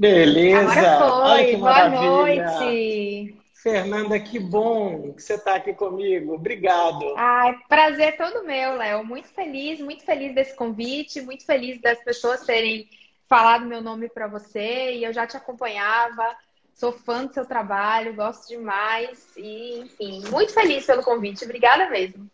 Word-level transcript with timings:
Beleza. 0.00 0.80
Agora 0.80 1.36
foi. 1.36 1.56
Boa 1.56 1.88
noite. 1.90 3.36
Fernanda, 3.52 4.18
que 4.18 4.38
bom 4.38 5.12
que 5.12 5.22
você 5.22 5.34
está 5.34 5.56
aqui 5.56 5.74
comigo. 5.74 6.32
Obrigado. 6.32 7.14
Ai, 7.18 7.54
prazer 7.68 8.16
todo 8.16 8.42
meu, 8.42 8.76
Léo. 8.76 9.04
Muito 9.04 9.28
feliz, 9.28 9.78
muito 9.78 10.02
feliz 10.02 10.34
desse 10.34 10.56
convite, 10.56 11.20
muito 11.20 11.44
feliz 11.44 11.78
das 11.82 12.02
pessoas 12.02 12.46
terem 12.46 12.88
falado 13.28 13.66
meu 13.66 13.82
nome 13.82 14.08
para 14.08 14.26
você 14.26 14.94
e 14.94 15.04
eu 15.04 15.12
já 15.12 15.26
te 15.26 15.36
acompanhava. 15.36 16.34
Sou 16.72 16.92
fã 16.92 17.26
do 17.26 17.34
seu 17.34 17.44
trabalho, 17.44 18.16
gosto 18.16 18.48
demais 18.48 19.36
e, 19.36 19.80
enfim, 19.80 20.22
muito 20.30 20.54
feliz 20.54 20.86
pelo 20.86 21.02
convite. 21.02 21.44
Obrigada 21.44 21.90
mesmo. 21.90 22.26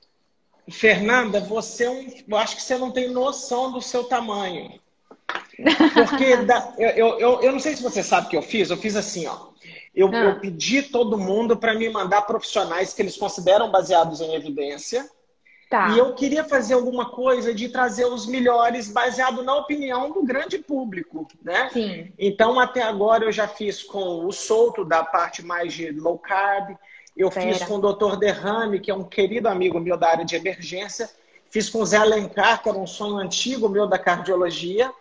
Fernanda, 0.70 1.40
você 1.40 1.82
é 1.82 1.90
um, 1.90 2.06
eu 2.28 2.36
acho 2.36 2.54
que 2.54 2.62
você 2.62 2.78
não 2.78 2.92
tem 2.92 3.10
noção 3.10 3.72
do 3.72 3.82
seu 3.82 4.04
tamanho. 4.04 4.78
Porque 5.94 6.36
da- 6.38 6.74
eu, 6.78 7.18
eu, 7.18 7.40
eu, 7.42 7.52
não 7.52 7.58
sei 7.58 7.74
se 7.76 7.82
você 7.82 8.02
sabe 8.02 8.26
o 8.26 8.30
que 8.30 8.36
eu 8.36 8.42
fiz. 8.42 8.70
Eu 8.70 8.76
fiz 8.76 8.96
assim, 8.96 9.26
ó. 9.26 9.48
Eu, 9.94 10.10
Ah. 10.12 10.16
eu 10.24 10.40
pedi 10.40 10.82
todo 10.82 11.16
mundo 11.18 11.56
para 11.56 11.74
me 11.74 11.88
mandar 11.88 12.22
profissionais 12.22 12.92
que 12.92 13.00
eles 13.02 13.16
consideram 13.16 13.70
baseados 13.70 14.20
em 14.20 14.34
evidência. 14.34 15.08
Tá. 15.70 15.88
E 15.90 15.98
eu 15.98 16.14
queria 16.14 16.44
fazer 16.44 16.74
alguma 16.74 17.06
coisa 17.10 17.52
de 17.52 17.68
trazer 17.68 18.04
os 18.04 18.24
melhores 18.26 18.88
baseado 18.88 19.42
na 19.42 19.56
opinião 19.56 20.12
do 20.12 20.22
grande 20.22 20.58
público, 20.58 21.26
né? 21.42 21.70
Sim. 21.72 22.12
Então, 22.18 22.60
até 22.60 22.82
agora, 22.82 23.24
eu 23.24 23.32
já 23.32 23.48
fiz 23.48 23.82
com 23.82 24.24
o 24.26 24.30
Souto, 24.30 24.84
da 24.84 25.02
parte 25.02 25.44
mais 25.44 25.72
de 25.72 25.90
low 25.90 26.18
carb. 26.18 26.76
Eu 27.16 27.30
Fera. 27.32 27.52
fiz 27.52 27.64
com 27.66 27.76
o 27.78 27.92
Dr. 27.92 28.16
Derrame, 28.16 28.78
que 28.78 28.90
é 28.92 28.94
um 28.94 29.02
querido 29.02 29.48
amigo 29.48 29.80
meu 29.80 29.96
da 29.96 30.08
área 30.08 30.24
de 30.24 30.36
emergência. 30.36 31.10
Fiz 31.50 31.68
com 31.70 31.80
o 31.80 31.86
Zé 31.86 31.96
Alencar, 31.96 32.62
que 32.62 32.68
era 32.68 32.78
um 32.78 32.86
sonho 32.86 33.16
antigo 33.16 33.68
meu 33.68 33.86
da 33.88 33.98
cardiologia. 33.98 34.92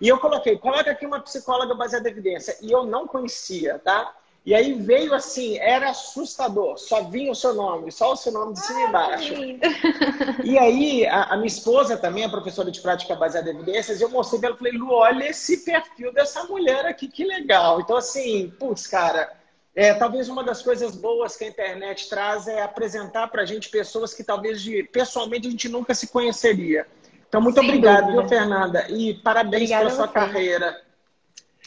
E 0.00 0.08
eu 0.08 0.18
coloquei, 0.18 0.56
coloca 0.56 0.90
aqui 0.90 1.04
uma 1.04 1.20
psicóloga 1.20 1.74
baseada 1.74 2.08
em 2.08 2.12
evidência. 2.12 2.56
E 2.62 2.72
eu 2.72 2.84
não 2.84 3.06
conhecia, 3.06 3.78
tá? 3.78 4.14
E 4.46 4.54
aí 4.54 4.72
veio 4.72 5.12
assim, 5.12 5.58
era 5.58 5.90
assustador. 5.90 6.78
Só 6.78 7.02
vinha 7.04 7.30
o 7.30 7.34
seu 7.34 7.52
nome, 7.52 7.92
só 7.92 8.12
o 8.12 8.16
seu 8.16 8.32
nome 8.32 8.54
de 8.54 8.60
cima 8.60 8.80
e 8.80 8.84
embaixo. 8.84 9.34
E 10.42 10.58
aí, 10.58 11.06
a, 11.06 11.24
a 11.24 11.36
minha 11.36 11.46
esposa 11.46 11.96
também 11.98 12.24
é 12.24 12.28
professora 12.28 12.70
de 12.70 12.80
prática 12.80 13.14
baseada 13.14 13.50
em 13.50 13.54
evidências, 13.54 14.00
e 14.00 14.04
eu 14.04 14.08
mostrei 14.08 14.40
pra 14.40 14.48
ela, 14.48 14.56
falei, 14.56 14.72
Lu, 14.72 14.90
olha 14.92 15.28
esse 15.28 15.58
perfil 15.58 16.12
dessa 16.12 16.44
mulher 16.44 16.86
aqui, 16.86 17.08
que 17.08 17.24
legal. 17.24 17.80
Então, 17.80 17.96
assim, 17.96 18.50
putz, 18.58 18.86
cara, 18.86 19.30
é, 19.74 19.92
talvez 19.92 20.28
uma 20.28 20.42
das 20.42 20.62
coisas 20.62 20.96
boas 20.96 21.36
que 21.36 21.44
a 21.44 21.48
internet 21.48 22.08
traz 22.08 22.48
é 22.48 22.62
apresentar 22.62 23.28
pra 23.28 23.44
gente 23.44 23.68
pessoas 23.68 24.14
que 24.14 24.24
talvez 24.24 24.62
de- 24.62 24.82
pessoalmente 24.84 25.46
a 25.46 25.50
gente 25.50 25.68
nunca 25.68 25.94
se 25.94 26.08
conheceria. 26.08 26.86
Então, 27.30 27.40
muito 27.40 27.60
Sem 27.60 27.68
obrigado, 27.68 28.06
dúvida. 28.06 28.20
viu, 28.22 28.28
Fernanda? 28.28 28.86
E 28.90 29.14
parabéns 29.14 29.62
Obrigada 29.70 29.84
pela 29.84 29.96
sua 29.96 30.06
você. 30.08 30.12
carreira. 30.12 30.82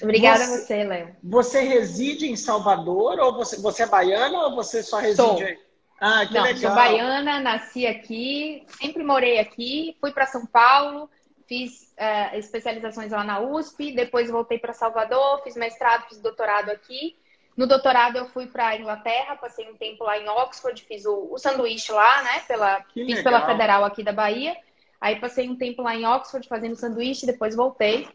Obrigada 0.02 0.44
Você- 0.44 0.53
a 0.53 0.58
você, 0.58 0.83
Léo. 0.83 1.16
Você 1.23 1.61
reside 1.61 2.30
em 2.30 2.36
Salvador, 2.36 3.17
ou 3.20 3.33
você, 3.33 3.61
você 3.61 3.83
é 3.83 3.88
baiana, 3.88 4.38
ou 4.45 4.55
você 4.55 4.83
só 4.83 4.97
reside 4.97 5.16
Sou. 5.16 5.38
aí? 5.39 5.58
Ah, 6.02 6.25
que 6.25 6.33
Não, 6.33 6.44
legal. 6.44 6.58
sou 6.61 6.72
baiana, 6.75 7.39
nasci 7.39 7.88
aqui, 7.88 8.66
sempre 8.78 9.03
morei 9.03 9.39
aqui, 9.39 9.95
fui 10.02 10.11
para 10.11 10.25
São 10.25 10.45
Paulo, 10.45 11.09
fiz 11.47 11.94
eh, 11.95 12.38
especializações 12.39 13.11
lá 13.11 13.23
na 13.23 13.39
USP, 13.39 13.94
depois 13.94 14.30
voltei 14.30 14.58
para 14.59 14.73
Salvador, 14.73 15.42
fiz 15.45 15.55
mestrado, 15.55 16.09
fiz 16.09 16.20
doutorado 16.20 16.72
aqui. 16.72 17.16
No 17.55 17.66
doutorado 17.67 18.17
eu 18.17 18.27
fui 18.30 18.48
para 18.48 18.75
Inglaterra, 18.75 19.38
passei 19.38 19.70
um 19.70 19.77
tempo 19.77 20.03
lá 20.03 20.17
em 20.17 20.27
Oxford, 20.27 20.83
fiz 20.86 21.05
o, 21.05 21.30
o 21.31 21.38
sanduíche 21.38 21.92
lá, 21.94 22.23
né? 22.23 22.39
Pela, 22.48 22.81
Que 22.81 23.05
fiz 23.05 23.17
legal. 23.17 23.23
pela 23.23 23.45
Federal 23.45 23.86
aqui 23.86 24.03
da 24.03 24.11
Bahia. 24.11 24.58
Aí 25.04 25.18
passei 25.20 25.50
um 25.50 25.56
tempo 25.58 25.82
lá 25.82 25.94
em 25.94 26.06
Oxford 26.06 26.48
fazendo 26.48 26.78
sanduíche, 26.78 27.26
depois 27.26 27.54
voltei 27.54 28.08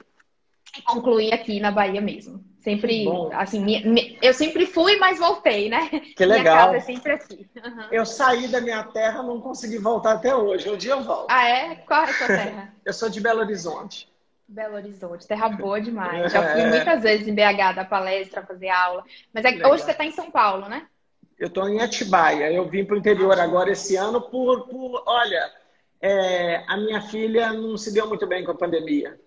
e 0.75 0.81
concluí 0.81 1.31
aqui 1.35 1.61
na 1.61 1.71
Bahia 1.71 2.01
mesmo. 2.01 2.43
Sempre, 2.61 3.05
bom. 3.05 3.29
assim, 3.35 3.61
minha- 3.63 3.85
mi- 3.87 4.19
eu 4.23 4.33
sempre 4.33 4.65
fui, 4.65 4.97
mas 4.97 5.19
voltei, 5.19 5.69
né? 5.69 5.87
Que 6.17 6.25
Minha 6.25 6.39
legal. 6.39 6.57
casa 6.57 6.77
é 6.79 6.81
sempre 6.81 7.13
aqui. 7.13 7.47
Aham. 7.63 7.89
Eu 7.93 8.07
saí 8.07 8.49
da 8.49 8.59
minha 8.63 8.83
terra, 8.85 9.23
não 9.23 9.39
consegui 9.39 9.77
voltar 9.77 10.13
até 10.15 10.35
hoje. 10.35 10.71
Um 10.71 10.79
dia 10.79 10.93
eu 10.93 11.03
volto. 11.03 11.27
Ah, 11.31 11.47
é? 11.47 11.75
Qual 11.77 12.01
é 12.01 12.05
a 12.05 12.13
sua 12.15 12.27
terra? 12.27 12.75
Eu 12.87 12.93
sou 12.95 13.11
de 13.11 13.21
Belo 13.21 13.41
Horizonte. 13.41 14.09
Belo 14.49 14.77
Horizonte, 14.77 15.27
terra 15.27 15.49
boa 15.61 15.79
demais. 15.79 16.33
Já 16.33 16.53
fui 16.53 16.63
É. 16.63 16.67
muitas 16.71 17.03
vezes 17.03 17.29
em 17.29 17.35
BH 17.35 17.73
dar 17.75 17.85
palestra, 17.87 18.43
fazer 18.47 18.71
aula. 18.71 19.05
Mas 19.33 19.45
é 19.45 19.67
hoje 19.69 19.83
você 19.85 19.91
está 19.91 20.07
em 20.07 20.13
São 20.13 20.31
Paulo, 20.31 20.69
né? 20.71 20.87
Eu 21.39 21.49
estou 21.49 21.69
em 21.69 21.81
Atibaia. 21.83 22.51
Eu 22.51 22.67
vim 22.67 22.83
para 22.85 22.95
o 22.95 22.99
interior 22.99 23.39
agora 23.39 23.71
esse 23.71 23.95
ano 23.95 24.23
por, 24.23 24.67
por 24.69 25.03
olha, 25.07 25.53
é, 26.01 26.63
a 26.67 26.77
minha 26.77 27.01
filha 27.01 27.53
não 27.53 27.77
se 27.77 27.93
deu 27.93 28.07
muito 28.07 28.27
bem 28.27 28.45
com 28.45 28.53
a 28.53 28.57
pandemia. 28.57 29.19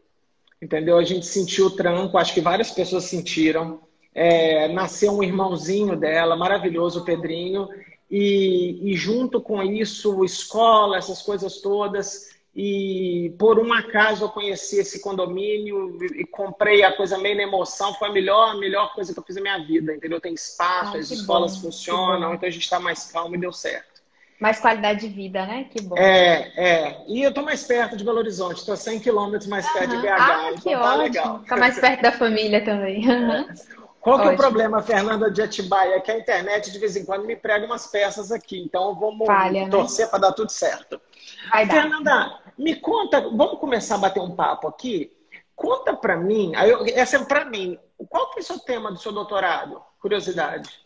Entendeu? 0.62 0.98
A 0.98 1.04
gente 1.04 1.26
sentiu 1.26 1.68
o 1.68 1.72
tranco, 1.72 2.18
acho 2.18 2.34
que 2.34 2.42
várias 2.42 2.72
pessoas 2.72 3.06
sentiram. 3.06 3.82
É, 4.14 4.68
nasceu 4.68 5.12
um 5.12 5.24
irmãozinho 5.24 5.96
dela, 5.96 6.36
maravilhoso, 6.36 7.00
o 7.02 7.06
Pedrinho, 7.06 7.70
e, 8.09 8.92
e 8.92 8.94
junto 8.94 9.40
com 9.40 9.64
isso, 9.64 10.24
escola, 10.24 10.98
essas 10.98 11.22
coisas 11.22 11.62
todas. 11.62 12.30
E 12.54 13.34
por 13.40 13.58
um 13.58 13.72
acaso 13.72 14.26
eu 14.26 14.30
conheci 14.30 14.80
esse 14.80 15.00
condomínio 15.00 15.98
e, 16.03 16.22
e 16.22 16.26
comprei 16.26 16.84
a 16.84 16.96
coisa 16.96 17.18
meio 17.18 17.38
na 17.38 17.44
emoção. 17.44 17.94
Foi 17.94 18.09
a 18.09 18.12
melhor, 18.12 18.50
a 18.50 18.58
melhor 18.58 18.94
coisa 18.94 19.14
que 19.14 19.20
eu 19.20 19.24
fiz 19.24 19.38
na 19.38 19.42
minha 19.42 19.66
vida, 19.66 19.96
entendeu? 19.96 20.20
Tem 20.20 20.34
espaço, 20.34 20.98
as 20.98 21.09
escolas 21.09 21.56
bom, 21.56 21.62
funcionam, 21.64 22.34
então 22.34 22.48
a 22.48 22.52
gente 22.52 22.64
está 22.64 22.80
mais 22.80 23.09
calmo 23.09 23.36
e 23.36 23.40
deu 23.40 23.53
certo. 23.53 23.91
Mais 24.41 24.59
qualidade 24.59 25.02
de 25.02 25.07
vida, 25.07 25.46
né? 25.46 25.66
Que 25.69 25.79
bom. 25.84 25.96
É, 25.96 26.52
é. 26.57 27.06
E 27.07 27.22
eu 27.22 27.29
estou 27.29 27.44
mais 27.46 27.63
perto 27.63 27.96
de 27.96 28.03
Belo 28.03 28.18
Horizonte, 28.18 28.57
estou 28.57 28.75
100 28.75 29.00
quilômetros 29.00 29.47
mais 29.47 29.72
perto 29.72 29.91
de 29.91 29.97
BH. 29.97 30.07
Ah, 30.18 30.50
então 30.50 30.62
que 30.63 30.72
tá 30.72 30.81
ótimo. 30.81 31.03
legal. 31.03 31.40
Fica 31.41 31.57
mais 31.57 31.79
perto 31.79 32.02
da 32.02 32.12
família 32.12 32.66
também. 32.66 33.07
Aham. 33.07 33.46
Qual 34.02 34.19
que 34.19 34.28
é 34.29 34.31
o 34.31 34.35
problema, 34.35 34.81
Fernanda, 34.81 35.29
de 35.29 35.44
Atibaia? 35.44 35.94
É 35.94 36.00
que 36.00 36.09
a 36.12 36.18
internet 36.18 36.72
de 36.72 36.79
vez 36.79 36.96
em 36.97 37.06
quando 37.06 37.24
me 37.24 37.35
prega 37.35 37.68
umas 37.68 37.85
peças 37.85 38.31
aqui. 38.31 38.59
Então 38.59 38.96
vamos 39.00 39.28
Falha, 39.28 39.66
né? 39.66 39.69
torcer 39.69 40.09
para 40.09 40.18
dar 40.18 40.31
tudo 40.31 40.50
certo. 40.52 41.00
Vai 41.52 41.68
dar. 41.68 41.73
Fernanda, 41.75 42.40
me 42.58 42.75
conta, 42.78 43.22
vamos 43.22 43.59
começar 43.59 43.94
a 43.94 44.00
bater 44.00 44.19
um 44.22 44.35
papo 44.35 44.68
aqui? 44.68 45.12
Conta 45.56 45.96
para 45.96 46.18
mim, 46.18 46.52
eu- 46.68 46.84
essa 46.96 47.18
é 47.18 47.23
para 47.25 47.46
mim, 47.46 47.78
qual 48.09 48.31
que 48.31 48.40
é 48.40 48.41
o 48.41 48.44
seu 48.44 48.58
tema 48.58 48.91
do 48.91 48.97
seu 48.97 49.12
doutorado? 49.12 49.79
Curiosidade. 50.02 50.81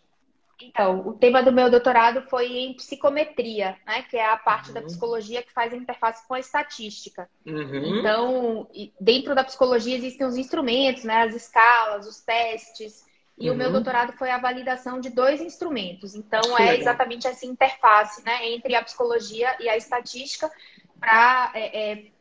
Então, 0.62 1.08
o 1.08 1.14
tema 1.14 1.44
do 1.44 1.52
meu 1.52 1.70
doutorado 1.70 2.22
foi 2.30 2.48
em 2.48 2.74
psicometria, 2.76 3.78
né? 3.86 4.04
Que 4.04 4.18
é 4.18 4.26
a 4.26 4.38
parte 4.38 4.72
da 4.72 4.80
Uhum. 4.80 4.86
psicologia 4.86 5.44
que 5.44 5.52
faz 5.52 5.74
a 5.74 5.78
interface 5.78 6.26
com 6.28 6.34
a 6.34 6.40
estatística. 6.40 7.30
Uhum. 7.46 8.00
Então, 8.00 8.68
dentro 9.00 9.36
da 9.36 9.44
psicologia 9.44 9.96
existem 9.96 10.26
os 10.26 10.38
instrumentos, 10.38 11.04
né? 11.04 11.24
As 11.24 11.36
escalas, 11.36 12.08
os 12.08 12.22
testes. 12.22 13.04
E 13.38 13.50
o 13.52 13.56
meu 13.56 13.68
Uhum. 13.68 13.74
doutorado 13.74 14.14
foi 14.14 14.32
a 14.32 14.38
validação 14.38 15.00
de 15.02 15.10
dois 15.10 15.42
instrumentos. 15.42 16.16
Então, 16.16 16.42
Que 16.42 16.50
é 16.54 16.58
legal. 16.58 16.76
exatamente 16.78 17.28
essa 17.28 17.46
interface, 17.46 18.24
né? 18.24 18.48
Entre 18.50 18.74
a 18.76 18.82
psicologia 18.84 19.58
e 19.60 19.68
a 19.68 19.76
estatística 19.76 20.50
para 21.00 21.52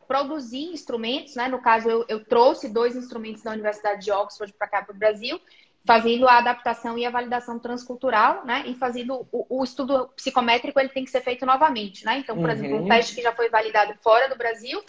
produzir 0.08 0.64
instrumentos, 0.72 1.34
né? 1.36 1.48
No 1.48 1.62
caso, 1.62 1.88
eu, 1.88 2.04
eu 2.08 2.24
trouxe 2.24 2.68
dois 2.68 2.96
instrumentos 2.96 3.42
da 3.42 3.52
Universidade 3.52 4.04
de 4.04 4.10
Oxford 4.12 4.52
para 4.52 4.68
cá 4.68 4.82
para 4.82 4.94
o 4.94 4.98
Brasil, 4.98 5.40
fazendo 5.86 6.26
a 6.28 6.38
adaptação 6.38 6.96
e 6.96 7.04
a 7.04 7.10
validação 7.10 7.58
transcultural, 7.58 8.44
né? 8.44 8.64
E 8.66 8.74
fazendo 8.74 9.26
o, 9.30 9.60
o 9.60 9.64
estudo 9.64 10.08
psicométrico, 10.16 10.80
ele 10.80 10.88
tem 10.88 11.04
que 11.04 11.10
ser 11.10 11.20
feito 11.22 11.44
novamente, 11.44 12.04
né? 12.04 12.18
Então, 12.18 12.38
por 12.38 12.48
Uhum. 12.50 12.56
exemplo, 12.56 12.78
um 12.78 12.88
teste 12.88 13.14
que 13.14 13.22
já 13.22 13.32
foi 13.32 13.50
validado 13.50 13.94
fora 14.02 14.28
do 14.28 14.36
Brasil, 14.36 14.82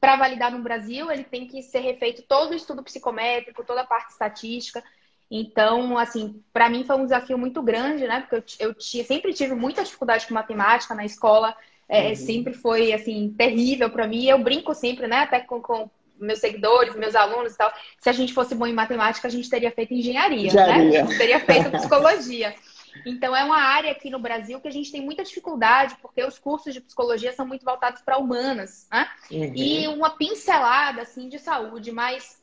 para 0.00 0.16
validar 0.16 0.50
no 0.50 0.62
Brasil, 0.62 1.10
ele 1.10 1.24
tem 1.24 1.46
que 1.46 1.62
ser 1.62 1.80
refeito 1.80 2.22
todo 2.22 2.52
o 2.52 2.54
estudo 2.54 2.82
psicométrico, 2.82 3.64
toda 3.64 3.82
a 3.82 3.86
parte 3.86 4.10
estatística. 4.12 4.82
Então, 5.30 5.96
assim, 5.98 6.42
para 6.52 6.68
mim 6.70 6.84
foi 6.84 6.96
um 6.96 7.04
desafio 7.04 7.38
muito 7.38 7.62
grande, 7.62 8.06
né? 8.06 8.20
Porque 8.20 8.36
eu, 8.62 8.68
eu 8.68 8.74
ti- 8.74 9.04
sempre 9.04 9.32
tive 9.34 9.54
muita 9.54 9.84
dificuldade 9.84 10.26
com 10.26 10.34
matemática 10.34 10.94
na 10.94 11.04
escola, 11.04 11.54
é, 11.88 12.10
Uhum. 12.10 12.14
sempre 12.14 12.54
foi, 12.54 12.92
assim, 12.92 13.34
terrível 13.36 13.90
para 13.90 14.06
mim. 14.08 14.24
Eu 14.26 14.38
brinco 14.42 14.74
sempre, 14.74 15.06
né? 15.06 15.18
Até 15.20 15.40
com, 15.40 15.60
com 15.60 15.90
meus 16.20 16.38
seguidores, 16.38 16.94
meus 16.94 17.14
alunos 17.14 17.54
e 17.54 17.56
tal. 17.56 17.72
Se 17.98 18.08
a 18.08 18.12
gente 18.12 18.32
fosse 18.32 18.54
bom 18.54 18.66
em 18.66 18.72
matemática, 18.72 19.26
a 19.26 19.30
gente 19.30 19.48
teria 19.48 19.70
feito 19.70 19.94
engenharia, 19.94 20.48
Engenharia. 20.48 21.04
né? 21.04 21.16
Teria 21.16 21.40
feito 21.40 21.70
psicologia. 21.70 22.54
Então, 23.06 23.34
é 23.34 23.44
uma 23.44 23.58
área 23.58 23.92
aqui 23.92 24.10
no 24.10 24.18
Brasil 24.18 24.60
que 24.60 24.68
a 24.68 24.72
gente 24.72 24.90
tem 24.90 25.00
muita 25.00 25.22
dificuldade, 25.22 25.96
porque 26.02 26.24
os 26.24 26.38
cursos 26.38 26.74
de 26.74 26.80
psicologia 26.80 27.32
são 27.32 27.46
muito 27.46 27.64
voltados 27.64 28.02
para 28.02 28.18
humanas, 28.18 28.86
né? 28.90 29.08
Uhum. 29.30 29.52
E 29.54 29.88
uma 29.88 30.10
pincelada, 30.10 31.02
assim, 31.02 31.28
de 31.28 31.38
saúde, 31.38 31.92
mas 31.92 32.40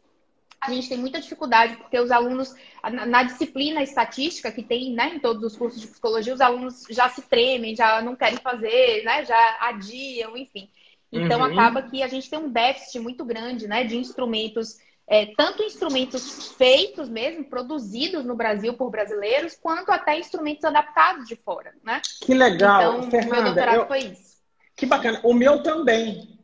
a 0.60 0.72
gente 0.72 0.90
tem 0.90 0.98
muita 0.98 1.22
dificuldade, 1.22 1.78
porque 1.78 2.00
os 2.00 2.12
alunos, 2.12 2.56
na, 2.84 3.06
na 3.06 3.24
disciplina 3.24 3.84
estatística 3.84 4.52
que 4.52 4.64
tem, 4.64 4.92
né, 4.92 5.14
em 5.16 5.20
todos 5.20 5.44
os 5.44 5.56
cursos 5.56 5.80
de 5.80 5.88
psicologia, 5.88 6.34
os 6.34 6.42
alunos 6.42 6.86
já 6.90 7.08
se 7.10 7.22
tremem, 7.22 7.76
já 7.76 8.02
não 8.02 8.16
querem 8.16 8.40
fazer, 8.40 9.04
né, 9.04 9.24
já 9.24 9.58
adiam, 9.62 10.36
enfim. 10.36 10.68
Então, 11.12 11.40
Uhum. 11.40 11.46
acaba 11.46 11.82
que 11.82 12.04
a 12.04 12.08
gente 12.08 12.30
tem 12.30 12.38
um 12.40 12.50
déficit 12.50 13.00
muito 13.00 13.24
grande, 13.24 13.68
né, 13.68 13.84
de 13.84 13.98
instrumentos 13.98 14.78
é, 15.10 15.28
tanto 15.38 15.64
instrumentos 15.64 16.50
feitos 16.58 17.08
mesmo, 17.08 17.46
produzidos 17.46 18.26
no 18.26 18.36
Brasil 18.36 18.74
por 18.74 18.90
brasileiros, 18.90 19.56
quanto 19.56 19.90
até 19.90 20.20
instrumentos 20.20 20.66
adaptados 20.66 21.26
de 21.26 21.38
fora, 21.38 21.74
né? 21.82 22.02
Que 22.22 22.34
legal, 22.34 22.82
Então, 22.82 23.02
meu 23.04 23.10
Fernanda. 23.12 23.44
doutorado 23.46 23.76
eu- 23.78 23.88
foi 23.88 24.00
isso. 24.00 24.38
Que 24.76 24.86
bacana. 24.86 25.22
O 25.24 25.34
meu 25.34 25.64
também. 25.64 26.38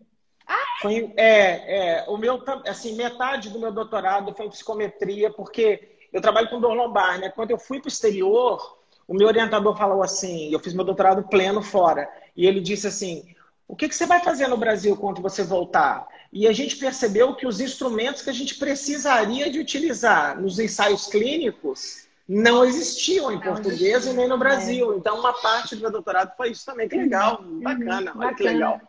Foi, 0.82 1.14
é, 1.18 2.00
é, 2.00 2.06
o 2.08 2.16
meu, 2.18 2.42
assim, 2.66 2.96
metade 2.96 3.50
do 3.50 3.60
meu 3.60 3.72
doutorado 3.72 4.34
foi 4.34 4.46
em 4.46 4.50
psicometria, 4.50 5.30
porque 5.30 5.98
eu 6.14 6.22
trabalho 6.22 6.50
com 6.50 6.62
dor 6.62 6.74
lombar, 6.74 7.20
né? 7.20 7.30
Quando 7.30 7.52
eu 7.52 7.58
fui 7.60 7.80
para 7.82 7.88
o 7.88 7.92
exterior, 7.92 8.78
o 9.06 9.14
meu 9.14 9.28
orientador 9.28 9.76
falou 9.78 10.02
assim, 10.02 10.54
eu 10.54 10.60
fiz 10.60 10.74
meu 10.74 10.86
doutorado 10.86 11.24
pleno 11.28 11.62
fora, 11.62 12.10
e 12.34 12.46
ele 12.48 12.62
disse 12.62 12.88
assim, 12.88 13.24
o 13.74 13.76
que, 13.76 13.90
que 13.90 13.96
você 13.96 14.06
vai 14.06 14.24
fazer 14.24 14.48
no 14.48 14.56
Brasil 14.56 14.96
quando 14.96 15.20
você 15.20 15.42
voltar? 15.42 16.08
E 16.32 16.48
a 16.48 16.54
gente 16.54 16.76
percebeu 16.76 17.34
que 17.34 17.48
os 17.48 17.60
instrumentos 17.60 18.22
que 18.22 18.30
a 18.30 18.34
gente 18.34 18.54
precisaria 18.54 19.50
de 19.50 19.58
utilizar 19.58 20.40
nos 20.40 20.60
ensaios 20.60 21.08
clínicos 21.08 22.08
não 22.30 22.64
existiam 22.64 23.32
em 23.32 23.36
não 23.38 23.42
português 23.42 23.82
existia. 23.82 24.12
e 24.12 24.16
nem 24.16 24.28
no 24.28 24.38
Brasil. 24.38 24.94
É. 24.94 24.98
Então, 24.98 25.20
uma 25.20 25.34
parte 25.34 25.76
do 25.76 25.82
meu 25.82 25.92
doutorado 25.92 26.38
foi 26.38 26.52
isso 26.52 26.64
também. 26.64 26.88
Que 26.88 26.98
legal, 26.98 27.42
uhum. 27.42 27.62
bacana, 27.62 28.12
olha 28.12 28.14
bacana. 28.14 28.36
que 28.36 28.44
legal. 28.44 28.82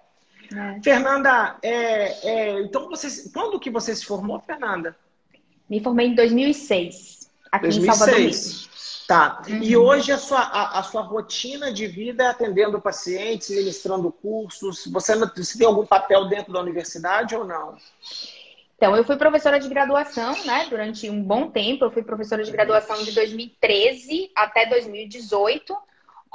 É. 0.54 0.80
Fernanda, 0.82 1.56
é, 1.62 2.28
é, 2.28 2.60
então 2.60 2.86
você, 2.90 3.30
quando 3.30 3.58
que 3.58 3.70
você 3.70 3.96
se 3.96 4.04
formou, 4.04 4.38
Fernanda? 4.40 4.94
Me 5.66 5.82
formei 5.82 6.08
em 6.08 6.14
2006, 6.14 7.30
aqui 7.50 7.68
2006. 7.68 7.88
em 7.88 7.96
Salvador. 7.96 8.74
Tá. 9.06 9.42
Uhum. 9.46 9.62
E 9.62 9.76
hoje 9.76 10.12
a 10.12 10.18
sua, 10.18 10.40
a, 10.40 10.78
a, 10.78 10.82
sua 10.82 11.02
rotina 11.02 11.70
de 11.72 11.86
vida 11.86 12.24
é 12.24 12.28
atendendo 12.28 12.80
pacientes, 12.80 13.50
ministrando 13.50 14.10
cursos. 14.10 14.86
Você, 14.86 15.14
você 15.16 15.58
tem 15.58 15.66
algum 15.66 15.84
papel 15.84 16.26
dentro 16.26 16.52
da 16.52 16.60
universidade 16.60 17.36
ou 17.36 17.44
não? 17.44 17.76
Então, 18.76 18.96
eu 18.96 19.04
fui 19.04 19.16
professora 19.16 19.60
de 19.60 19.68
graduação, 19.68 20.34
né? 20.44 20.66
Durante 20.70 21.08
um 21.08 21.22
bom 21.22 21.50
tempo. 21.50 21.84
Eu 21.84 21.90
fui 21.90 22.02
professora 22.02 22.42
de 22.42 22.50
graduação 22.50 23.02
de 23.02 23.12
2013 23.12 24.30
até 24.34 24.66
2018. 24.66 25.76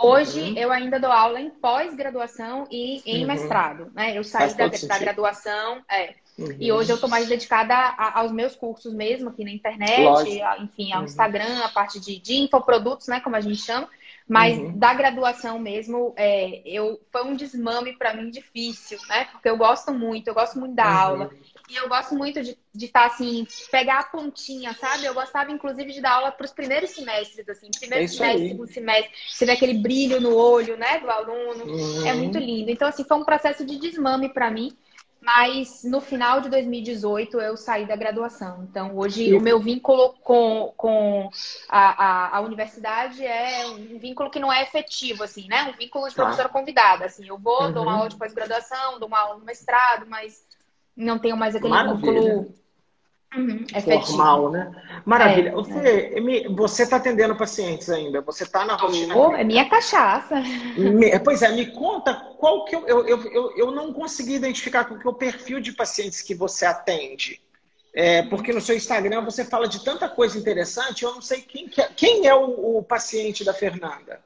Hoje 0.01 0.41
uhum. 0.41 0.57
eu 0.57 0.71
ainda 0.71 0.99
dou 0.99 1.11
aula 1.11 1.41
em 1.41 1.49
pós-graduação 1.49 2.65
e 2.71 3.01
em 3.05 3.21
uhum. 3.21 3.27
mestrado, 3.27 3.91
né? 3.93 4.17
Eu 4.17 4.23
saí 4.23 4.53
da, 4.53 4.67
da, 4.67 4.97
graduação, 4.97 5.83
é. 5.89 6.15
Uhum. 6.39 6.55
E 6.59 6.71
hoje 6.71 6.91
eu 6.91 6.95
estou 6.95 7.09
mais 7.09 7.27
dedicada 7.27 7.75
a, 7.75 8.19
aos 8.19 8.31
meus 8.31 8.55
cursos 8.55 8.93
mesmo, 8.93 9.29
aqui 9.29 9.43
na 9.43 9.51
internet, 9.51 10.41
enfim, 10.61 10.91
ao 10.93 10.99
uhum. 10.99 11.05
Instagram, 11.05 11.59
a 11.63 11.69
parte 11.69 11.99
de, 11.99 12.19
de 12.19 12.35
infoprodutos, 12.35 13.07
né? 13.07 13.19
Como 13.19 13.35
a 13.35 13.41
gente 13.41 13.61
chama. 13.61 13.89
Mas 14.29 14.59
uhum. 14.59 14.77
da 14.77 14.93
graduação 14.93 15.57
mesmo, 15.57 16.13
é, 16.15 16.61
eu, 16.63 17.01
foi 17.11 17.23
um 17.23 17.35
desmame 17.35 17.93
para 17.97 18.13
mim 18.13 18.29
difícil, 18.29 18.99
né? 19.09 19.25
Porque 19.31 19.49
eu 19.49 19.57
gosto 19.57 19.91
muito, 19.91 20.27
eu 20.27 20.35
gosto 20.35 20.59
muito 20.59 20.75
da 20.75 20.85
uhum. 20.85 20.97
aula. 20.97 21.31
E 21.67 21.75
eu 21.75 21.89
gosto 21.89 22.13
muito 22.15 22.39
de 22.41 22.55
estar, 22.75 23.01
tá, 23.01 23.05
assim, 23.07 23.47
pegar 23.71 23.99
a 23.99 24.03
pontinha, 24.03 24.71
sabe? 24.75 25.05
Eu 25.05 25.15
gostava, 25.15 25.51
inclusive, 25.51 25.91
de 25.91 26.01
dar 26.01 26.13
aula 26.13 26.31
para 26.31 26.45
os 26.45 26.51
primeiros 26.51 26.91
semestres, 26.91 27.49
assim. 27.49 27.69
Primeiro 27.79 28.05
é 28.05 28.07
semestre, 28.07 28.43
aí. 28.43 28.49
segundo 28.49 28.71
semestre. 28.71 29.11
Você 29.27 29.45
vê 29.47 29.51
aquele 29.53 29.73
brilho 29.73 30.21
no 30.21 30.35
olho, 30.35 30.77
né, 30.77 30.99
do 30.99 31.09
aluno. 31.09 31.65
Uhum. 31.65 32.07
É 32.07 32.13
muito 32.13 32.37
lindo. 32.37 32.69
Então, 32.69 32.87
assim, 32.87 33.03
foi 33.03 33.17
um 33.17 33.25
processo 33.25 33.65
de 33.65 33.79
desmame 33.79 34.29
para 34.29 34.51
mim. 34.51 34.75
Mas 35.21 35.83
no 35.83 35.99
final 35.99 36.39
de 36.39 36.49
2018 36.49 37.41
eu 37.41 37.57
saí 37.57 37.85
da 37.85 37.95
graduação. 37.95 38.65
Então, 38.69 38.95
hoje 38.97 39.33
o 39.35 39.41
meu 39.41 39.59
vínculo 39.59 40.13
com, 40.23 40.73
com 40.77 41.29
a, 41.67 42.03
a, 42.03 42.37
a, 42.37 42.41
universidade 42.41 43.25
é 43.25 43.67
um 43.67 43.99
vínculo 43.99 44.29
que 44.29 44.39
não 44.39 44.51
é 44.51 44.63
efetivo, 44.63 45.23
assim, 45.23 45.47
né? 45.47 45.63
Um 45.63 45.77
vínculo 45.77 46.07
de 46.07 46.15
tá. 46.15 46.23
professora 46.23 46.47
ah. 46.47 46.51
convidada. 46.51 47.05
Assim, 47.05 47.27
eu 47.27 47.37
vou, 47.37 47.63
uhum. 47.63 47.71
dou 47.73 47.83
uma 47.83 47.93
aula 47.93 48.09
de 48.09 48.15
pós-graduação, 48.15 48.97
dou 48.97 49.09
uma 49.09 49.19
aula 49.19 49.39
no 49.39 49.45
mestrado, 49.45 50.05
mas 50.07 50.41
não 50.95 51.19
tenho 51.19 51.35
mais 51.35 51.53
aquele 51.53 51.73
Maravilha. 51.73 52.21
vínculo 52.21 52.59
uhum, 53.35 53.65
formal, 54.05 54.51
né? 54.51 54.71
Maravilha. 55.05 55.49
É, 55.49 55.51
você 55.51 56.15
é. 56.15 56.49
você 56.49 56.83
está 56.83 56.97
atendendo 56.97 57.35
pacientes 57.35 57.89
ainda? 57.89 58.21
Você 58.21 58.43
está 58.43 58.65
na 58.65 58.75
rotina? 58.75 59.15
Oh, 59.15 59.33
é 59.33 59.43
minha 59.43 59.69
cachaça. 59.69 60.41
Me, 60.77 61.17
pois 61.19 61.41
é, 61.41 61.51
me 61.51 61.67
conta 61.67 62.13
qual 62.37 62.65
que 62.65 62.75
eu, 62.75 62.87
eu, 62.87 63.05
eu, 63.07 63.57
eu 63.57 63.71
não 63.71 63.93
consegui 63.93 64.35
identificar 64.35 64.85
qual 64.85 64.99
que 64.99 65.07
é 65.07 65.09
o 65.09 65.13
perfil 65.13 65.59
de 65.59 65.71
pacientes 65.73 66.21
que 66.21 66.33
você 66.33 66.65
atende. 66.65 67.41
É, 67.93 68.23
porque 68.23 68.53
no 68.53 68.61
seu 68.61 68.75
Instagram 68.75 69.25
você 69.25 69.43
fala 69.43 69.67
de 69.67 69.83
tanta 69.83 70.07
coisa 70.07 70.37
interessante, 70.37 71.03
eu 71.03 71.13
não 71.13 71.21
sei 71.21 71.41
quem, 71.41 71.67
que 71.67 71.81
é, 71.81 71.89
quem 71.95 72.27
é 72.27 72.35
o, 72.35 72.77
o 72.77 72.83
paciente 72.83 73.43
da 73.43 73.53
Fernanda. 73.53 74.21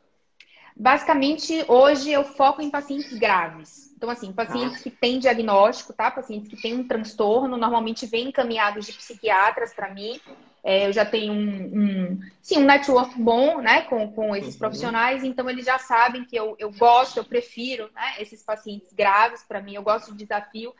Basicamente, 0.75 1.63
hoje 1.67 2.11
eu 2.11 2.23
foco 2.23 2.61
em 2.61 2.69
pacientes 2.69 3.13
graves. 3.17 3.92
Então, 4.03 4.11
assim, 4.11 4.33
pacientes 4.33 4.81
ah. 4.81 4.83
que 4.83 4.89
têm 4.89 5.17
diagnóstico, 5.17 5.93
tá? 5.93 6.11
Pacientes 6.11 6.49
que 6.49 6.61
têm 6.61 6.73
um 6.73 6.85
transtorno, 6.85 7.55
normalmente 7.55 8.05
vêm 8.05 8.27
encaminhados 8.27 8.85
de 8.85 8.91
psiquiatras 8.91 9.73
para 9.73 9.93
mim. 9.93 10.19
É, 10.61 10.87
eu 10.87 10.91
já 10.91 11.05
tenho 11.05 11.31
um, 11.31 11.37
um, 11.37 12.19
sim, 12.41 12.57
um 12.57 12.65
network 12.65 13.17
bom, 13.17 13.61
né, 13.61 13.83
com, 13.83 14.11
com 14.11 14.35
esses 14.35 14.55
uhum. 14.55 14.59
profissionais, 14.59 15.23
então 15.23 15.49
eles 15.49 15.65
já 15.65 15.79
sabem 15.79 16.25
que 16.25 16.35
eu, 16.35 16.53
eu 16.59 16.69
gosto, 16.71 17.15
eu 17.17 17.23
prefiro, 17.23 17.89
né, 17.95 18.15
esses 18.19 18.43
pacientes 18.43 18.91
graves 18.91 19.41
para 19.47 19.61
mim, 19.61 19.75
eu 19.75 19.83
gosto 19.83 20.11
de 20.11 20.25
desafio. 20.25 20.73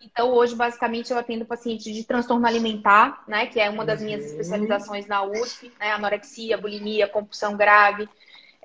Então, 0.00 0.30
hoje, 0.30 0.54
basicamente, 0.54 1.10
eu 1.10 1.18
atendo 1.18 1.44
pacientes 1.44 1.94
de 1.94 2.04
transtorno 2.04 2.46
alimentar, 2.46 3.24
né, 3.28 3.44
que 3.44 3.60
é 3.60 3.68
uma 3.68 3.84
das 3.84 4.00
minhas 4.00 4.22
uhum. 4.22 4.30
especializações 4.30 5.06
na 5.06 5.22
USP, 5.22 5.70
né, 5.78 5.92
anorexia, 5.92 6.56
bulimia, 6.56 7.06
compulsão 7.06 7.58
grave, 7.58 8.08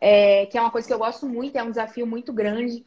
é, 0.07 0.46
que 0.46 0.56
é 0.56 0.62
uma 0.62 0.69
coisa 0.69 0.88
que 0.88 0.94
eu 0.94 1.00
gosto 1.00 1.25
muito, 1.25 1.56
é 1.56 1.63
um 1.63 1.72
desafio 1.72 2.06
muito 2.06 2.31
grande. 2.31 2.86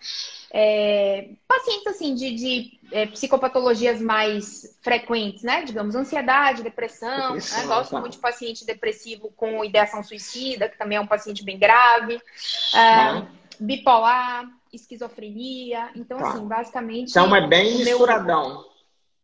É, 0.53 1.31
pacientes 1.49 1.88
assim 1.88 2.15
de, 2.15 2.32
de 2.32 2.81
é, 2.93 3.06
psicopatologias 3.06 4.00
mais 4.00 4.79
frequentes, 4.82 5.43
né? 5.43 5.65
Digamos, 5.65 5.97
ansiedade, 5.97 6.62
depressão. 6.62 7.32
depressão 7.32 7.59
né? 7.59 7.67
Gosto 7.67 7.91
tá. 7.91 8.00
muito 8.00 8.12
de 8.12 8.20
paciente 8.20 8.65
depressivo 8.65 9.32
com 9.37 9.65
ideação 9.65 10.00
suicida, 10.05 10.69
que 10.69 10.79
também 10.79 10.97
é 10.97 11.00
um 11.00 11.09
paciente 11.09 11.44
bem 11.44 11.59
grave. 11.59 12.23
É, 12.73 13.26
bipolar, 13.59 14.49
esquizofrenia. 14.73 15.91
Então, 15.97 16.19
tá. 16.19 16.29
assim, 16.29 16.47
basicamente. 16.47 17.11
Então 17.11 17.35
é 17.35 17.49
bem 17.49 17.79
misturadão. 17.79 18.49
Meu... 18.49 18.69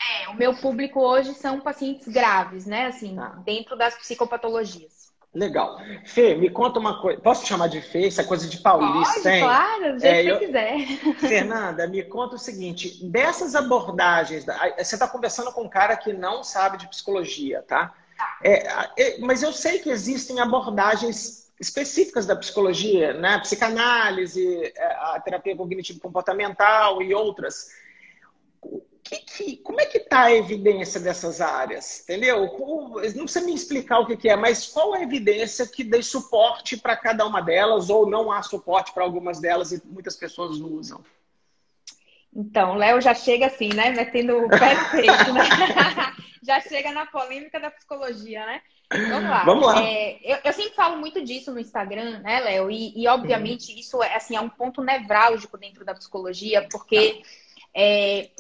É, 0.03 0.29
o 0.31 0.35
meu 0.35 0.57
público 0.57 1.01
hoje 1.01 1.33
são 1.35 1.61
pacientes 1.61 2.09
graves, 2.09 2.67
né? 2.67 2.87
Assim, 2.87 3.15
tá. 3.15 3.41
dentro 3.45 3.77
das 3.77 3.95
psicopatologias. 3.95 5.04
Legal. 5.35 5.81
Fê, 6.05 6.37
me 6.37 6.49
conta 6.49 6.79
uma 6.79 7.01
coisa. 7.01 7.21
Posso 7.21 7.43
te 7.43 7.49
chamar 7.49 7.67
de 7.67 7.83
Fê? 7.83 8.07
Essa 8.07 8.23
coisa 8.23 8.49
de 8.49 8.59
paulista, 8.59 9.23
Pode, 9.23 9.29
hein? 9.29 9.43
claro, 9.43 9.93
do 9.95 9.99
jeito 9.99 10.07
é, 10.07 10.23
que 10.23 10.29
eu... 10.29 10.39
você 10.39 10.47
quiser. 10.47 10.87
Fernanda, 11.19 11.87
me 11.89 12.03
conta 12.05 12.37
o 12.37 12.39
seguinte: 12.39 13.05
dessas 13.05 13.57
abordagens, 13.57 14.45
você 14.45 14.95
está 14.95 15.09
conversando 15.09 15.53
com 15.53 15.63
um 15.63 15.69
cara 15.69 15.97
que 15.97 16.13
não 16.13 16.45
sabe 16.45 16.79
de 16.79 16.89
psicologia, 16.89 17.63
tá? 17.63 17.93
tá. 18.17 18.39
É, 18.45 18.93
é, 18.97 19.19
mas 19.19 19.43
eu 19.43 19.53
sei 19.53 19.81
que 19.81 19.91
existem 19.91 20.39
abordagens 20.39 21.53
específicas 21.61 22.27
da 22.27 22.37
psicologia, 22.37 23.13
né? 23.15 23.39
Psicanálise, 23.41 24.73
é, 24.77 24.87
a 24.87 25.21
terapia 25.21 25.57
cognitivo-comportamental 25.57 27.03
e 27.03 27.13
outras 27.13 27.71
que, 29.05 29.19
que, 29.19 29.57
como 29.59 29.81
é 29.81 29.87
que 29.87 29.99
está 29.99 30.25
a 30.25 30.35
evidência 30.35 30.99
dessas 30.99 31.41
áreas? 31.41 32.01
Entendeu? 32.01 32.47
Não 33.15 33.25
precisa 33.25 33.45
me 33.45 33.55
explicar 33.55 34.01
o 34.01 34.07
que, 34.07 34.17
que 34.17 34.29
é, 34.31 34.35
mas 34.35 34.67
qual 34.67 34.95
a 34.95 35.03
evidência 35.03 35.67
que 35.67 35.85
dê 35.85 36.03
suporte 36.03 36.77
para 36.79 36.97
cada 36.97 37.27
uma 37.27 37.43
delas 37.43 37.91
ou 37.91 38.09
não 38.09 38.33
há 38.33 38.43
suporte 38.43 38.93
para 38.93 39.05
algumas 39.05 39.41
delas 39.41 39.73
e 39.73 39.83
muitas 39.87 40.17
pessoas 40.17 40.57
usam? 40.59 41.05
Então, 42.35 42.75
Léo 42.75 43.01
já 43.01 43.15
chega 43.15 43.47
assim, 43.47 43.69
né? 43.69 43.91
Metendo 43.91 44.39
o 44.39 44.49
pé 44.49 44.75
no 44.75 44.91
peito, 44.91 45.33
né? 45.33 45.45
já 46.43 46.61
chega 46.61 46.91
na 46.91 47.07
polêmica 47.07 47.61
da 47.61 47.71
psicologia, 47.71 48.45
né? 48.45 48.63
Vamos 48.91 49.31
lá. 49.31 49.45
Vamos 49.45 49.67
lá. 49.67 49.83
É, 49.83 50.19
eu, 50.23 50.39
eu, 50.45 50.53
sempre 50.53 50.75
falo 50.75 50.97
muito 50.97 51.23
disso 51.23 51.53
no 51.53 51.61
Instagram, 51.61 52.21
né, 52.21 52.41
Léo? 52.41 52.71
E, 52.71 52.93
e, 53.01 53.07
obviamente, 53.07 53.73
uhum. 53.73 53.79
isso 53.79 54.03
é, 54.03 54.17
assim, 54.17 54.35
é 54.35 54.41
um 54.41 54.49
ponto 54.49 54.83
nevrálgico 54.83 55.57
dentro 55.57 55.85
da 55.85 55.95
psicologia, 55.95 56.67
porque 56.71 57.23
é, 57.75 58.31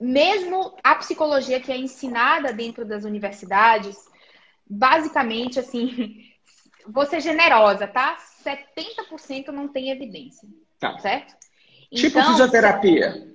mesmo 0.00 0.76
a 0.82 0.94
psicologia 0.96 1.60
que 1.60 1.72
é 1.72 1.76
ensinada 1.76 2.52
dentro 2.52 2.84
das 2.84 3.04
universidades, 3.04 3.96
basicamente, 4.68 5.58
assim, 5.58 6.32
vou 6.86 7.06
ser 7.06 7.20
generosa, 7.20 7.86
tá? 7.86 8.16
70% 8.44 9.48
não 9.48 9.68
tem 9.68 9.90
evidência. 9.90 10.48
Tá. 10.78 10.98
Certo? 10.98 11.34
Tipo 11.92 12.18
então, 12.18 12.30
fisioterapia. 12.30 13.34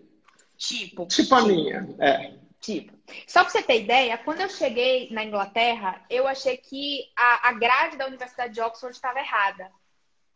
Tipo. 0.57 1.07
Tipo 1.07 1.35
a 1.35 1.41
tipo, 1.41 1.51
minha. 1.51 1.95
É. 1.99 2.33
Tipo. 2.59 2.93
Só 3.27 3.41
para 3.41 3.49
você 3.49 3.61
ter 3.61 3.81
ideia, 3.81 4.17
quando 4.17 4.41
eu 4.41 4.49
cheguei 4.49 5.09
na 5.11 5.23
Inglaterra, 5.23 6.03
eu 6.09 6.27
achei 6.27 6.55
que 6.55 7.11
a, 7.15 7.49
a 7.49 7.53
grade 7.53 7.97
da 7.97 8.07
Universidade 8.07 8.53
de 8.53 8.61
Oxford 8.61 8.95
estava 8.95 9.19
errada. 9.19 9.69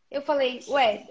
Eu 0.10 0.22
falei, 0.22 0.62
ué, 0.68 1.06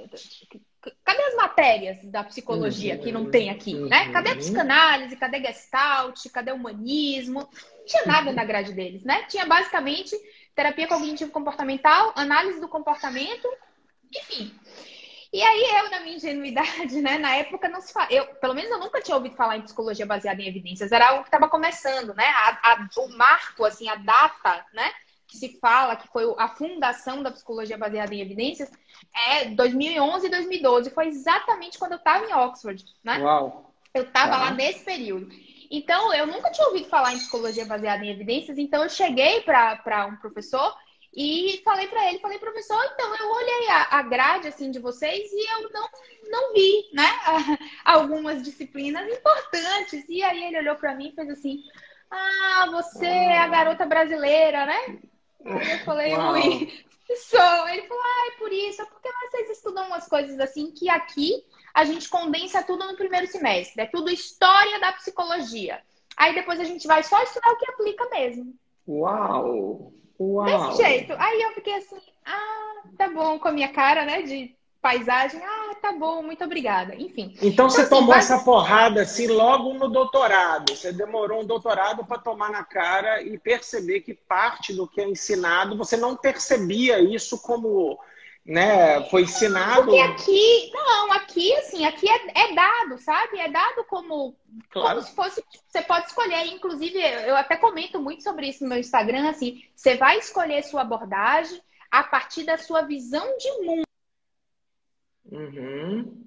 Cadê 1.04 1.22
as 1.22 1.34
matérias 1.34 2.04
da 2.04 2.24
psicologia 2.24 2.96
que 2.98 3.12
não 3.12 3.30
tem 3.30 3.50
aqui, 3.50 3.74
né? 3.74 4.10
Cadê 4.12 4.30
a 4.30 4.36
psicanálise, 4.36 5.16
cadê 5.16 5.40
Gestalt, 5.40 6.28
cadê 6.32 6.52
o 6.52 6.54
humanismo? 6.54 7.40
Não 7.40 7.84
tinha 7.86 8.04
nada 8.06 8.32
na 8.32 8.44
grade 8.44 8.72
deles, 8.72 9.04
né? 9.04 9.24
Tinha 9.24 9.46
basicamente 9.46 10.16
terapia 10.54 10.88
cognitivo-comportamental, 10.88 12.12
análise 12.16 12.60
do 12.60 12.68
comportamento, 12.68 13.48
enfim. 14.14 14.54
E 15.32 15.42
aí 15.42 15.84
eu, 15.84 15.90
na 15.90 16.00
minha 16.00 16.16
ingenuidade, 16.16 17.00
né, 17.02 17.18
na 17.18 17.36
época 17.36 17.68
não 17.68 17.80
se 17.80 17.92
fala, 17.92 18.10
eu, 18.10 18.26
pelo 18.36 18.54
menos 18.54 18.70
eu 18.70 18.78
nunca 18.78 19.02
tinha 19.02 19.16
ouvido 19.16 19.36
falar 19.36 19.56
em 19.56 19.62
psicologia 19.62 20.06
baseada 20.06 20.40
em 20.40 20.48
evidências, 20.48 20.92
era 20.92 21.08
algo 21.08 21.24
que 21.24 21.28
estava 21.28 21.48
começando, 21.48 22.14
né? 22.14 22.24
A, 22.24 22.72
a, 22.72 22.88
o 22.96 23.08
marco, 23.16 23.64
assim, 23.64 23.88
a 23.88 23.96
data, 23.96 24.64
né? 24.72 24.90
Que 25.26 25.36
se 25.36 25.58
fala 25.60 25.96
que 25.96 26.08
foi 26.08 26.24
a 26.38 26.48
fundação 26.48 27.22
da 27.22 27.30
psicologia 27.30 27.76
baseada 27.76 28.14
em 28.14 28.20
evidências 28.20 28.70
é 29.28 29.46
2011 29.46 30.26
e 30.26 30.30
2012. 30.30 30.90
Foi 30.90 31.08
exatamente 31.08 31.78
quando 31.78 31.92
eu 31.92 31.98
estava 31.98 32.24
em 32.24 32.32
Oxford, 32.32 32.84
né? 33.02 33.18
Uau. 33.18 33.74
Eu 33.92 34.04
estava 34.04 34.36
lá 34.36 34.50
nesse 34.50 34.84
período. 34.84 35.28
Então, 35.70 36.12
eu 36.14 36.26
nunca 36.26 36.50
tinha 36.50 36.68
ouvido 36.68 36.88
falar 36.88 37.12
em 37.14 37.18
psicologia 37.18 37.64
baseada 37.64 38.04
em 38.04 38.10
evidências, 38.10 38.58
então 38.58 38.82
eu 38.82 38.90
cheguei 38.90 39.40
para 39.40 40.06
um 40.06 40.16
professor 40.16 40.72
e 41.16 41.62
falei 41.64 41.88
para 41.88 42.08
ele, 42.08 42.18
falei, 42.18 42.38
professor, 42.38 42.78
então 42.92 43.16
eu 43.16 43.30
olhei 43.30 43.68
a, 43.70 43.98
a 43.98 44.02
grade 44.02 44.48
assim 44.48 44.70
de 44.70 44.78
vocês 44.78 45.32
e 45.32 45.50
eu 45.54 45.70
não, 45.70 45.88
não 46.28 46.52
vi, 46.52 46.90
né, 46.92 47.08
algumas 47.84 48.42
disciplinas 48.42 49.10
importantes. 49.10 50.04
E 50.08 50.22
aí 50.22 50.44
ele 50.44 50.58
olhou 50.58 50.76
para 50.76 50.94
mim 50.94 51.08
e 51.08 51.14
fez 51.14 51.30
assim: 51.30 51.62
"Ah, 52.10 52.68
você 52.70 53.06
é 53.06 53.38
a 53.38 53.48
garota 53.48 53.86
brasileira, 53.86 54.66
né?" 54.66 54.98
Aí 55.46 55.72
eu 55.72 55.78
falei: 55.80 56.14
Uau. 56.14 56.32
"Ui, 56.32 56.84
sou". 57.16 57.68
Ele 57.68 57.82
falou: 57.86 58.02
"Ah, 58.02 58.26
é 58.28 58.38
por 58.38 58.52
isso, 58.52 58.82
é 58.82 58.84
porque 58.86 59.08
vocês 59.12 59.50
estudam 59.50 59.86
umas 59.86 60.08
coisas 60.08 60.38
assim 60.40 60.72
que 60.72 60.88
aqui 60.88 61.32
a 61.74 61.84
gente 61.84 62.08
condensa 62.08 62.62
tudo 62.62 62.86
no 62.86 62.96
primeiro 62.96 63.26
semestre, 63.26 63.82
é 63.82 63.86
tudo 63.86 64.10
história 64.10 64.80
da 64.80 64.92
psicologia. 64.92 65.80
Aí 66.16 66.34
depois 66.34 66.58
a 66.58 66.64
gente 66.64 66.86
vai 66.86 67.02
só 67.02 67.22
estudar 67.22 67.52
o 67.52 67.56
que 67.56 67.70
aplica 67.70 68.08
mesmo." 68.10 68.54
Uau! 68.88 69.92
Uau. 70.18 70.44
Desse 70.44 70.82
jeito. 70.82 71.12
Aí 71.18 71.42
eu 71.42 71.52
fiquei 71.52 71.74
assim, 71.74 72.00
ah, 72.24 72.82
tá 72.96 73.08
bom, 73.08 73.38
com 73.38 73.48
a 73.48 73.52
minha 73.52 73.68
cara, 73.68 74.04
né, 74.04 74.22
de 74.22 74.56
paisagem, 74.86 75.42
ah, 75.42 75.74
tá 75.82 75.90
bom, 75.90 76.22
muito 76.22 76.44
obrigada. 76.44 76.94
Enfim. 76.94 77.32
Então, 77.34 77.48
então 77.48 77.70
você 77.70 77.80
assim, 77.80 77.90
tomou 77.90 78.14
essa 78.14 78.38
porrada 78.44 79.02
assim 79.02 79.26
logo 79.26 79.74
no 79.74 79.88
doutorado. 79.88 80.76
Você 80.76 80.92
demorou 80.92 81.42
um 81.42 81.44
doutorado 81.44 82.04
para 82.04 82.18
tomar 82.18 82.52
na 82.52 82.62
cara 82.62 83.20
e 83.20 83.36
perceber 83.36 84.02
que 84.02 84.14
parte 84.14 84.72
do 84.72 84.86
que 84.86 85.00
é 85.00 85.08
ensinado, 85.08 85.76
você 85.76 85.96
não 85.96 86.14
percebia 86.14 87.00
isso 87.00 87.42
como 87.42 87.98
né? 88.44 89.02
Foi 89.10 89.22
ensinado. 89.22 89.86
Porque 89.86 89.98
aqui, 89.98 90.70
não, 90.72 91.12
aqui, 91.14 91.52
assim, 91.56 91.84
aqui 91.84 92.08
é, 92.08 92.44
é 92.44 92.54
dado, 92.54 92.96
sabe? 93.00 93.40
É 93.40 93.48
dado 93.48 93.82
como, 93.88 94.36
claro. 94.70 95.00
como 95.00 95.02
se 95.02 95.16
fosse. 95.16 95.44
Você 95.66 95.82
pode 95.82 96.06
escolher, 96.06 96.46
inclusive, 96.46 96.96
eu 96.96 97.34
até 97.34 97.56
comento 97.56 98.00
muito 98.00 98.22
sobre 98.22 98.46
isso 98.46 98.62
no 98.62 98.70
meu 98.70 98.78
Instagram, 98.78 99.28
assim, 99.28 99.64
você 99.74 99.96
vai 99.96 100.18
escolher 100.18 100.62
sua 100.62 100.82
abordagem 100.82 101.60
a 101.90 102.04
partir 102.04 102.44
da 102.44 102.56
sua 102.56 102.82
visão 102.82 103.36
de 103.36 103.50
mundo. 103.64 103.85
Uhum. 105.30 106.24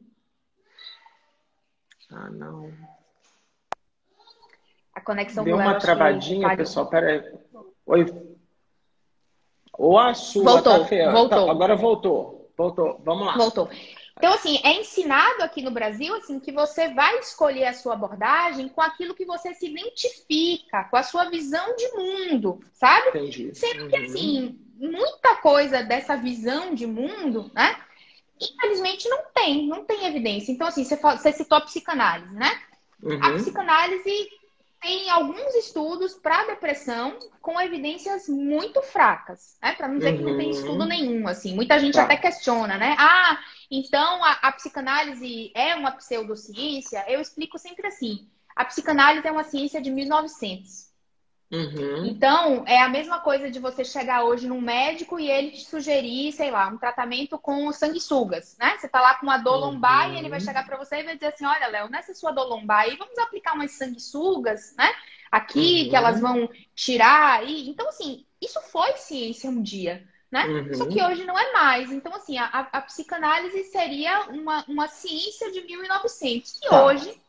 Ah, 2.12 2.30
não. 2.30 2.74
A 4.94 5.02
conexão 5.02 5.44
Deu 5.44 5.56
uma 5.56 5.78
travadinha, 5.78 6.56
pessoal. 6.58 6.88
Pera 6.88 7.12
aí. 7.12 7.40
Oi, 7.86 8.06
ou 9.80 9.98
a 9.98 10.14
sua 10.14 10.44
voltou, 10.44 10.80
tá 10.80 10.86
feia. 10.86 11.10
Voltou. 11.10 11.46
Tá, 11.46 11.52
agora 11.52 11.76
voltou. 11.76 12.52
Voltou. 12.58 13.02
Vamos 13.06 13.26
lá. 13.26 13.38
Voltou. 13.38 13.70
Então, 14.18 14.34
assim, 14.34 14.60
é 14.66 14.74
ensinado 14.74 15.42
aqui 15.42 15.62
no 15.62 15.72
Brasil, 15.72 16.14
assim, 16.16 16.42
que 16.42 16.52
você 16.52 16.94
vai 16.94 17.20
escolher 17.20 17.64
a 17.68 17.74
sua 17.74 17.94
abordagem 17.94 18.68
com 18.68 18.82
aquilo 18.82 19.16
que 19.16 19.24
você 19.24 19.54
se 19.54 19.68
identifica, 19.68 20.84
com 20.84 20.98
a 20.98 21.04
sua 21.04 21.30
visão 21.30 21.74
de 21.78 21.88
mundo, 21.94 22.60
sabe? 22.74 23.08
Entendi. 23.08 23.56
Sendo 23.56 23.84
uhum. 23.84 23.90
que, 23.90 23.96
assim, 23.96 24.60
muita 24.76 25.38
coisa 25.38 25.82
dessa 25.82 26.18
visão 26.18 26.76
de 26.76 26.86
mundo, 26.86 27.50
né? 27.54 27.80
Infelizmente 28.42 29.08
não 29.10 29.24
tem, 29.34 29.68
não 29.68 29.84
tem 29.84 30.06
evidência. 30.06 30.52
Então, 30.52 30.68
assim, 30.68 30.84
você, 30.84 30.96
você 30.96 31.32
citou 31.34 31.58
a 31.58 31.62
psicanálise, 31.62 32.34
né? 32.34 32.62
Uhum. 33.04 33.20
A 33.22 33.34
psicanálise 33.34 34.30
tem 34.82 35.10
alguns 35.10 35.54
estudos 35.56 36.14
para 36.14 36.46
depressão 36.46 37.18
com 37.42 37.60
evidências 37.60 38.30
muito 38.30 38.82
fracas, 38.82 39.58
né? 39.62 39.74
Para 39.74 39.90
não 39.90 39.98
dizer 39.98 40.12
uhum. 40.12 40.18
que 40.18 40.24
não 40.24 40.38
tem 40.38 40.50
estudo 40.52 40.82
uhum. 40.82 40.88
nenhum, 40.88 41.28
assim. 41.28 41.54
Muita 41.54 41.78
gente 41.80 41.96
tá. 41.96 42.04
até 42.04 42.16
questiona, 42.16 42.78
né? 42.78 42.96
Ah, 42.98 43.38
então 43.70 44.24
a, 44.24 44.32
a, 44.42 44.52
psicanálise 44.54 45.52
é 45.54 45.76
uma 45.76 45.92
pseudociência? 45.92 47.04
Eu 47.08 47.20
explico 47.20 47.58
sempre 47.58 47.88
assim. 47.88 48.28
A 48.56 48.64
psicanálise 48.64 49.28
é 49.28 49.32
uma 49.32 49.44
ciência 49.44 49.82
de 49.82 49.92
1900. 49.92 50.89
Uhum. 51.52 52.06
Então, 52.06 52.64
é 52.68 52.80
a 52.80 52.90
mesma 52.90 53.20
coisa 53.20 53.50
de 53.50 53.60
você 53.60 53.84
chegar 53.84 54.24
hoje 54.24 54.48
num 54.48 54.62
médico 54.62 55.20
e 55.20 55.30
ele 55.30 55.50
te 55.50 55.66
sugerir, 55.66 56.32
sei 56.32 56.52
lá, 56.52 56.68
um 56.68 56.78
tratamento 56.78 57.40
com 57.40 57.72
sanguessugas, 57.72 58.56
né? 58.60 58.78
Você 58.78 58.88
tá 58.88 59.02
lá 59.02 59.16
com 59.16 59.26
uma 59.26 59.40
dor 59.40 59.58
lombar 59.58 60.10
uhum. 60.10 60.16
e 60.16 60.20
ele 60.20 60.30
vai 60.30 60.40
chegar 60.40 60.64
para 60.64 60.78
você 60.78 60.98
e 60.98 61.04
vai 61.04 61.16
dizer 61.16 61.34
assim: 61.34 61.46
olha, 61.46 61.68
Léo, 61.68 61.90
nessa 61.90 62.14
sua 62.14 62.32
dor 62.32 62.46
lombar 62.46 62.82
aí, 62.82 62.96
vamos 62.98 63.18
aplicar 63.18 63.56
umas 63.56 63.72
sanguessugas, 63.72 64.76
né? 64.78 64.94
Aqui, 65.32 65.84
uhum. 65.84 65.90
que 65.90 65.96
elas 65.96 66.20
vão 66.20 66.50
tirar. 66.76 67.44
E... 67.44 67.68
Então, 67.68 67.90
assim, 67.90 68.26
isso 68.40 68.62
foi 68.72 68.96
ciência 68.98 69.50
um 69.50 69.62
dia. 69.62 70.08
Né? 70.32 70.46
Uhum. 70.46 70.74
Só 70.76 70.86
que 70.86 71.02
hoje 71.02 71.26
não 71.26 71.38
é 71.38 71.52
mais. 71.52 71.92
Então, 71.92 72.14
assim, 72.14 72.38
a, 72.38 72.46
a 72.46 72.82
psicanálise 72.82 73.64
seria 73.64 74.28
uma, 74.30 74.64
uma 74.68 74.88
ciência 74.88 75.52
de 75.52 75.62
1900, 75.66 76.60
que 76.60 76.70
tá. 76.70 76.86
hoje 76.86 77.20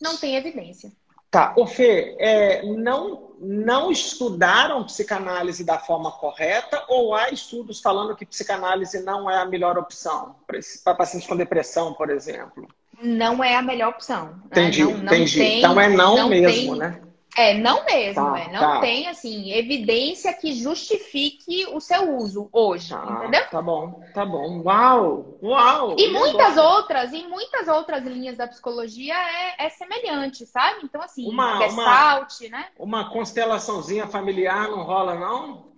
não 0.00 0.16
tem 0.16 0.36
evidência. 0.36 0.90
Tá, 1.30 1.52
o 1.56 1.66
Fê, 1.66 2.16
é, 2.18 2.62
não, 2.62 3.34
não 3.38 3.90
estudaram 3.92 4.84
psicanálise 4.84 5.62
da 5.62 5.78
forma 5.78 6.10
correta 6.10 6.82
ou 6.88 7.14
há 7.14 7.28
estudos 7.28 7.80
falando 7.80 8.16
que 8.16 8.24
psicanálise 8.24 9.02
não 9.02 9.30
é 9.30 9.36
a 9.36 9.44
melhor 9.44 9.76
opção 9.76 10.36
para 10.82 10.94
pacientes 10.94 11.28
com 11.28 11.36
depressão, 11.36 11.92
por 11.92 12.08
exemplo? 12.08 12.66
Não 13.00 13.44
é 13.44 13.56
a 13.56 13.62
melhor 13.62 13.90
opção. 13.90 14.26
Né? 14.26 14.40
Entendi, 14.46 14.82
não, 14.82 14.90
não 14.92 15.04
entendi. 15.04 15.38
Tem, 15.38 15.58
então 15.58 15.80
é 15.80 15.88
não, 15.88 16.16
não 16.16 16.28
mesmo, 16.30 16.72
tem... 16.72 16.78
né? 16.78 17.00
É, 17.38 17.54
não 17.54 17.84
mesmo, 17.84 18.32
tá, 18.32 18.40
é. 18.40 18.50
Não 18.50 18.58
tá. 18.58 18.80
tem, 18.80 19.06
assim, 19.06 19.52
evidência 19.52 20.34
que 20.34 20.52
justifique 20.54 21.66
o 21.66 21.78
seu 21.78 22.16
uso 22.16 22.48
hoje, 22.52 22.88
tá, 22.88 23.06
entendeu? 23.08 23.48
Tá 23.48 23.62
bom, 23.62 24.02
tá 24.12 24.26
bom. 24.26 24.60
Uau! 24.64 25.38
Uau! 25.40 25.96
E 25.96 26.08
muitas 26.08 26.56
outras, 26.56 27.12
e 27.12 27.22
muitas 27.28 27.68
outras 27.68 28.04
linhas 28.04 28.36
da 28.36 28.48
psicologia 28.48 29.14
é, 29.14 29.66
é 29.66 29.68
semelhante, 29.68 30.44
sabe? 30.46 30.80
Então, 30.82 31.00
assim, 31.00 31.30
uma, 31.30 31.58
Gestalt, 31.58 32.40
uma, 32.40 32.50
né? 32.50 32.66
Uma 32.76 33.10
constelaçãozinha 33.10 34.08
familiar 34.08 34.68
não 34.68 34.82
rola, 34.82 35.14
não? 35.14 35.74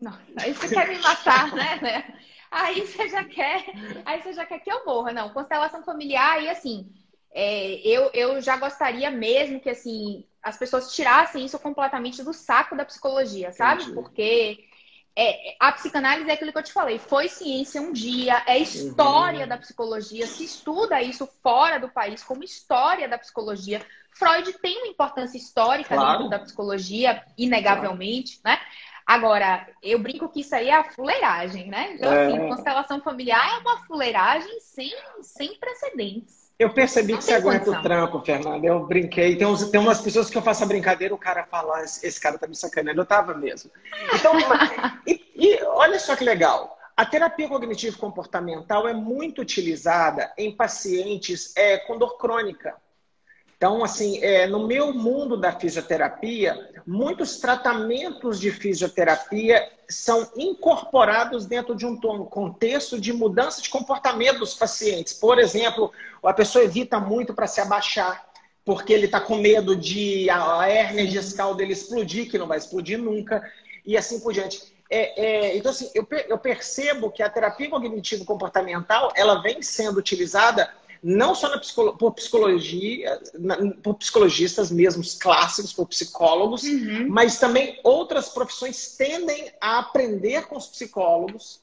Não, 0.00 0.18
aí 0.36 0.52
você 0.52 0.74
quer 0.74 0.88
me 0.88 0.98
matar, 0.98 1.54
né? 1.54 2.18
Aí 2.50 2.84
você 2.84 3.08
já 3.08 3.24
quer, 3.24 3.66
aí 4.04 4.20
você 4.20 4.32
já 4.32 4.44
quer 4.44 4.58
que 4.58 4.70
eu 4.70 4.84
morra. 4.84 5.12
Não, 5.12 5.30
constelação 5.30 5.84
familiar, 5.84 6.42
e 6.42 6.50
assim, 6.50 6.90
é, 7.32 7.76
eu, 7.86 8.10
eu 8.12 8.40
já 8.40 8.56
gostaria 8.56 9.12
mesmo 9.12 9.60
que, 9.60 9.70
assim, 9.70 10.26
as 10.42 10.56
pessoas 10.56 10.92
tirassem 10.94 11.44
isso 11.44 11.58
completamente 11.58 12.22
do 12.22 12.32
saco 12.32 12.76
da 12.76 12.84
psicologia, 12.84 13.52
sabe? 13.52 13.82
Entendi. 13.82 13.94
Porque 13.94 14.64
é, 15.14 15.54
a 15.60 15.70
psicanálise 15.72 16.28
é 16.30 16.32
aquilo 16.32 16.52
que 16.52 16.58
eu 16.58 16.62
te 16.62 16.72
falei, 16.72 16.98
foi 16.98 17.28
ciência 17.28 17.80
um 17.80 17.92
dia, 17.92 18.42
é 18.46 18.58
história 18.58 19.42
uhum. 19.42 19.48
da 19.48 19.58
psicologia, 19.58 20.26
se 20.26 20.44
estuda 20.44 21.02
isso 21.02 21.28
fora 21.42 21.78
do 21.78 21.88
país 21.88 22.24
como 22.24 22.42
história 22.42 23.08
da 23.08 23.18
psicologia. 23.18 23.84
Freud 24.10 24.52
tem 24.54 24.78
uma 24.78 24.88
importância 24.88 25.36
histórica 25.36 25.94
claro. 25.94 26.18
dentro 26.18 26.30
da 26.30 26.38
psicologia, 26.38 27.22
inegavelmente, 27.36 28.40
claro. 28.40 28.58
né? 28.58 28.66
Agora, 29.04 29.68
eu 29.82 29.98
brinco 29.98 30.28
que 30.28 30.40
isso 30.40 30.54
aí 30.54 30.68
é 30.68 30.74
a 30.74 30.84
fuleiragem, 30.84 31.68
né? 31.68 31.94
Então, 31.94 32.12
é... 32.12 32.26
assim, 32.26 32.48
constelação 32.48 33.00
familiar 33.00 33.56
é 33.56 33.58
uma 33.58 33.84
fuleiragem 33.84 34.60
sem, 34.60 34.94
sem 35.20 35.58
precedentes. 35.58 36.41
Eu 36.62 36.70
percebi 36.70 37.16
que 37.16 37.24
você 37.24 37.34
aguenta 37.34 37.68
o 37.68 37.82
trampo, 37.82 38.20
Fernanda. 38.20 38.64
Eu 38.64 38.86
brinquei. 38.86 39.34
Tem, 39.36 39.44
uns, 39.44 39.68
tem 39.68 39.80
umas 39.80 40.00
pessoas 40.00 40.30
que 40.30 40.38
eu 40.38 40.42
faço 40.42 40.62
a 40.62 40.66
brincadeira, 40.66 41.12
o 41.12 41.18
cara 41.18 41.42
fala, 41.44 41.82
esse 41.82 42.20
cara 42.20 42.38
tá 42.38 42.46
me 42.46 42.54
sacaneando. 42.54 43.00
Eu 43.00 43.04
tava 43.04 43.34
mesmo. 43.34 43.68
Então, 44.14 44.32
e, 45.04 45.20
e 45.34 45.62
olha 45.64 45.98
só 45.98 46.14
que 46.14 46.22
legal. 46.22 46.78
A 46.96 47.04
terapia 47.04 47.48
cognitivo 47.48 47.98
comportamental 47.98 48.86
é 48.86 48.94
muito 48.94 49.42
utilizada 49.42 50.32
em 50.38 50.54
pacientes 50.54 51.52
é, 51.56 51.78
com 51.78 51.98
dor 51.98 52.16
crônica. 52.16 52.76
Então, 53.56 53.82
assim, 53.82 54.22
é, 54.22 54.46
no 54.46 54.64
meu 54.64 54.92
mundo 54.92 55.36
da 55.36 55.50
fisioterapia, 55.50 56.56
muitos 56.86 57.38
tratamentos 57.38 58.38
de 58.38 58.52
fisioterapia 58.52 59.68
são 59.92 60.30
incorporados 60.36 61.46
dentro 61.46 61.74
de 61.76 61.86
um 61.86 61.96
contexto 61.96 63.00
de 63.00 63.12
mudança 63.12 63.60
de 63.60 63.68
comportamento 63.68 64.38
dos 64.38 64.54
pacientes. 64.54 65.12
Por 65.12 65.38
exemplo, 65.38 65.92
a 66.22 66.32
pessoa 66.32 66.64
evita 66.64 66.98
muito 66.98 67.34
para 67.34 67.46
se 67.46 67.60
abaixar, 67.60 68.26
porque 68.64 68.92
ele 68.92 69.06
está 69.06 69.20
com 69.20 69.36
medo 69.36 69.76
de 69.76 70.28
a 70.30 70.68
hérnia 70.68 71.06
discal 71.06 71.54
dele 71.54 71.72
explodir, 71.72 72.30
que 72.30 72.38
não 72.38 72.46
vai 72.46 72.58
explodir 72.58 72.98
nunca, 72.98 73.42
e 73.84 73.96
assim 73.96 74.20
por 74.20 74.32
diante. 74.32 74.72
É, 74.88 75.24
é, 75.24 75.56
então, 75.56 75.70
assim, 75.70 75.90
eu, 75.94 76.06
eu 76.28 76.36
percebo 76.36 77.10
que 77.10 77.22
a 77.22 77.28
terapia 77.28 77.70
cognitivo-comportamental 77.70 79.10
ela 79.16 79.40
vem 79.40 79.62
sendo 79.62 79.98
utilizada 79.98 80.70
não 81.02 81.34
só 81.34 81.58
psicolo 81.58 81.96
por 81.96 82.12
psicologia, 82.12 83.20
na, 83.34 83.56
por 83.82 83.94
psicologistas 83.94 84.70
mesmo 84.70 85.02
clássicos, 85.20 85.72
por 85.72 85.86
psicólogos, 85.88 86.62
uhum. 86.62 87.08
mas 87.08 87.38
também 87.38 87.80
outras 87.82 88.28
profissões 88.28 88.96
tendem 88.96 89.52
a 89.60 89.80
aprender 89.80 90.46
com 90.46 90.56
os 90.56 90.66
psicólogos 90.66 91.60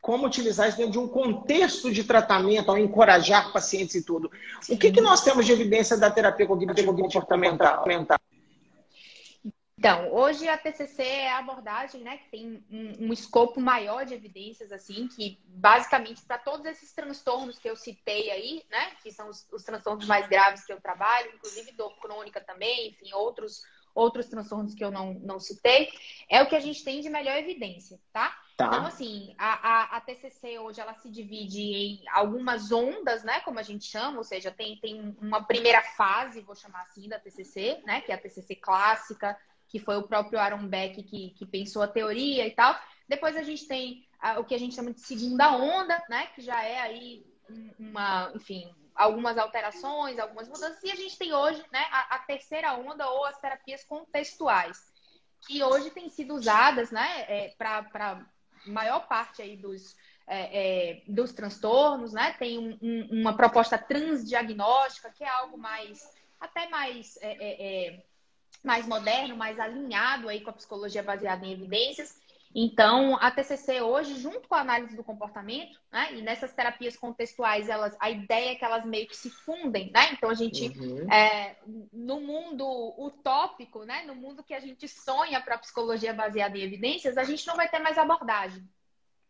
como 0.00 0.26
utilizar 0.26 0.68
isso 0.68 0.78
dentro 0.78 0.92
de 0.92 0.98
um 0.98 1.06
contexto 1.06 1.92
de 1.92 2.02
tratamento, 2.02 2.68
ao 2.68 2.76
encorajar 2.76 3.52
pacientes 3.52 3.94
e 3.94 4.02
tudo. 4.02 4.28
Sim. 4.60 4.74
O 4.74 4.78
que, 4.78 4.90
que 4.90 5.00
nós 5.00 5.20
temos 5.22 5.46
de 5.46 5.52
evidência 5.52 5.96
da 5.96 6.10
terapia 6.10 6.44
cognitivo 6.44 6.92
comportamental? 6.92 7.84
Então, 9.82 10.12
hoje 10.12 10.48
a 10.48 10.56
TCC 10.56 11.02
é 11.02 11.32
a 11.32 11.38
abordagem, 11.38 12.02
né, 12.04 12.16
que 12.18 12.30
tem 12.30 12.64
um, 12.70 13.08
um 13.08 13.12
escopo 13.12 13.60
maior 13.60 14.06
de 14.06 14.14
evidências, 14.14 14.70
assim, 14.70 15.08
que 15.08 15.40
basicamente 15.44 16.22
para 16.22 16.38
todos 16.38 16.64
esses 16.66 16.92
transtornos 16.92 17.58
que 17.58 17.68
eu 17.68 17.74
citei 17.74 18.30
aí, 18.30 18.62
né, 18.70 18.92
que 19.02 19.10
são 19.10 19.28
os, 19.28 19.44
os, 19.52 19.64
transtornos 19.64 20.06
mais 20.06 20.28
graves 20.28 20.64
que 20.64 20.72
eu 20.72 20.80
trabalho, 20.80 21.32
inclusive 21.34 21.72
dor 21.72 21.98
crônica 21.98 22.40
também, 22.40 22.90
enfim, 22.90 23.12
outros, 23.12 23.64
outros 23.92 24.28
transtornos 24.28 24.72
que 24.72 24.84
eu 24.84 24.92
não, 24.92 25.14
não 25.14 25.40
citei, 25.40 25.88
é 26.30 26.40
o 26.40 26.48
que 26.48 26.54
a 26.54 26.60
gente 26.60 26.84
tem 26.84 27.00
de 27.00 27.10
melhor 27.10 27.36
evidência, 27.36 27.98
tá? 28.12 28.40
tá. 28.56 28.66
Então, 28.66 28.86
assim, 28.86 29.34
a, 29.36 29.68
a, 29.68 29.96
a, 29.96 30.00
TCC 30.00 30.60
hoje 30.60 30.80
ela 30.80 30.94
se 30.94 31.10
divide 31.10 31.60
em 31.60 32.08
algumas 32.12 32.70
ondas, 32.70 33.24
né, 33.24 33.40
como 33.40 33.58
a 33.58 33.64
gente 33.64 33.86
chama, 33.86 34.18
ou 34.18 34.24
seja, 34.24 34.52
tem, 34.52 34.78
tem 34.78 35.16
uma 35.20 35.42
primeira 35.42 35.82
fase, 35.96 36.40
vou 36.40 36.54
chamar 36.54 36.82
assim, 36.82 37.08
da 37.08 37.18
TCC, 37.18 37.82
né, 37.84 38.00
que 38.00 38.12
é 38.12 38.14
a 38.14 38.18
TCC 38.18 38.54
clássica, 38.54 39.36
que 39.72 39.78
foi 39.78 39.96
o 39.96 40.02
próprio 40.02 40.38
Aaron 40.38 40.68
Beck 40.68 41.02
que, 41.02 41.30
que 41.30 41.46
pensou 41.46 41.82
a 41.82 41.88
teoria 41.88 42.46
e 42.46 42.50
tal. 42.50 42.78
Depois 43.08 43.34
a 43.38 43.42
gente 43.42 43.66
tem 43.66 44.06
a, 44.20 44.38
o 44.38 44.44
que 44.44 44.54
a 44.54 44.58
gente 44.58 44.74
chama 44.74 44.92
de 44.92 45.00
segunda 45.00 45.50
onda, 45.56 46.00
né? 46.10 46.26
Que 46.34 46.42
já 46.42 46.62
é 46.62 46.78
aí 46.78 47.24
uma, 47.78 48.30
enfim, 48.34 48.70
algumas 48.94 49.38
alterações, 49.38 50.18
algumas 50.18 50.46
mudanças. 50.46 50.82
E 50.84 50.92
a 50.92 50.94
gente 50.94 51.16
tem 51.16 51.32
hoje, 51.32 51.64
né, 51.72 51.86
a, 51.90 52.16
a 52.16 52.18
terceira 52.18 52.74
onda 52.74 53.08
ou 53.08 53.24
as 53.24 53.40
terapias 53.40 53.82
contextuais, 53.84 54.92
que 55.46 55.62
hoje 55.62 55.90
têm 55.90 56.10
sido 56.10 56.34
usadas, 56.34 56.90
né, 56.90 57.24
é, 57.26 57.54
para 57.56 58.26
maior 58.66 59.08
parte 59.08 59.40
aí 59.40 59.56
dos, 59.56 59.96
é, 60.26 60.90
é, 60.90 61.02
dos 61.08 61.32
transtornos, 61.32 62.12
né? 62.12 62.34
Tem 62.38 62.58
um, 62.58 62.78
um, 62.82 63.20
uma 63.20 63.34
proposta 63.34 63.78
transdiagnóstica, 63.78 65.10
que 65.10 65.24
é 65.24 65.28
algo 65.28 65.56
mais, 65.56 66.06
até 66.38 66.68
mais 66.68 67.16
é, 67.22 67.32
é, 67.32 67.86
é 67.86 68.11
mais 68.62 68.86
moderno, 68.86 69.36
mais 69.36 69.58
alinhado 69.58 70.28
aí 70.28 70.40
com 70.40 70.50
a 70.50 70.54
psicologia 70.54 71.02
baseada 71.02 71.44
em 71.44 71.52
evidências. 71.52 72.20
Então, 72.54 73.16
a 73.18 73.30
TCC 73.30 73.80
hoje, 73.80 74.20
junto 74.20 74.46
com 74.46 74.54
a 74.54 74.60
análise 74.60 74.94
do 74.94 75.02
comportamento, 75.02 75.78
né, 75.90 76.12
e 76.12 76.20
nessas 76.20 76.52
terapias 76.52 76.96
contextuais, 76.96 77.68
elas, 77.68 77.96
a 77.98 78.10
ideia 78.10 78.52
é 78.52 78.54
que 78.54 78.64
elas 78.64 78.84
meio 78.84 79.06
que 79.06 79.16
se 79.16 79.30
fundem, 79.30 79.90
né? 79.90 80.12
Então, 80.12 80.28
a 80.28 80.34
gente, 80.34 80.68
uhum. 80.78 81.10
é, 81.10 81.56
no 81.90 82.20
mundo 82.20 82.66
utópico, 82.98 83.84
né, 83.84 84.04
no 84.06 84.14
mundo 84.14 84.42
que 84.42 84.52
a 84.52 84.60
gente 84.60 84.86
sonha 84.86 85.40
para 85.40 85.54
a 85.54 85.58
psicologia 85.58 86.12
baseada 86.12 86.58
em 86.58 86.62
evidências, 86.62 87.16
a 87.16 87.24
gente 87.24 87.46
não 87.46 87.56
vai 87.56 87.70
ter 87.70 87.78
mais 87.78 87.96
abordagem. 87.96 88.62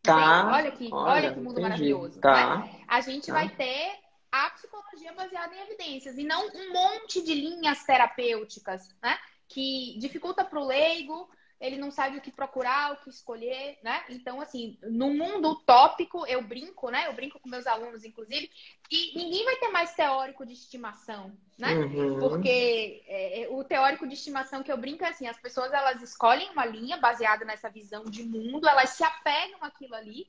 Tá. 0.03 0.51
Olha 0.53 0.73
que, 0.73 0.89
olha, 0.93 1.13
olha 1.13 1.35
que 1.35 1.39
mundo 1.39 1.53
entendi. 1.53 1.63
maravilhoso. 1.63 2.21
Tá. 2.21 2.59
Né? 2.59 2.81
A 2.89 3.01
gente 3.01 3.29
tá. 3.29 3.35
vai 3.35 3.49
ter 3.49 4.02
a 4.33 4.51
psicologia 4.51 5.13
baseada 5.13 5.55
em 5.55 5.61
evidências 5.61 6.17
e 6.17 6.25
não 6.25 6.49
um 6.49 6.73
monte 6.73 7.23
de 7.23 7.35
linhas 7.35 7.85
terapêuticas, 7.85 8.89
né? 9.03 9.19
Que 9.47 9.95
dificulta 9.99 10.43
para 10.43 10.59
o 10.59 10.67
leigo, 10.67 11.29
ele 11.63 11.77
não 11.77 11.93
sabe 11.93 12.17
o 12.17 12.21
que 12.21 12.33
procurar, 12.33 12.93
o 12.93 12.97
que 12.97 13.09
escolher, 13.09 13.79
né? 13.85 14.03
Então, 14.09 14.41
assim, 14.41 14.77
no 14.83 15.15
mundo 15.15 15.51
utópico, 15.51 16.27
eu 16.27 16.43
brinco, 16.43 16.91
né? 16.91 17.07
Eu 17.07 17.13
brinco 17.13 17.39
com 17.39 17.49
meus 17.49 17.69
alunos, 17.69 18.05
inclusive, 18.05 18.51
e 18.91 19.17
ninguém 19.17 19.45
vai 19.45 19.57
ter 19.57 19.69
mais 19.69 19.95
teórico 19.95 20.45
de 20.45 20.55
estimação, 20.55 21.37
né? 21.57 21.75
Uhum. 21.75 22.19
Porque 22.19 23.05
é, 23.07 23.43
é, 23.43 23.49
o 23.49 23.63
teórico 23.63 24.09
de 24.09 24.15
estimação 24.15 24.63
que 24.63 24.73
eu 24.73 24.77
brinco 24.77 25.05
é 25.05 25.11
assim, 25.11 25.29
as 25.29 25.39
pessoas, 25.39 25.73
elas 25.73 26.03
escolhem 26.03 26.51
uma 26.51 26.67
linha 26.67 26.97
baseada 26.97 27.45
nessa 27.45 27.71
visão 27.71 28.05
de 28.07 28.25
mundo, 28.25 28.67
elas 28.67 28.91
se 28.91 29.05
apegam 29.05 29.59
àquilo 29.63 29.95
ali? 29.95 30.27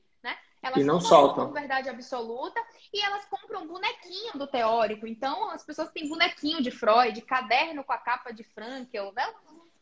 Elas 0.64 0.78
e 0.78 0.84
não 0.84 0.98
soltam. 0.98 1.52
verdade 1.52 1.90
absoluta 1.90 2.58
e 2.92 3.00
elas 3.00 3.26
compram 3.26 3.64
um 3.64 3.66
bonequinho 3.66 4.32
do 4.34 4.46
teórico. 4.46 5.06
Então, 5.06 5.50
as 5.50 5.62
pessoas 5.62 5.90
têm 5.90 6.08
bonequinho 6.08 6.62
de 6.62 6.70
Freud, 6.70 7.20
caderno 7.22 7.84
com 7.84 7.92
a 7.92 7.98
capa 7.98 8.32
de 8.32 8.42
Frankel, 8.42 9.12
né? 9.12 9.30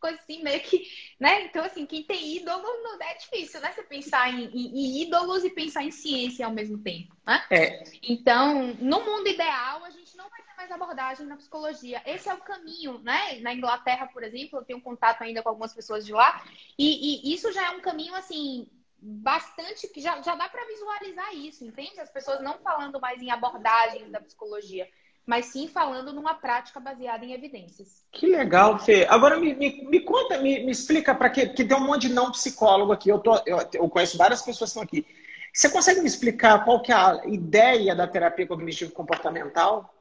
Coisa 0.00 0.18
assim, 0.18 0.42
meio 0.42 0.60
que, 0.60 0.84
né? 1.20 1.44
Então, 1.44 1.64
assim, 1.64 1.86
quem 1.86 2.02
tem 2.02 2.36
ídolo 2.36 2.64
não 2.82 3.00
é 3.00 3.14
difícil, 3.14 3.60
né? 3.60 3.70
Você 3.70 3.84
pensar 3.84 4.28
em, 4.28 4.46
em, 4.46 4.66
em 4.76 5.02
ídolos 5.02 5.44
e 5.44 5.50
pensar 5.50 5.84
em 5.84 5.92
ciência 5.92 6.44
ao 6.44 6.52
mesmo 6.52 6.78
tempo, 6.78 7.14
né? 7.24 7.40
É. 7.48 7.84
Então, 8.02 8.74
no 8.80 9.00
mundo 9.04 9.28
ideal, 9.28 9.84
a 9.84 9.90
gente 9.90 10.16
não 10.16 10.28
vai 10.28 10.42
ter 10.42 10.56
mais 10.56 10.72
abordagem 10.72 11.24
na 11.26 11.36
psicologia. 11.36 12.02
Esse 12.04 12.28
é 12.28 12.34
o 12.34 12.38
caminho, 12.38 12.98
né? 12.98 13.38
Na 13.42 13.54
Inglaterra, 13.54 14.08
por 14.08 14.24
exemplo, 14.24 14.58
eu 14.58 14.64
tenho 14.64 14.80
contato 14.80 15.22
ainda 15.22 15.40
com 15.40 15.50
algumas 15.50 15.72
pessoas 15.72 16.04
de 16.04 16.12
lá, 16.12 16.42
e, 16.76 17.30
e 17.30 17.32
isso 17.32 17.52
já 17.52 17.66
é 17.66 17.70
um 17.70 17.80
caminho, 17.80 18.16
assim, 18.16 18.66
bastante 19.02 19.88
que 19.88 20.00
já, 20.00 20.22
já 20.22 20.36
dá 20.36 20.48
para 20.48 20.64
visualizar 20.66 21.34
isso, 21.34 21.64
entende? 21.64 21.98
As 21.98 22.10
pessoas 22.10 22.40
não 22.40 22.58
falando 22.58 23.00
mais 23.00 23.20
em 23.20 23.30
abordagens 23.30 24.08
da 24.10 24.20
psicologia, 24.20 24.88
mas 25.26 25.46
sim 25.46 25.66
falando 25.66 26.12
numa 26.12 26.34
prática 26.34 26.78
baseada 26.78 27.24
em 27.24 27.32
evidências. 27.32 28.04
Que 28.12 28.26
legal, 28.26 28.78
Fê. 28.78 29.04
Agora 29.10 29.38
me, 29.38 29.54
me, 29.54 29.84
me 29.88 30.00
conta, 30.00 30.38
me, 30.38 30.64
me 30.64 30.70
explica 30.70 31.14
para 31.14 31.30
que 31.30 31.48
que 31.48 31.64
tem 31.64 31.76
um 31.76 31.84
monte 31.84 32.08
de 32.08 32.14
não 32.14 32.30
psicólogo 32.30 32.92
aqui. 32.92 33.08
Eu, 33.08 33.18
tô, 33.18 33.34
eu, 33.44 33.58
eu 33.74 33.88
conheço 33.88 34.16
várias 34.16 34.40
pessoas 34.40 34.72
que 34.72 34.78
estão 34.78 34.82
aqui. 34.82 35.06
Você 35.52 35.68
consegue 35.68 36.00
me 36.00 36.06
explicar 36.06 36.64
qual 36.64 36.80
que 36.80 36.92
é 36.92 36.94
a 36.94 37.22
ideia 37.26 37.94
da 37.94 38.06
terapia 38.06 38.46
cognitivo 38.46 38.92
comportamental? 38.92 39.92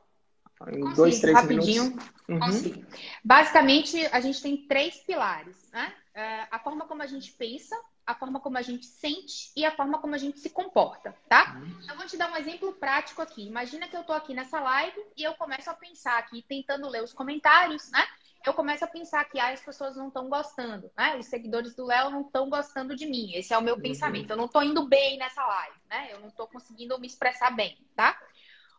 Em 0.67 0.79
Consigo, 0.79 0.95
dois, 0.95 1.19
três 1.19 1.35
rapidinho. 1.35 1.97
minutos. 2.27 2.65
Uhum. 2.65 2.85
Basicamente, 3.23 4.05
a 4.11 4.21
gente 4.21 4.41
tem 4.41 4.67
três 4.67 4.97
pilares, 4.97 5.69
né? 5.71 5.91
É, 6.13 6.47
a 6.51 6.59
forma 6.59 6.85
como 6.85 7.01
a 7.01 7.07
gente 7.07 7.31
pensa, 7.33 7.75
a 8.05 8.15
forma 8.15 8.39
como 8.39 8.57
a 8.57 8.61
gente 8.61 8.85
sente 8.85 9.51
e 9.55 9.65
a 9.65 9.71
forma 9.71 9.99
como 9.99 10.15
a 10.15 10.17
gente 10.17 10.39
se 10.39 10.49
comporta, 10.49 11.15
tá? 11.29 11.55
Uhum. 11.55 11.85
Eu 11.89 11.95
vou 11.95 12.05
te 12.05 12.17
dar 12.17 12.31
um 12.31 12.37
exemplo 12.37 12.73
prático 12.73 13.21
aqui. 13.21 13.47
Imagina 13.47 13.87
que 13.87 13.95
eu 13.95 14.03
tô 14.03 14.13
aqui 14.13 14.33
nessa 14.33 14.59
live 14.59 14.99
e 15.15 15.23
eu 15.23 15.33
começo 15.35 15.69
a 15.69 15.73
pensar 15.73 16.17
aqui, 16.17 16.43
tentando 16.47 16.89
ler 16.89 17.03
os 17.03 17.13
comentários, 17.13 17.89
né? 17.91 18.05
Eu 18.45 18.53
começo 18.53 18.83
a 18.83 18.87
pensar 18.87 19.23
que 19.25 19.39
ah, 19.39 19.49
as 19.49 19.61
pessoas 19.61 19.95
não 19.95 20.07
estão 20.07 20.27
gostando, 20.27 20.91
né? 20.97 21.15
Os 21.17 21.27
seguidores 21.27 21.75
do 21.75 21.85
Léo 21.85 22.09
não 22.09 22.21
estão 22.21 22.49
gostando 22.49 22.95
de 22.95 23.05
mim. 23.05 23.31
Esse 23.35 23.53
é 23.53 23.57
o 23.57 23.61
meu 23.61 23.75
uhum. 23.75 23.81
pensamento. 23.81 24.31
Eu 24.31 24.37
não 24.37 24.47
tô 24.47 24.63
indo 24.63 24.87
bem 24.87 25.17
nessa 25.17 25.45
live, 25.45 25.77
né? 25.87 26.09
Eu 26.11 26.19
não 26.19 26.31
tô 26.31 26.47
conseguindo 26.47 26.99
me 26.99 27.05
expressar 27.05 27.51
bem, 27.51 27.77
tá? 27.95 28.19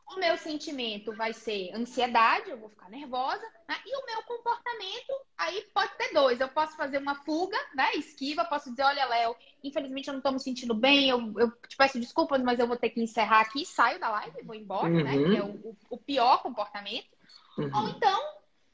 O 0.06 0.16
meu 0.16 0.36
sentimento 0.36 1.14
vai 1.14 1.32
ser 1.32 1.72
ansiedade, 1.74 2.50
eu 2.50 2.58
vou 2.58 2.68
ficar 2.68 2.90
nervosa, 2.90 3.42
né? 3.68 3.76
E 3.86 3.96
o 3.96 4.04
meu 4.04 4.22
comportamento, 4.24 5.12
aí 5.38 5.62
pode 5.72 5.96
ter 5.96 6.12
dois. 6.12 6.40
Eu 6.40 6.48
posso 6.48 6.76
fazer 6.76 6.98
uma 6.98 7.14
fuga, 7.14 7.56
né? 7.74 7.94
Esquiva, 7.94 8.44
posso 8.44 8.70
dizer, 8.70 8.82
olha, 8.82 9.06
Léo, 9.06 9.34
infelizmente 9.64 10.08
eu 10.08 10.12
não 10.12 10.18
estou 10.18 10.32
me 10.32 10.40
sentindo 10.40 10.74
bem, 10.74 11.08
eu, 11.08 11.32
eu 11.38 11.50
te 11.66 11.76
peço 11.76 11.98
desculpas, 11.98 12.42
mas 12.42 12.58
eu 12.58 12.66
vou 12.66 12.76
ter 12.76 12.90
que 12.90 13.00
encerrar 13.00 13.40
aqui, 13.40 13.64
saio 13.64 13.98
da 13.98 14.10
live, 14.10 14.42
vou 14.44 14.54
embora, 14.54 14.92
uhum. 14.92 15.02
né? 15.02 15.12
Que 15.12 15.36
é 15.36 15.42
o, 15.42 15.76
o 15.88 15.96
pior 15.96 16.42
comportamento. 16.42 17.06
Uhum. 17.56 17.70
Ou 17.74 17.88
então, 17.88 18.20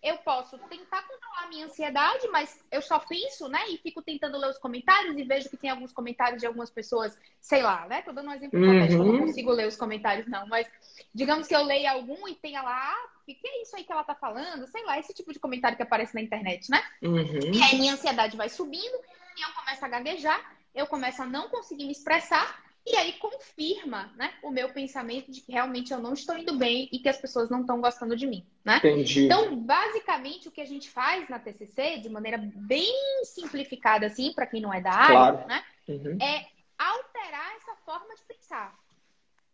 eu 0.03 0.17
posso 0.19 0.57
tentar 0.69 1.03
controlar 1.03 1.45
a 1.45 1.49
minha 1.49 1.67
ansiedade, 1.67 2.29
mas 2.29 2.65
eu 2.71 2.81
só 2.81 3.01
penso, 3.01 3.49
né? 3.49 3.59
E 3.69 3.79
fico 3.79 4.01
tentando 4.01 4.39
ler 4.39 4.49
os 4.49 4.59
comentários 4.59 5.17
e 5.17 5.25
vejo 5.25 5.49
que 5.49 5.57
tem 5.57 5.71
alguns 5.71 5.93
comentários 5.93 6.41
de 6.41 6.47
algumas 6.47 6.71
pessoas, 6.71 7.19
sei 7.41 7.63
lá, 7.63 7.87
né? 7.89 8.03
Tô 8.03 8.13
dando 8.13 8.29
um 8.29 8.33
exemplo 8.33 8.61
uhum. 8.61 8.87
eu 8.87 9.05
não 9.05 9.19
consigo 9.19 9.51
ler 9.51 9.67
os 9.67 9.77
comentários, 9.77 10.29
não, 10.29 10.47
mas 10.47 10.69
digamos 11.13 11.49
que 11.49 11.55
eu 11.55 11.65
leia 11.65 11.93
algum 11.93 12.29
e 12.29 12.35
tenha 12.35 12.63
lá, 12.63 12.93
ah, 12.93 13.09
o 13.23 13.27
que 13.27 13.47
é 13.47 13.63
isso 13.63 13.77
aí 13.77 13.83
que 13.83 13.93
ela 13.93 14.05
tá 14.05 14.15
falando? 14.15 14.69
Sei 14.69 14.85
lá, 14.85 14.99
esse 14.99 15.13
tipo 15.13 15.33
de 15.33 15.41
comentário 15.41 15.77
que 15.77 15.83
aparece 15.83 16.15
na 16.15 16.23
internet, 16.23 16.71
né? 16.71 16.81
Uhum. 17.03 17.53
E 17.53 17.63
aí 17.63 17.77
minha 17.77 17.95
ansiedade 17.95 18.37
vai 18.37 18.49
subindo 18.49 18.99
e 19.37 19.43
eu 19.43 19.53
começo 19.53 19.85
a 19.85 19.89
gaguejar, 19.89 20.57
eu 20.75 20.87
começo 20.87 21.23
a 21.23 21.27
não 21.27 21.49
conseguir 21.49 21.87
me 21.87 21.93
expressar 21.93 22.68
e 22.91 22.97
aí 22.97 23.13
confirma, 23.15 24.13
né, 24.17 24.33
o 24.43 24.51
meu 24.51 24.71
pensamento 24.71 25.31
de 25.31 25.41
que 25.41 25.53
realmente 25.53 25.93
eu 25.93 25.99
não 25.99 26.13
estou 26.13 26.37
indo 26.37 26.57
bem 26.57 26.89
e 26.93 26.99
que 26.99 27.09
as 27.09 27.19
pessoas 27.19 27.51
não 27.51 27.61
estão 27.61 27.81
gostando 27.81 28.17
de 28.17 28.27
mim, 28.27 28.47
né? 28.65 28.79
Entendi. 28.79 29.27
Então, 29.27 29.57
basicamente, 29.57 30.49
o 30.49 30.51
que 30.51 30.61
a 30.61 30.67
gente 30.67 30.89
faz 30.89 31.29
na 31.29 31.39
TCC, 31.39 31.99
de 31.99 32.09
maneira 32.09 32.39
bem 32.39 32.95
simplificada, 33.25 34.07
assim, 34.07 34.33
para 34.33 34.47
quem 34.47 34.61
não 34.61 34.73
é 34.73 34.81
da 34.81 34.93
área, 34.93 35.17
claro. 35.17 35.47
né, 35.47 35.65
uhum. 35.89 36.19
é 36.21 36.47
alterar 36.79 37.57
essa 37.57 37.75
forma 37.85 38.15
de 38.15 38.23
pensar. 38.23 38.75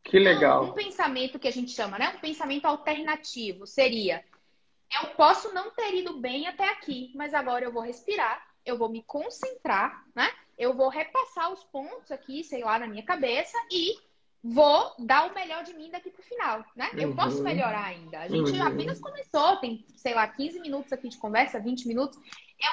Que 0.03 0.19
legal. 0.19 0.65
Então, 0.65 0.73
um 0.73 0.77
pensamento 0.77 1.39
que 1.39 1.49
a 1.49 1.53
gente 1.53 1.73
chama, 1.73 1.99
né, 1.99 2.13
um 2.17 2.21
pensamento 2.21 2.67
alternativo 2.67 3.67
seria: 3.67 4.23
eu 5.03 5.09
posso 5.11 5.53
não 5.55 5.71
ter 5.71 5.95
ido 5.95 6.19
bem 6.19 6.47
até 6.47 6.69
aqui, 6.69 7.11
mas 7.15 7.33
agora 7.33 7.65
eu 7.65 7.73
vou 7.73 7.83
respirar, 7.83 8.47
eu 8.65 8.79
vou 8.79 8.89
me 8.89 9.03
concentrar, 9.03 10.05
né? 10.15 10.31
eu 10.59 10.75
vou 10.75 10.89
repassar 10.89 11.53
os 11.53 11.63
pontos 11.65 12.11
aqui, 12.11 12.45
sei 12.45 12.63
lá, 12.63 12.79
na 12.79 12.87
minha 12.87 13.03
cabeça 13.03 13.57
e 13.71 13.97
vou 14.43 14.93
dar 14.99 15.31
o 15.31 15.35
melhor 15.35 15.65
de 15.65 15.75
mim 15.75 15.91
daqui 15.91 16.11
pro 16.11 16.23
final, 16.23 16.65
né? 16.77 16.91
Eu 16.95 17.11
uhum. 17.11 17.17
posso 17.17 17.43
melhorar 17.43 17.85
ainda. 17.85 18.21
A 18.21 18.29
gente 18.29 18.53
uhum. 18.53 18.63
apenas 18.63 19.01
começou, 19.01 19.57
tem, 19.57 19.85
sei 19.97 20.15
lá, 20.15 20.29
15 20.29 20.61
minutos 20.61 20.93
aqui 20.93 21.09
de 21.09 21.17
conversa, 21.17 21.59
20 21.59 21.89
minutos. 21.89 22.19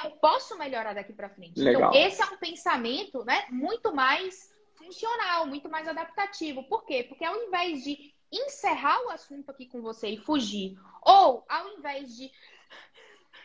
Eu 0.04 0.12
posso 0.12 0.56
melhorar 0.58 0.94
daqui 0.94 1.12
para 1.12 1.30
frente. 1.30 1.60
Então, 1.60 1.64
Legal. 1.64 1.90
Então, 1.90 2.06
esse 2.06 2.22
é 2.22 2.26
um 2.26 2.36
pensamento, 2.36 3.24
né, 3.24 3.46
muito 3.50 3.94
mais 3.94 4.52
funcional, 4.74 5.46
muito 5.46 5.68
mais 5.68 5.88
adaptativo. 5.88 6.62
Por 6.64 6.84
quê? 6.84 7.04
Porque 7.08 7.24
ao 7.24 7.36
invés 7.36 7.82
de 7.82 8.12
encerrar 8.30 9.00
o 9.06 9.10
assunto 9.10 9.50
aqui 9.50 9.66
com 9.66 9.82
você 9.82 10.08
e 10.08 10.16
fugir, 10.18 10.78
ou 11.02 11.44
ao 11.48 11.68
invés 11.78 12.16
de 12.16 12.30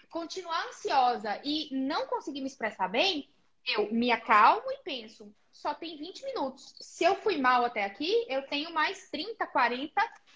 continuar 0.09 0.67
ansiosa 0.67 1.39
e 1.43 1.69
não 1.71 2.07
conseguir 2.07 2.41
me 2.41 2.47
expressar 2.47 2.87
bem, 2.87 3.29
eu 3.65 3.91
me 3.91 4.11
acalmo 4.11 4.71
e 4.71 4.77
penso, 4.83 5.33
só 5.51 5.73
tem 5.73 5.97
20 5.97 6.23
minutos. 6.25 6.73
Se 6.79 7.03
eu 7.03 7.15
fui 7.15 7.37
mal 7.37 7.65
até 7.65 7.83
aqui, 7.83 8.25
eu 8.29 8.43
tenho 8.43 8.73
mais 8.73 9.09
30, 9.09 9.45
40 9.47 9.91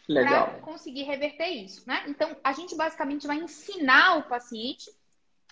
para 0.08 0.60
conseguir 0.60 1.04
reverter 1.04 1.48
isso, 1.48 1.88
né? 1.88 2.04
Então, 2.08 2.36
a 2.44 2.52
gente 2.54 2.76
basicamente 2.76 3.28
vai 3.28 3.38
ensinar 3.38 4.18
o 4.18 4.24
paciente 4.24 4.92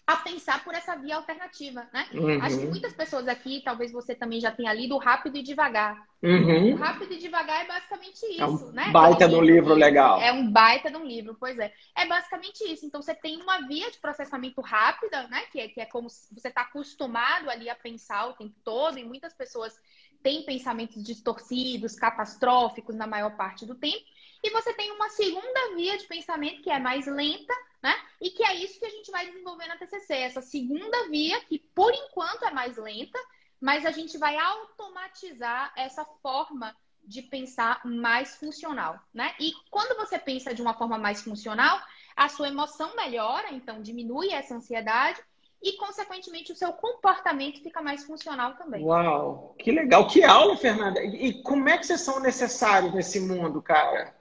a 0.09 0.17
pensar 0.17 0.63
por 0.63 0.73
essa 0.73 0.95
via 0.95 1.17
alternativa, 1.17 1.87
né? 1.93 2.07
Uhum. 2.15 2.41
Acho 2.41 2.57
que 2.57 2.65
muitas 2.65 2.93
pessoas 2.93 3.27
aqui, 3.27 3.61
talvez 3.63 3.91
você 3.91 4.15
também 4.15 4.41
já 4.41 4.49
tenha 4.49 4.73
lido 4.73 4.97
Rápido 4.97 5.37
e 5.37 5.43
Devagar. 5.43 6.03
Uhum. 6.23 6.73
O 6.73 6.77
Rápido 6.77 7.13
e 7.13 7.19
Devagar 7.19 7.63
é 7.63 7.67
basicamente 7.67 8.25
isso, 8.25 8.41
é 8.41 8.47
um 8.47 8.71
né? 8.71 8.89
Baita 8.89 9.29
de 9.29 9.35
um 9.35 9.41
livro 9.43 9.75
legal. 9.75 10.19
É 10.19 10.31
um 10.31 10.51
baita 10.51 10.89
de 10.89 10.97
um 10.97 11.05
livro, 11.05 11.37
pois 11.39 11.59
é. 11.59 11.71
É 11.95 12.07
basicamente 12.07 12.63
isso. 12.63 12.87
Então 12.87 13.03
você 13.03 13.13
tem 13.13 13.39
uma 13.39 13.67
via 13.67 13.91
de 13.91 13.99
processamento 13.99 14.59
rápida, 14.61 15.27
né? 15.27 15.43
Que 15.51 15.59
é, 15.59 15.67
que 15.67 15.79
é 15.79 15.85
como 15.85 16.09
você 16.09 16.47
está 16.47 16.61
acostumado 16.61 17.47
ali 17.47 17.69
a 17.69 17.75
pensar 17.75 18.29
o 18.29 18.33
tempo 18.33 18.55
todo, 18.63 18.97
e 18.97 19.03
muitas 19.03 19.35
pessoas 19.35 19.75
têm 20.23 20.43
pensamentos 20.43 21.03
distorcidos, 21.03 21.93
catastróficos 21.93 22.95
na 22.95 23.05
maior 23.05 23.37
parte 23.37 23.63
do 23.63 23.75
tempo. 23.75 24.03
E 24.43 24.49
você 24.49 24.73
tem 24.73 24.91
uma 24.91 25.09
segunda 25.09 25.75
via 25.75 25.99
de 25.99 26.07
pensamento 26.07 26.63
que 26.63 26.71
é 26.71 26.79
mais 26.79 27.05
lenta, 27.05 27.53
né? 27.81 27.95
E 28.21 28.29
que 28.29 28.43
é 28.43 28.55
isso 28.55 28.79
que 28.79 28.85
a 28.85 28.89
gente 28.89 29.11
vai 29.11 29.25
desenvolver 29.27 29.67
na 29.67 29.77
TCC, 29.77 30.13
essa 30.13 30.41
segunda 30.41 31.09
via 31.09 31.39
que 31.45 31.59
por 31.59 31.93
enquanto 31.93 32.45
é 32.45 32.51
mais 32.51 32.77
lenta, 32.77 33.19
mas 33.59 33.85
a 33.85 33.91
gente 33.91 34.17
vai 34.17 34.37
automatizar 34.37 35.73
essa 35.75 36.05
forma 36.21 36.75
de 37.03 37.21
pensar 37.23 37.81
mais 37.85 38.35
funcional, 38.35 38.99
né? 39.13 39.33
E 39.39 39.51
quando 39.71 39.97
você 39.97 40.19
pensa 40.19 40.53
de 40.53 40.61
uma 40.61 40.75
forma 40.75 40.97
mais 40.97 41.21
funcional, 41.21 41.79
a 42.15 42.29
sua 42.29 42.49
emoção 42.49 42.95
melhora, 42.95 43.51
então 43.51 43.81
diminui 43.81 44.31
essa 44.31 44.55
ansiedade 44.55 45.19
e, 45.61 45.73
consequentemente, 45.73 46.51
o 46.51 46.55
seu 46.55 46.71
comportamento 46.73 47.61
fica 47.61 47.81
mais 47.81 48.03
funcional 48.05 48.55
também. 48.55 48.83
Uau, 48.83 49.55
que 49.57 49.71
legal! 49.71 50.07
Que 50.07 50.23
aula, 50.23 50.55
Fernanda! 50.55 51.03
E 51.03 51.41
como 51.41 51.67
é 51.67 51.77
que 51.77 51.85
vocês 51.85 52.01
são 52.01 52.19
necessários 52.19 52.93
nesse 52.93 53.19
mundo, 53.19 53.61
cara? 53.61 54.15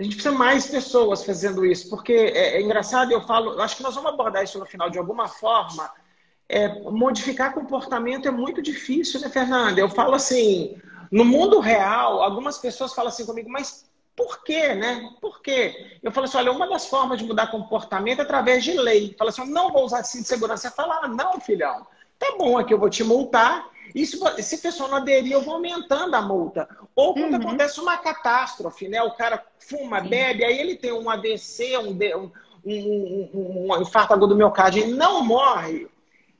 A 0.00 0.02
gente 0.02 0.14
precisa 0.14 0.34
mais 0.34 0.66
pessoas 0.66 1.22
fazendo 1.22 1.62
isso, 1.62 1.90
porque 1.90 2.14
é, 2.14 2.56
é 2.56 2.62
engraçado, 2.62 3.12
eu 3.12 3.20
falo, 3.20 3.52
eu 3.52 3.60
acho 3.60 3.76
que 3.76 3.82
nós 3.82 3.94
vamos 3.94 4.10
abordar 4.10 4.42
isso 4.42 4.58
no 4.58 4.64
final 4.64 4.88
de 4.88 4.96
alguma 4.96 5.28
forma. 5.28 5.92
É, 6.48 6.68
modificar 6.90 7.52
comportamento 7.52 8.26
é 8.26 8.30
muito 8.30 8.62
difícil, 8.62 9.20
né, 9.20 9.28
Fernanda? 9.28 9.78
Eu 9.78 9.90
falo 9.90 10.14
assim, 10.14 10.80
no 11.12 11.22
mundo 11.22 11.60
real, 11.60 12.22
algumas 12.22 12.56
pessoas 12.56 12.94
falam 12.94 13.10
assim 13.10 13.26
comigo, 13.26 13.50
mas 13.50 13.90
por 14.16 14.42
quê, 14.42 14.74
né? 14.74 15.10
Por 15.20 15.42
quê? 15.42 15.98
Eu 16.02 16.10
falo 16.10 16.24
assim, 16.24 16.38
olha, 16.38 16.50
uma 16.50 16.66
das 16.66 16.86
formas 16.86 17.18
de 17.18 17.24
mudar 17.26 17.50
comportamento 17.50 18.20
é 18.20 18.22
através 18.22 18.64
de 18.64 18.72
lei. 18.72 19.14
Fala 19.18 19.28
assim, 19.28 19.44
não 19.50 19.70
vou 19.70 19.84
usar 19.84 20.02
cinto 20.02 20.22
de 20.22 20.28
segurança. 20.28 20.70
Você 20.70 20.74
fala, 20.74 21.00
ah, 21.02 21.08
não, 21.08 21.38
filhão, 21.42 21.86
tá 22.18 22.36
bom 22.38 22.56
aqui, 22.56 22.72
eu 22.72 22.78
vou 22.78 22.88
te 22.88 23.04
multar, 23.04 23.68
e 23.94 24.06
se, 24.06 24.18
se 24.42 24.54
a 24.54 24.58
pessoa 24.58 24.88
não 24.88 24.98
aderir, 24.98 25.32
eu 25.32 25.42
vou 25.42 25.54
aumentando 25.54 26.14
a 26.14 26.22
multa. 26.22 26.68
Ou 26.94 27.14
quando 27.14 27.34
uhum. 27.34 27.40
acontece 27.40 27.80
uma 27.80 27.96
catástrofe, 27.96 28.88
né? 28.88 29.02
O 29.02 29.12
cara 29.12 29.44
fuma, 29.58 30.02
Sim. 30.02 30.08
bebe, 30.08 30.44
aí 30.44 30.58
ele 30.58 30.76
tem 30.76 30.92
um 30.92 31.08
AVC, 31.08 31.78
um, 31.78 31.98
um, 32.64 33.30
um, 33.34 33.72
um 33.72 33.82
infarto 33.82 34.12
agudo 34.12 34.34
do 34.34 34.36
miocárdio 34.36 34.84
e 34.84 34.92
não 34.92 35.24
morre. 35.24 35.88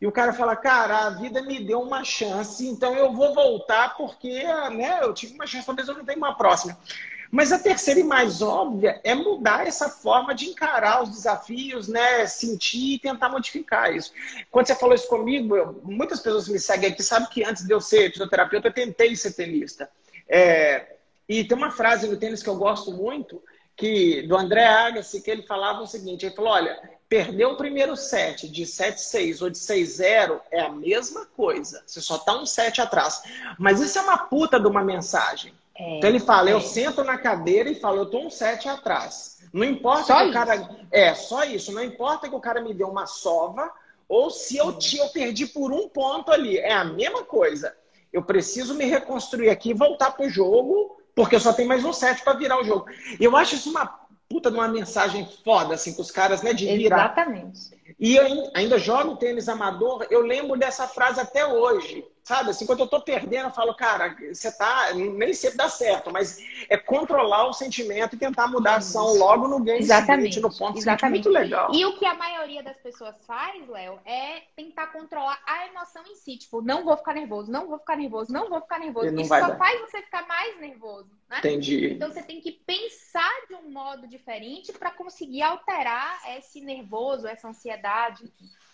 E 0.01 0.07
o 0.07 0.13
cara 0.13 0.33
fala, 0.33 0.57
cara, 0.57 1.07
a 1.07 1.11
vida 1.11 1.43
me 1.43 1.63
deu 1.63 1.81
uma 1.83 2.03
chance, 2.03 2.67
então 2.67 2.95
eu 2.95 3.13
vou 3.13 3.35
voltar 3.35 3.95
porque 3.97 4.43
né, 4.73 5.01
eu 5.03 5.13
tive 5.13 5.35
uma 5.35 5.47
chance, 5.47 5.67
talvez 5.67 5.89
eu 5.89 5.95
não 5.95 6.05
tenha 6.05 6.17
uma 6.17 6.35
próxima. 6.35 6.77
Mas 7.31 7.53
a 7.53 7.59
terceira 7.59 8.01
e 8.01 8.05
mais 8.05 8.43
óbvia 8.43 9.01
é 9.05 9.15
mudar 9.15 9.67
essa 9.67 9.89
forma 9.89 10.35
de 10.35 10.47
encarar 10.47 11.03
os 11.03 11.11
desafios, 11.11 11.87
né? 11.87 12.27
Sentir 12.27 12.95
e 12.95 12.99
tentar 12.99 13.29
modificar 13.29 13.95
isso. 13.95 14.13
Quando 14.51 14.67
você 14.67 14.75
falou 14.75 14.95
isso 14.95 15.07
comigo, 15.07 15.57
eu, 15.57 15.81
muitas 15.85 16.19
pessoas 16.21 16.49
me 16.49 16.59
seguem 16.59 16.91
aqui, 16.91 17.03
sabem 17.03 17.29
que 17.29 17.45
antes 17.45 17.65
de 17.65 17.73
eu 17.73 17.81
ser 17.81 18.11
fisioterapeuta, 18.11 18.69
eu 18.69 18.73
tentei 18.73 19.15
ser 19.15 19.33
tenista. 19.33 19.89
É, 20.29 20.97
e 21.29 21.45
tem 21.45 21.57
uma 21.57 21.71
frase 21.71 22.09
no 22.09 22.17
tênis 22.17 22.43
que 22.43 22.49
eu 22.49 22.57
gosto 22.57 22.91
muito, 22.93 23.41
que 23.77 24.23
do 24.23 24.37
André 24.37 24.67
Agassi, 24.67 25.23
que 25.23 25.31
ele 25.31 25.43
falava 25.43 25.83
o 25.83 25.87
seguinte: 25.87 26.27
ele 26.27 26.35
falou, 26.35 26.53
olha, 26.53 26.79
perder 27.09 27.47
o 27.47 27.57
primeiro 27.57 27.97
set 27.97 28.49
de 28.49 28.65
7-6 28.65 29.41
ou 29.43 29.51
de 29.51 29.59
6-0 29.59 30.41
é 30.51 30.61
a 30.61 30.69
mesma 30.69 31.27
coisa. 31.27 31.83
Você 31.87 32.01
só 32.01 32.17
está 32.17 32.37
um 32.37 32.45
set 32.45 32.81
atrás. 32.81 33.23
Mas 33.59 33.81
isso 33.81 33.99
é 33.99 34.03
uma 34.03 34.19
puta 34.19 34.59
de 34.59 34.67
uma 34.67 34.83
mensagem. 34.83 35.55
É, 35.81 35.97
então 35.97 36.11
ele 36.11 36.21
fala, 36.21 36.51
é. 36.51 36.53
eu 36.53 36.61
sento 36.61 37.03
na 37.03 37.17
cadeira 37.17 37.71
e 37.71 37.75
falo, 37.75 37.99
eu 37.99 38.07
tô 38.07 38.19
um 38.19 38.31
sete 38.31 38.69
atrás. 38.69 39.39
Não 39.53 39.65
importa 39.65 40.05
só 40.05 40.17
que 40.19 40.23
isso? 40.25 40.31
o 40.31 40.35
cara. 40.35 40.71
É, 40.93 41.15
só 41.15 41.45
isso. 41.45 41.73
Não 41.73 41.83
importa 41.83 42.29
que 42.29 42.35
o 42.35 42.41
cara 42.41 42.61
me 42.61 42.75
dê 42.75 42.85
uma 42.85 43.07
sova 43.07 43.73
ou 44.07 44.31
se 44.31 44.57
eu, 44.57 44.73
te, 44.73 44.99
eu 44.99 45.09
perdi 45.09 45.47
por 45.47 45.73
um 45.73 45.89
ponto 45.89 46.31
ali. 46.31 46.59
É 46.59 46.73
a 46.73 46.85
mesma 46.85 47.25
coisa. 47.25 47.75
Eu 48.13 48.23
preciso 48.23 48.75
me 48.75 48.85
reconstruir 48.85 49.49
aqui 49.49 49.71
e 49.71 49.75
voltar 49.75 50.11
pro 50.11 50.29
jogo, 50.29 51.01
porque 51.15 51.37
eu 51.37 51.41
só 51.41 51.53
tenho 51.53 51.69
mais 51.69 51.85
um 51.85 51.93
set 51.93 52.23
para 52.23 52.35
virar 52.35 52.61
o 52.61 52.65
jogo. 52.65 52.87
Eu 53.19 53.37
acho 53.37 53.55
isso 53.55 53.71
uma 53.71 54.01
puta 54.29 54.51
de 54.51 54.57
uma 54.57 54.69
mensagem 54.69 55.27
foda, 55.45 55.75
assim, 55.75 55.93
com 55.95 56.03
os 56.03 56.11
caras, 56.11 56.43
né, 56.43 56.53
de 56.53 56.67
virar. 56.77 57.07
Exatamente. 57.07 57.71
E 57.99 58.17
eu 58.17 58.51
ainda 58.55 58.79
jogo 58.79 59.17
tênis 59.17 59.49
amador, 59.49 60.07
eu 60.11 60.21
lembro 60.21 60.57
dessa 60.59 60.87
frase 60.87 61.21
até 61.21 61.47
hoje. 61.47 62.05
Sabe, 62.31 62.51
assim, 62.51 62.65
quando 62.65 62.79
eu 62.79 62.87
tô 62.87 63.01
perdendo, 63.01 63.49
eu 63.49 63.51
falo, 63.51 63.75
cara, 63.75 64.17
você 64.33 64.57
tá. 64.57 64.95
Nem 64.95 65.35
sempre 65.35 65.57
dá 65.57 65.69
certo, 65.69 66.13
mas 66.13 66.39
é 66.69 66.77
controlar 66.77 67.49
o 67.49 67.53
sentimento 67.53 68.15
e 68.15 68.19
tentar 68.21 68.47
mudar 68.47 68.75
a 68.75 68.77
ação 68.77 69.19
logo 69.19 69.49
no 69.49 69.59
game 69.59 69.81
Exatamente. 69.81 70.35
seguinte, 70.35 70.41
no 70.41 70.57
ponto 70.57 70.79
Exatamente. 70.79 71.25
muito 71.25 71.37
legal. 71.37 71.75
E 71.75 71.85
o 71.85 71.99
que 71.99 72.07
a 72.07 72.15
maioria 72.15 72.63
das 72.63 72.77
pessoas 72.77 73.17
faz, 73.27 73.67
Léo, 73.67 73.99
é 74.05 74.43
tentar 74.55 74.93
controlar 74.93 75.43
a 75.45 75.67
emoção 75.67 76.05
em 76.07 76.15
si. 76.15 76.37
Tipo, 76.37 76.63
não 76.63 76.85
vou 76.85 76.97
ficar 76.97 77.15
nervoso, 77.15 77.51
não 77.51 77.67
vou 77.67 77.81
ficar 77.81 77.97
nervoso, 77.97 78.33
não 78.33 78.49
vou 78.49 78.61
ficar 78.61 78.79
nervoso. 78.79 79.13
Isso 79.13 79.29
só 79.29 79.49
dar. 79.49 79.59
faz 79.59 79.81
você 79.81 80.01
ficar 80.01 80.25
mais 80.29 80.61
nervoso. 80.61 81.11
Né? 81.29 81.39
Entendi. 81.39 81.95
Então 81.95 82.13
você 82.13 82.23
tem 82.23 82.41
que 82.41 82.53
pensar 82.53 83.33
de 83.49 83.57
um 83.57 83.73
modo 83.73 84.07
diferente 84.07 84.73
para 84.73 84.93
conseguir 84.93 85.43
alterar 85.43 86.21
esse 86.39 86.61
nervoso, 86.61 87.27
essa 87.27 87.49
ansiedade. 87.49 88.33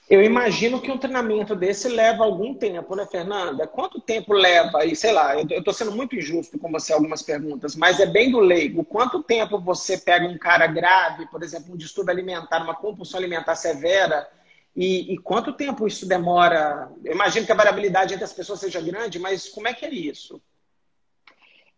Eu 0.09 0.23
imagino 0.23 0.81
que 0.81 0.90
um 0.90 0.99
treinamento 0.99 1.57
desse 1.57 1.88
leva 1.88 2.23
algum 2.23 2.55
tempo, 2.55 2.95
né, 2.95 3.05
Fernanda? 3.07 3.66
Quanto 3.66 4.01
tempo 4.01 4.33
leva? 4.33 4.85
E 4.85 4.95
sei 4.95 5.11
lá, 5.11 5.35
eu 5.35 5.59
estou 5.59 5.75
sendo 5.75 5.90
muito 5.90 6.14
injusto 6.14 6.57
com 6.61 6.71
você 6.71 6.92
algumas 6.92 7.23
perguntas, 7.23 7.75
mas 7.75 7.99
é 7.99 8.07
bem 8.07 8.31
do 8.31 8.38
leigo. 8.38 8.85
Quanto 8.85 9.21
tempo 9.21 9.59
você 9.59 9.99
pega 9.99 10.25
um 10.25 10.38
cara 10.38 10.69
grave, 10.69 11.27
por 11.27 11.42
exemplo, 11.42 11.75
um 11.75 11.77
distúrbio 11.77 12.12
alimentar, 12.12 12.62
uma 12.62 12.75
compulsão 12.77 13.19
alimentar 13.19 13.57
severa, 13.57 14.31
e, 14.77 15.12
e 15.14 15.19
quanto 15.19 15.55
tempo 15.55 15.88
isso 15.88 16.07
demora? 16.07 16.88
Eu 17.05 17.12
imagino 17.12 17.45
que 17.45 17.51
a 17.51 17.57
variabilidade 17.57 18.14
entre 18.14 18.25
as 18.25 18.33
pessoas 18.33 18.61
seja 18.61 18.81
grande, 18.81 19.19
mas 19.19 19.49
como 19.49 19.66
é 19.66 19.75
que 19.75 19.85
é 19.85 19.90
isso? 19.90 20.40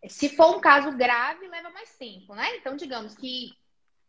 Se 0.07 0.29
for 0.29 0.55
um 0.55 0.59
caso 0.59 0.95
grave, 0.95 1.47
leva 1.47 1.71
mais 1.71 1.95
tempo, 1.95 2.35
né? 2.35 2.57
Então, 2.57 2.75
digamos 2.75 3.15
que 3.15 3.53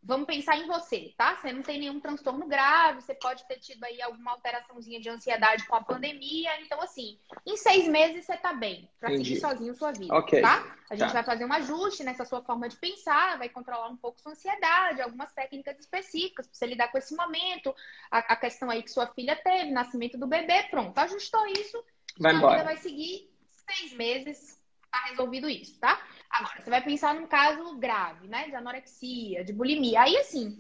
vamos 0.03 0.27
pensar 0.27 0.57
em 0.57 0.67
você, 0.67 1.15
tá? 1.17 1.37
Você 1.37 1.53
não 1.53 1.63
tem 1.63 1.79
nenhum 1.79 2.01
transtorno 2.01 2.47
grave, 2.47 3.03
você 3.03 3.15
pode 3.15 3.45
ter 3.47 3.59
tido 3.59 3.85
aí 3.85 4.01
alguma 4.01 4.33
alteraçãozinha 4.33 5.01
de 5.01 5.09
ansiedade 5.09 5.67
com 5.67 5.77
a 5.77 5.83
pandemia. 5.83 6.61
Então, 6.63 6.81
assim, 6.81 7.19
em 7.47 7.57
seis 7.57 7.87
meses 7.87 8.25
você 8.25 8.37
tá 8.37 8.53
bem 8.53 8.89
para 8.99 9.11
seguir 9.11 9.39
sozinho 9.39 9.75
sua 9.75 9.93
vida, 9.93 10.15
okay. 10.17 10.41
tá? 10.41 10.77
A 10.91 10.97
gente 10.97 11.09
tá. 11.09 11.15
vai 11.15 11.25
fazer 11.25 11.45
um 11.45 11.53
ajuste 11.53 12.03
nessa 12.03 12.25
sua 12.25 12.43
forma 12.43 12.69
de 12.69 12.77
pensar, 12.77 13.39
vai 13.39 13.49
controlar 13.49 13.89
um 13.89 13.97
pouco 13.97 14.21
sua 14.21 14.33
ansiedade, 14.33 15.03
algumas 15.03 15.33
técnicas 15.33 15.79
específicas 15.79 16.47
para 16.47 16.55
você 16.55 16.67
lidar 16.67 16.89
com 16.89 16.99
esse 16.99 17.15
momento, 17.15 17.75
a, 18.11 18.19
a, 18.19 18.37
questão 18.37 18.71
aí 18.71 18.83
que 18.83 18.91
sua 18.91 19.07
filha 19.09 19.37
teve, 19.37 19.71
nascimento 19.71 20.19
do 20.19 20.27
bebê, 20.27 20.65
pronto, 20.65 20.97
ajustou 20.99 21.47
isso, 21.47 21.83
vai 22.19 22.35
embora. 22.35 22.59
vida 22.59 22.65
vai 22.65 22.77
seguir 22.79 23.31
seis 23.69 23.93
meses, 23.93 24.59
tá 24.91 25.05
resolvido 25.11 25.49
isso, 25.49 25.79
tá? 25.79 26.03
Agora, 26.31 26.63
você 26.63 26.71
vai 26.71 26.83
pensar 26.83 27.15
num 27.15 27.27
caso 27.27 27.77
grave, 27.77 28.29
né? 28.29 28.49
De 28.49 28.55
anorexia, 28.55 29.45
de 29.45 29.53
bulimia. 29.53 30.03
Aí, 30.03 30.17
assim, 30.17 30.59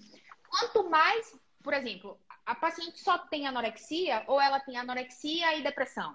quanto 0.48 0.90
mais, 0.90 1.38
por 1.62 1.72
exemplo, 1.72 2.18
a 2.44 2.54
paciente 2.54 2.98
só 3.00 3.16
tem 3.16 3.46
anorexia 3.46 4.24
ou 4.26 4.40
ela 4.40 4.58
tem 4.58 4.76
anorexia 4.76 5.56
e 5.56 5.62
depressão. 5.62 6.14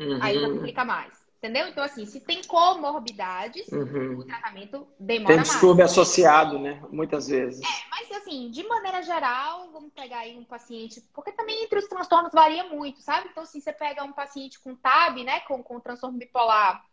Uhum. 0.00 0.18
Aí 0.20 0.38
já 0.40 0.50
complica 0.50 0.84
mais. 0.84 1.26
Entendeu? 1.38 1.68
Então, 1.68 1.84
assim, 1.84 2.06
se 2.06 2.18
tem 2.18 2.42
comorbidades, 2.42 3.68
uhum. 3.68 4.18
o 4.18 4.24
tratamento 4.24 4.88
demora 4.98 5.36
mais. 5.36 5.48
Tem 5.48 5.52
distúrbio 5.52 5.84
associado, 5.84 6.58
né? 6.58 6.82
Muitas 6.90 7.28
vezes. 7.28 7.60
É, 7.60 7.88
mas 7.90 8.10
assim, 8.10 8.50
de 8.50 8.66
maneira 8.66 9.02
geral, 9.02 9.70
vamos 9.70 9.92
pegar 9.92 10.20
aí 10.20 10.36
um 10.36 10.44
paciente, 10.44 11.00
porque 11.14 11.30
também 11.30 11.62
entre 11.62 11.78
os 11.78 11.86
transtornos 11.86 12.32
varia 12.32 12.64
muito, 12.64 13.00
sabe? 13.00 13.28
Então, 13.30 13.42
assim, 13.42 13.60
você 13.60 13.72
pega 13.72 14.02
um 14.02 14.12
paciente 14.12 14.58
com 14.58 14.74
TAB, 14.74 15.24
né? 15.24 15.40
Com, 15.40 15.62
com 15.62 15.78
transtorno 15.78 16.18
bipolar, 16.18 16.84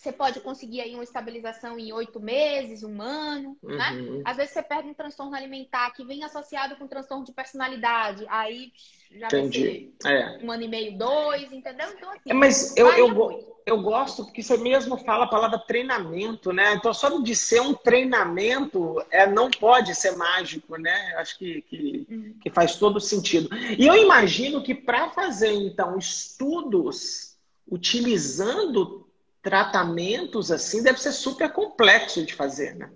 você 0.00 0.12
pode 0.12 0.40
conseguir 0.40 0.80
aí 0.80 0.94
uma 0.94 1.04
estabilização 1.04 1.78
em 1.78 1.92
oito 1.92 2.18
meses, 2.18 2.82
um 2.82 3.02
ano, 3.02 3.54
né? 3.62 3.90
uhum. 3.90 4.16
né? 4.16 4.22
Às 4.24 4.38
vezes 4.38 4.54
você 4.54 4.62
perde 4.62 4.88
um 4.88 4.94
transtorno 4.94 5.36
alimentar 5.36 5.90
que 5.90 6.02
vem 6.06 6.24
associado 6.24 6.74
com 6.76 6.88
transtorno 6.88 7.22
de 7.22 7.32
personalidade, 7.32 8.24
aí 8.30 8.72
já 9.10 9.26
Entendi. 9.26 9.92
vai 10.02 10.10
ser 10.10 10.18
é. 10.18 10.38
um 10.42 10.50
ano 10.50 10.62
e 10.62 10.68
meio, 10.68 10.96
dois, 10.96 11.52
entendeu? 11.52 11.86
Então, 11.94 12.10
assim, 12.12 12.30
é, 12.30 12.32
mas 12.32 12.74
eu, 12.78 12.90
eu, 12.94 13.60
eu 13.66 13.82
gosto 13.82 14.24
porque 14.24 14.42
você 14.42 14.56
mesmo 14.56 14.96
fala 14.96 15.26
a 15.26 15.28
palavra 15.28 15.58
treinamento, 15.58 16.50
né? 16.50 16.72
Então, 16.72 16.94
só 16.94 17.20
de 17.20 17.36
ser 17.36 17.60
um 17.60 17.74
treinamento, 17.74 19.04
é, 19.10 19.26
não 19.26 19.50
pode 19.50 19.94
ser 19.94 20.16
mágico, 20.16 20.78
né? 20.78 21.14
Acho 21.18 21.36
que, 21.36 21.60
que, 21.68 22.06
uhum. 22.08 22.34
que 22.40 22.48
faz 22.48 22.76
todo 22.76 22.98
sentido. 23.00 23.54
E 23.78 23.86
eu 23.86 23.94
imagino 23.96 24.62
que 24.62 24.74
para 24.74 25.10
fazer, 25.10 25.52
então, 25.52 25.98
estudos 25.98 27.36
utilizando 27.70 29.09
tratamentos 29.42 30.50
assim 30.50 30.82
deve 30.82 31.00
ser 31.00 31.12
super 31.12 31.52
complexo 31.52 32.24
de 32.24 32.34
fazer, 32.34 32.74
né? 32.74 32.90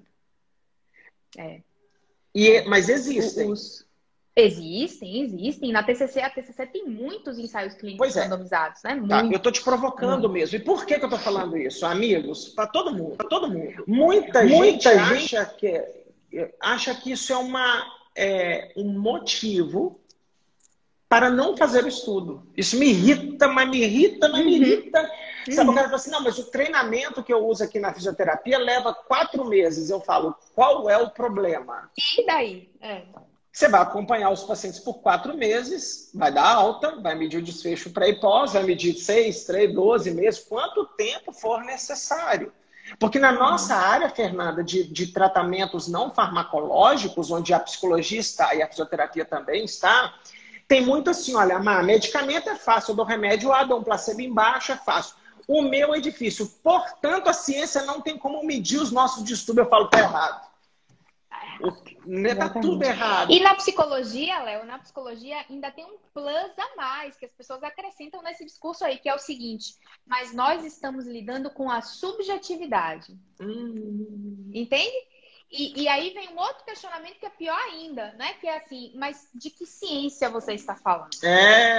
É. 1.36 1.60
E, 2.34 2.62
mas 2.62 2.88
existem. 2.88 3.50
Os, 3.50 3.84
Existem, 4.36 5.22
existem. 5.22 5.70
Na 5.70 5.84
TCC, 5.84 6.20
a 6.20 6.28
TCC 6.28 6.66
tem 6.66 6.88
muitos 6.88 7.38
ensaios 7.38 7.74
clínicos 7.74 8.16
é. 8.16 8.22
randomizados, 8.22 8.82
né? 8.82 9.00
Tá, 9.08 9.24
eu 9.24 9.38
tô 9.38 9.52
te 9.52 9.62
provocando 9.62 10.26
hum. 10.28 10.32
mesmo. 10.32 10.56
E 10.56 10.60
por 10.60 10.84
que, 10.84 10.98
que 10.98 11.04
eu 11.04 11.08
tô 11.08 11.18
falando 11.18 11.56
isso, 11.56 11.86
amigos? 11.86 12.48
Para 12.48 12.66
todo 12.66 12.92
mundo, 12.92 13.16
para 13.16 13.28
todo 13.28 13.48
mundo. 13.48 13.84
Muita, 13.86 14.42
Muita 14.42 14.98
gente, 15.06 15.36
acha 15.36 15.46
que 15.46 15.80
acha 16.60 16.94
que 16.96 17.12
isso 17.12 17.32
é 17.32 17.36
uma 17.36 17.86
é, 18.16 18.72
um 18.76 18.98
motivo 18.98 20.00
para 21.08 21.30
não 21.30 21.56
fazer 21.56 21.84
o 21.84 21.88
estudo. 21.88 22.44
Isso 22.56 22.76
me 22.76 22.88
irrita, 22.88 23.46
mas 23.46 23.70
me 23.70 23.82
irrita, 23.82 24.28
mas 24.28 24.44
me 24.44 24.58
uhum. 24.58 24.62
irrita. 24.62 25.10
Sabe, 25.50 25.68
uhum. 25.68 25.72
o 25.72 25.74
cara 25.74 25.88
fala 25.88 25.96
assim, 25.96 26.10
não, 26.10 26.22
mas 26.22 26.38
o 26.38 26.44
treinamento 26.44 27.22
que 27.22 27.32
eu 27.32 27.44
uso 27.46 27.62
aqui 27.62 27.78
na 27.78 27.92
fisioterapia 27.92 28.58
leva 28.58 28.94
quatro 28.94 29.44
meses. 29.44 29.90
Eu 29.90 30.00
falo, 30.00 30.34
qual 30.54 30.88
é 30.88 30.96
o 30.96 31.10
problema? 31.10 31.90
E 32.16 32.24
daí? 32.26 32.70
É. 32.80 33.02
Você 33.52 33.68
vai 33.68 33.82
acompanhar 33.82 34.30
os 34.30 34.42
pacientes 34.42 34.80
por 34.80 34.94
quatro 34.94 35.36
meses, 35.36 36.10
vai 36.12 36.32
dar 36.32 36.54
alta, 36.54 36.96
vai 37.00 37.14
medir 37.14 37.38
o 37.38 37.42
desfecho 37.42 37.90
pré 37.90 38.08
e 38.08 38.20
pós, 38.20 38.54
vai 38.54 38.64
medir 38.64 38.94
seis, 38.94 39.44
três, 39.44 39.72
doze 39.72 40.10
meses, 40.10 40.40
quanto 40.40 40.84
tempo 40.96 41.32
for 41.32 41.62
necessário. 41.62 42.52
Porque 42.98 43.18
na 43.18 43.32
nossa 43.32 43.76
área, 43.76 44.10
Fernanda, 44.10 44.62
de, 44.62 44.84
de 44.84 45.06
tratamentos 45.06 45.86
não 45.86 46.12
farmacológicos, 46.12 47.30
onde 47.30 47.54
a 47.54 47.60
psicologia 47.60 48.18
está 48.18 48.54
e 48.54 48.62
a 48.62 48.68
fisioterapia 48.68 49.24
também 49.24 49.64
está, 49.64 50.12
tem 50.66 50.80
muito 50.80 51.10
assim, 51.10 51.34
olha, 51.34 51.58
medicamento 51.82 52.48
é 52.48 52.56
fácil, 52.56 52.92
eu 52.92 52.96
dou 52.96 53.04
remédio 53.04 53.52
A, 53.52 53.64
dou 53.64 53.78
um 53.78 53.84
placebo 53.84 54.20
embaixo, 54.20 54.72
é 54.72 54.76
fácil. 54.76 55.14
O 55.46 55.62
meu 55.62 55.94
é 55.94 56.00
difícil. 56.00 56.50
Portanto, 56.62 57.28
a 57.28 57.32
ciência 57.32 57.82
não 57.82 58.00
tem 58.00 58.18
como 58.18 58.44
medir 58.44 58.80
os 58.80 58.90
nossos 58.90 59.24
distúrbios. 59.24 59.66
Eu 59.66 59.70
falo, 59.70 59.88
tá 59.88 59.98
errado. 59.98 60.54
Está 62.06 62.48
tudo 62.48 62.82
errado. 62.82 63.32
E 63.32 63.40
na 63.40 63.54
psicologia, 63.54 64.42
Léo, 64.42 64.66
na 64.66 64.78
psicologia 64.78 65.44
ainda 65.48 65.70
tem 65.70 65.84
um 65.84 65.96
plus 66.12 66.58
a 66.58 66.76
mais 66.76 67.16
que 67.16 67.24
as 67.24 67.32
pessoas 67.32 67.62
acrescentam 67.62 68.22
nesse 68.22 68.44
discurso 68.44 68.84
aí, 68.84 68.98
que 68.98 69.08
é 69.08 69.14
o 69.14 69.18
seguinte: 69.18 69.74
mas 70.06 70.34
nós 70.34 70.64
estamos 70.64 71.06
lidando 71.06 71.50
com 71.50 71.70
a 71.70 71.80
subjetividade. 71.80 73.16
Hum. 73.40 74.50
Entende? 74.52 74.96
E, 75.50 75.82
e, 75.82 75.88
aí 75.88 76.10
vem 76.10 76.30
um 76.30 76.38
outro 76.38 76.64
questionamento 76.64 77.18
que 77.18 77.26
é 77.26 77.30
pior 77.30 77.56
ainda, 77.56 78.12
né? 78.14 78.34
Que 78.40 78.48
é 78.48 78.56
assim, 78.56 78.92
mas 78.96 79.28
de 79.32 79.50
que 79.50 79.64
ciência 79.64 80.28
você 80.28 80.54
está 80.54 80.74
falando? 80.74 81.14
É, 81.22 81.28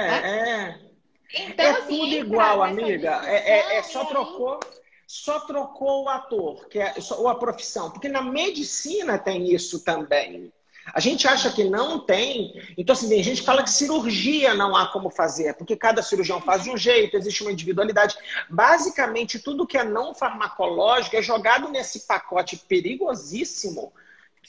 né? 0.08 0.60
é. 0.60 0.95
Então, 1.34 1.64
é 1.64 1.70
assim, 1.70 1.98
tudo 1.98 2.14
igual, 2.14 2.62
amiga. 2.62 3.22
É, 3.24 3.36
é, 3.36 3.76
é, 3.78 3.82
só 3.82 4.04
trocou 4.04 4.60
só 5.06 5.38
trocou 5.40 6.04
o 6.04 6.08
ator, 6.08 6.66
que 6.68 6.80
é 6.80 6.92
ou 7.16 7.28
a 7.28 7.36
profissão, 7.36 7.90
porque 7.90 8.08
na 8.08 8.22
medicina 8.22 9.16
tem 9.16 9.54
isso 9.54 9.84
também. 9.84 10.52
A 10.92 11.00
gente 11.00 11.26
acha 11.26 11.50
que 11.50 11.64
não 11.64 11.98
tem, 11.98 12.60
então 12.76 12.92
assim, 12.92 13.08
tem 13.08 13.22
gente 13.22 13.40
que 13.40 13.46
fala 13.46 13.62
que 13.62 13.70
cirurgia 13.70 14.54
não 14.54 14.74
há 14.74 14.86
como 14.86 15.10
fazer, 15.10 15.54
porque 15.54 15.76
cada 15.76 16.02
cirurgião 16.02 16.40
faz 16.40 16.62
de 16.64 16.70
um 16.70 16.76
jeito, 16.76 17.16
existe 17.16 17.42
uma 17.42 17.52
individualidade. 17.52 18.16
Basicamente, 18.48 19.38
tudo 19.38 19.66
que 19.66 19.78
é 19.78 19.84
não 19.84 20.14
farmacológico 20.14 21.16
é 21.16 21.22
jogado 21.22 21.68
nesse 21.68 22.06
pacote 22.06 22.56
perigosíssimo 22.56 23.92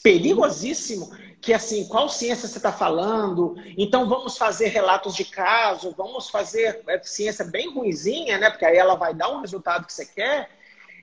perigosíssimo, 0.03 1.09
que 1.41 1.53
assim, 1.53 1.87
qual 1.87 2.09
ciência 2.09 2.47
você 2.47 2.57
está 2.57 2.71
falando? 2.71 3.55
Então 3.77 4.07
vamos 4.07 4.37
fazer 4.37 4.67
relatos 4.67 5.15
de 5.15 5.25
caso, 5.25 5.93
vamos 5.97 6.29
fazer 6.29 6.81
é, 6.87 7.01
ciência 7.03 7.45
bem 7.45 7.73
ruizinha, 7.73 8.37
né? 8.37 8.49
Porque 8.49 8.65
aí 8.65 8.77
ela 8.77 8.95
vai 8.95 9.13
dar 9.13 9.29
um 9.29 9.41
resultado 9.41 9.85
que 9.85 9.93
você 9.93 10.05
quer. 10.05 10.49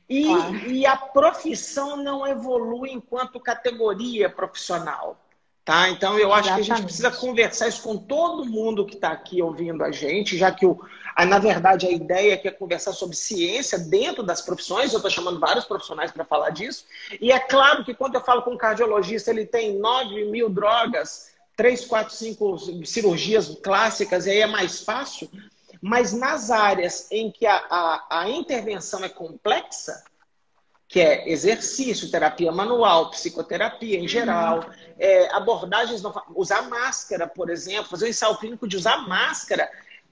E, 0.09 0.27
e 0.67 0.87
a 0.87 0.97
profissão 0.97 1.97
não 1.97 2.27
evolui 2.27 2.91
enquanto 2.91 3.41
categoria 3.41 4.29
profissional. 4.29 5.19
Tá? 5.65 5.89
Então, 5.89 6.19
eu 6.19 6.31
acho 6.31 6.49
Exatamente. 6.49 6.67
que 6.67 6.73
a 6.73 6.77
gente 6.77 6.85
precisa 6.85 7.11
conversar 7.11 7.69
isso 7.69 7.83
com 7.83 7.97
todo 7.97 8.45
mundo 8.45 8.85
que 8.85 8.97
está 8.97 9.13
aqui 9.13 9.41
ouvindo 9.41 9.83
a 9.83 9.91
gente, 9.91 10.37
já 10.37 10.53
que, 10.53 10.67
o, 10.67 10.79
na 11.25 11.39
verdade, 11.39 11.87
a 11.87 11.91
ideia 11.91 12.35
é, 12.35 12.49
é 12.49 12.51
conversar 12.51 12.93
sobre 12.93 13.15
ciência 13.15 13.79
dentro 13.79 14.23
das 14.23 14.41
profissões. 14.41 14.93
Eu 14.93 14.97
estou 14.99 15.11
chamando 15.11 15.39
vários 15.39 15.65
profissionais 15.65 16.11
para 16.11 16.25
falar 16.25 16.51
disso. 16.51 16.85
E 17.21 17.31
é 17.31 17.39
claro 17.39 17.85
que 17.85 17.95
quando 17.95 18.17
eu 18.17 18.21
falo 18.21 18.43
com 18.43 18.53
um 18.53 18.59
cardiologista, 18.59 19.31
ele 19.31 19.47
tem 19.47 19.79
9 19.79 20.25
mil 20.25 20.49
drogas, 20.49 21.33
3, 21.57 21.85
4, 21.85 22.15
5 22.15 22.85
cirurgias 22.85 23.57
clássicas, 23.63 24.27
e 24.27 24.31
aí 24.31 24.41
é 24.41 24.47
mais 24.47 24.83
fácil. 24.83 25.31
Mas 25.81 26.13
nas 26.13 26.51
áreas 26.51 27.07
em 27.13 27.31
que 27.31 27.47
a, 27.47 27.57
a, 27.71 28.23
a 28.23 28.31
intervenção 28.31 29.05
é 29.05 29.09
complexa, 29.09 30.03
que 30.89 31.01
é 31.01 31.29
exercício, 31.31 32.11
terapia 32.11 32.53
manual, 32.53 33.11
psicoterapia 33.11 33.99
em 33.99 34.07
geral, 34.07 34.61
uhum. 34.61 34.95
é, 34.99 35.33
abordagens, 35.35 36.03
não, 36.03 36.15
usar 36.35 36.63
máscara, 36.69 37.27
por 37.27 37.51
exemplo, 37.51 37.91
fazer 37.91 38.07
um 38.07 38.09
ensaio 38.09 38.37
clínico 38.37 38.69
de 38.69 38.77
usar 38.77 38.99
máscara 39.09 39.69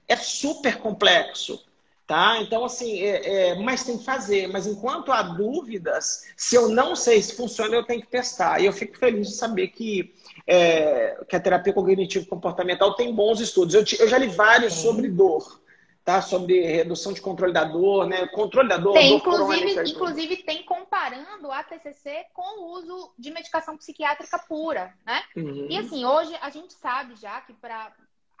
é 0.07 0.15
super 0.15 0.77
complexo. 0.77 1.63
Tá? 2.05 2.37
Então, 2.41 2.65
assim, 2.65 3.01
é, 3.01 3.51
é, 3.51 3.55
mas 3.55 3.85
tem 3.85 3.97
que 3.97 4.03
fazer. 4.03 4.47
Mas 4.47 4.67
enquanto 4.67 5.11
há 5.11 5.21
dúvidas, 5.21 6.25
se 6.35 6.53
eu 6.53 6.67
não 6.67 6.95
sei 6.97 7.21
se 7.21 7.35
funciona, 7.35 7.75
eu 7.75 7.85
tenho 7.85 8.01
que 8.01 8.07
testar. 8.07 8.59
E 8.59 8.65
eu 8.65 8.73
fico 8.73 8.97
feliz 8.97 9.29
de 9.29 9.35
saber 9.35 9.69
que, 9.69 10.13
é, 10.45 11.23
que 11.27 11.35
a 11.35 11.39
terapia 11.39 11.71
cognitivo 11.71 12.27
comportamental 12.27 12.93
tem 12.95 13.15
bons 13.15 13.39
estudos. 13.39 13.73
Eu, 13.73 13.85
eu 13.99 14.07
já 14.07 14.17
li 14.17 14.27
vários 14.27 14.73
sobre 14.73 15.07
dor 15.07 15.63
tá? 16.03 16.21
Sobre 16.21 16.61
redução 16.61 17.13
de 17.13 17.21
controle 17.21 17.53
da 17.53 17.63
dor, 17.63 18.07
né? 18.07 18.27
Controle 18.27 18.67
da 18.67 18.77
dor. 18.77 18.93
Tem, 18.93 19.09
dor 19.09 19.17
inclusive, 19.17 19.89
inclusive 19.89 20.37
tem 20.37 20.63
comparando 20.63 21.51
a 21.51 21.63
TCC 21.63 22.25
com 22.33 22.61
o 22.61 22.71
uso 22.73 23.13
de 23.17 23.31
medicação 23.31 23.77
psiquiátrica 23.77 24.37
pura, 24.39 24.93
né? 25.05 25.23
Uhum. 25.35 25.67
E 25.69 25.77
assim, 25.77 26.05
hoje 26.05 26.35
a 26.41 26.49
gente 26.49 26.73
sabe 26.73 27.15
já 27.15 27.41
que 27.41 27.53
para 27.53 27.91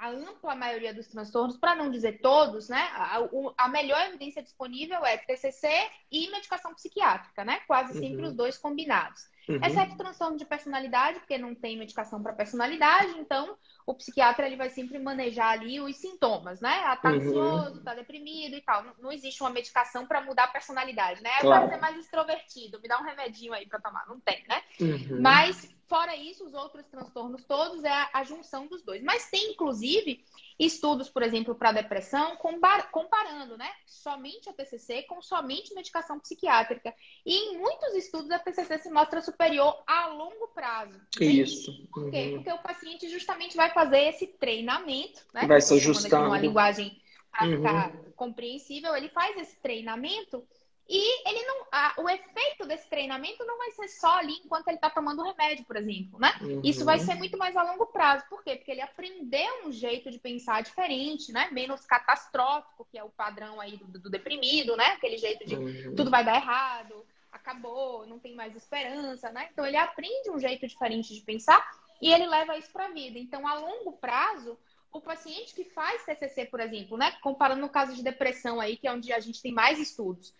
a 0.03 0.09
ampla 0.09 0.53
maioria 0.53 0.93
dos 0.93 1.07
transtornos, 1.07 1.55
para 1.55 1.75
não 1.75 1.89
dizer 1.89 2.19
todos, 2.19 2.67
né? 2.67 2.89
A, 2.93 3.19
a, 3.57 3.69
melhor 3.69 4.01
evidência 4.07 4.43
disponível 4.43 5.05
é 5.05 5.15
TCC 5.17 5.69
e 6.11 6.29
medicação 6.29 6.73
psiquiátrica, 6.73 7.45
né? 7.45 7.61
Quase 7.65 7.93
sempre 7.97 8.23
uhum. 8.23 8.27
os 8.27 8.35
dois 8.35 8.57
combinados. 8.57 9.31
Uhum. 9.47 9.63
Exceto 9.63 9.95
transtorno 9.95 10.37
de 10.37 10.43
personalidade, 10.43 11.19
porque 11.19 11.37
não 11.37 11.55
tem 11.55 11.77
medicação 11.77 12.21
para 12.21 12.33
personalidade, 12.33 13.17
então 13.17 13.57
o 13.85 13.93
psiquiatra 13.93 14.45
ele 14.45 14.57
vai 14.57 14.69
sempre 14.69 14.99
manejar 14.99 15.51
ali 15.51 15.79
os 15.79 15.95
sintomas, 15.95 16.59
né? 16.59 16.81
Ah, 16.83 16.97
tá 16.97 17.09
uhum. 17.09 17.15
ansioso, 17.15 17.83
tá 17.83 17.95
deprimido 17.95 18.57
e 18.57 18.61
tal. 18.61 18.83
Não, 18.83 18.93
não 18.99 19.11
existe 19.11 19.41
uma 19.41 19.51
medicação 19.51 20.05
para 20.05 20.19
mudar 20.19 20.45
a 20.45 20.51
personalidade, 20.51 21.23
né? 21.23 21.31
Claro. 21.39 21.67
Vai 21.67 21.75
ser 21.75 21.81
mais 21.81 21.97
extrovertido, 21.97 22.81
me 22.81 22.89
dá 22.89 22.99
um 22.99 23.05
remedinho 23.05 23.53
aí 23.53 23.65
para 23.65 23.79
tomar. 23.79 24.05
Não 24.05 24.19
tem, 24.19 24.43
né? 24.49 24.61
Uhum. 24.81 25.21
Mas 25.21 25.73
Fora 25.87 26.15
isso, 26.15 26.45
os 26.45 26.53
outros 26.53 26.85
transtornos 26.87 27.43
todos 27.43 27.83
é 27.83 27.91
a, 27.91 28.09
a 28.13 28.23
junção 28.23 28.67
dos 28.67 28.81
dois. 28.81 29.03
Mas 29.03 29.29
tem, 29.29 29.51
inclusive, 29.51 30.23
estudos, 30.57 31.09
por 31.09 31.21
exemplo, 31.21 31.55
para 31.55 31.71
depressão, 31.71 32.37
comparando, 32.37 33.57
né? 33.57 33.69
Somente 33.85 34.49
a 34.49 34.53
TCC 34.53 35.03
com 35.03 35.21
somente 35.21 35.73
medicação 35.73 36.19
psiquiátrica. 36.19 36.93
E 37.25 37.35
em 37.35 37.57
muitos 37.57 37.93
estudos 37.95 38.31
a 38.31 38.39
TCC 38.39 38.79
se 38.79 38.89
mostra 38.89 39.21
superior 39.21 39.83
a 39.85 40.07
longo 40.07 40.47
prazo. 40.49 40.99
Isso. 41.19 41.87
Por 41.91 42.09
quê? 42.09 42.27
Uhum. 42.27 42.35
Porque 42.35 42.51
o 42.51 42.63
paciente 42.63 43.09
justamente 43.09 43.57
vai 43.57 43.71
fazer 43.71 43.99
esse 44.03 44.27
treinamento, 44.27 45.25
né? 45.33 45.45
Vai 45.45 45.61
se 45.61 45.73
ajustando. 45.73 46.27
Uma 46.27 46.39
linguagem 46.39 47.01
para 47.31 47.47
uhum. 47.47 47.57
ficar 47.57 47.91
compreensível, 48.15 48.95
ele 48.95 49.09
faz 49.09 49.35
esse 49.37 49.55
treinamento 49.57 50.45
e 50.87 51.29
ele 51.29 51.45
não, 51.45 51.65
a, 51.71 51.93
o 51.97 52.09
efeito 52.09 52.67
desse 52.67 52.89
treinamento 52.89 53.45
não 53.45 53.57
vai 53.57 53.71
ser 53.71 53.87
só 53.87 54.17
ali 54.17 54.33
enquanto 54.43 54.67
ele 54.67 54.75
está 54.75 54.89
tomando 54.89 55.21
o 55.21 55.23
remédio, 55.23 55.63
por 55.65 55.77
exemplo, 55.77 56.19
né? 56.19 56.33
Uhum. 56.41 56.61
Isso 56.63 56.83
vai 56.83 56.99
ser 56.99 57.15
muito 57.15 57.37
mais 57.37 57.55
a 57.55 57.63
longo 57.63 57.85
prazo. 57.85 58.25
Por 58.29 58.43
quê? 58.43 58.57
Porque 58.57 58.71
ele 58.71 58.81
aprendeu 58.81 59.65
um 59.65 59.71
jeito 59.71 60.11
de 60.11 60.19
pensar 60.19 60.61
diferente, 60.61 61.31
né? 61.31 61.49
Menos 61.51 61.85
catastrófico, 61.85 62.85
que 62.91 62.97
é 62.97 63.03
o 63.03 63.09
padrão 63.09 63.61
aí 63.61 63.77
do, 63.77 63.97
do 63.97 64.09
deprimido, 64.09 64.75
né? 64.75 64.87
Aquele 64.87 65.17
jeito 65.17 65.45
de 65.45 65.55
uhum. 65.55 65.95
tudo 65.95 66.11
vai 66.11 66.23
dar 66.23 66.35
errado, 66.35 67.05
acabou, 67.31 68.05
não 68.05 68.19
tem 68.19 68.35
mais 68.35 68.53
esperança, 68.53 69.31
né? 69.31 69.47
Então 69.53 69.65
ele 69.65 69.77
aprende 69.77 70.29
um 70.29 70.39
jeito 70.39 70.67
diferente 70.67 71.13
de 71.13 71.21
pensar 71.21 71.65
e 72.01 72.11
ele 72.11 72.27
leva 72.27 72.57
isso 72.57 72.71
para 72.73 72.87
a 72.87 72.91
vida. 72.91 73.17
Então, 73.17 73.47
a 73.47 73.53
longo 73.55 73.93
prazo, 73.93 74.59
o 74.91 74.99
paciente 74.99 75.55
que 75.55 75.63
faz 75.63 76.03
TCC, 76.03 76.45
por 76.45 76.59
exemplo, 76.59 76.97
né? 76.97 77.13
Comparando 77.21 77.61
no 77.61 77.69
caso 77.69 77.95
de 77.95 78.03
depressão 78.03 78.59
aí, 78.59 78.75
que 78.75 78.85
é 78.85 78.91
onde 78.91 79.13
a 79.13 79.21
gente 79.21 79.41
tem 79.41 79.53
mais 79.53 79.79
estudos 79.79 80.33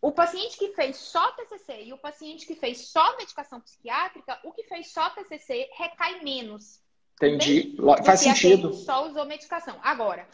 o 0.00 0.12
paciente 0.12 0.56
que 0.56 0.68
fez 0.74 0.96
só 0.96 1.32
TCC 1.32 1.84
e 1.84 1.92
o 1.92 1.98
paciente 1.98 2.46
que 2.46 2.54
fez 2.54 2.88
só 2.88 3.16
medicação 3.16 3.60
psiquiátrica, 3.60 4.38
o 4.44 4.52
que 4.52 4.62
fez 4.64 4.92
só 4.92 5.10
TCC 5.10 5.68
recai 5.76 6.22
menos. 6.22 6.80
Entendi. 7.16 7.76
Faz 8.04 8.20
sentido. 8.20 8.72
Só 8.72 9.08
usou 9.08 9.24
medicação. 9.24 9.76
Agora, 9.82 10.28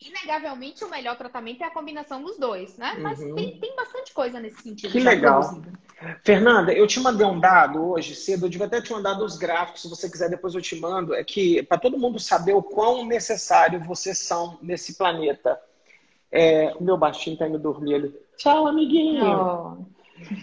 inegavelmente 0.00 0.82
o 0.82 0.90
melhor 0.90 1.16
tratamento 1.16 1.62
é 1.62 1.66
a 1.66 1.70
combinação 1.70 2.22
dos 2.22 2.36
dois, 2.36 2.76
né? 2.76 2.96
Mas 3.00 3.20
uhum. 3.20 3.34
tem, 3.34 3.60
tem 3.60 3.76
bastante 3.76 4.12
coisa 4.12 4.40
nesse 4.40 4.62
sentido. 4.62 4.90
Que 4.90 4.98
legal. 4.98 5.62
Fernanda, 6.24 6.72
eu 6.72 6.86
te 6.86 6.98
mandei 6.98 7.26
um 7.26 7.38
dado 7.38 7.90
hoje 7.90 8.14
cedo, 8.14 8.46
eu 8.46 8.50
devia 8.50 8.66
até 8.66 8.80
te 8.80 8.90
mandar 8.90 9.20
os 9.20 9.36
gráficos, 9.36 9.82
se 9.82 9.88
você 9.88 10.10
quiser 10.10 10.30
depois 10.30 10.54
eu 10.54 10.62
te 10.62 10.74
mando, 10.80 11.14
é 11.14 11.22
que 11.22 11.62
para 11.62 11.78
todo 11.78 11.98
mundo 11.98 12.18
saber 12.18 12.54
o 12.54 12.62
quão 12.62 13.04
necessário 13.04 13.78
vocês 13.80 14.18
são 14.18 14.58
nesse 14.62 14.96
planeta. 14.96 15.60
É, 16.32 16.72
o 16.78 16.82
meu 16.82 16.96
baixinho 16.96 17.36
tá 17.36 17.46
indo 17.46 17.58
dormir 17.58 17.94
ali. 17.96 18.20
Tchau, 18.40 18.66
amiguinho. 18.66 19.22
Oh. 19.22 19.90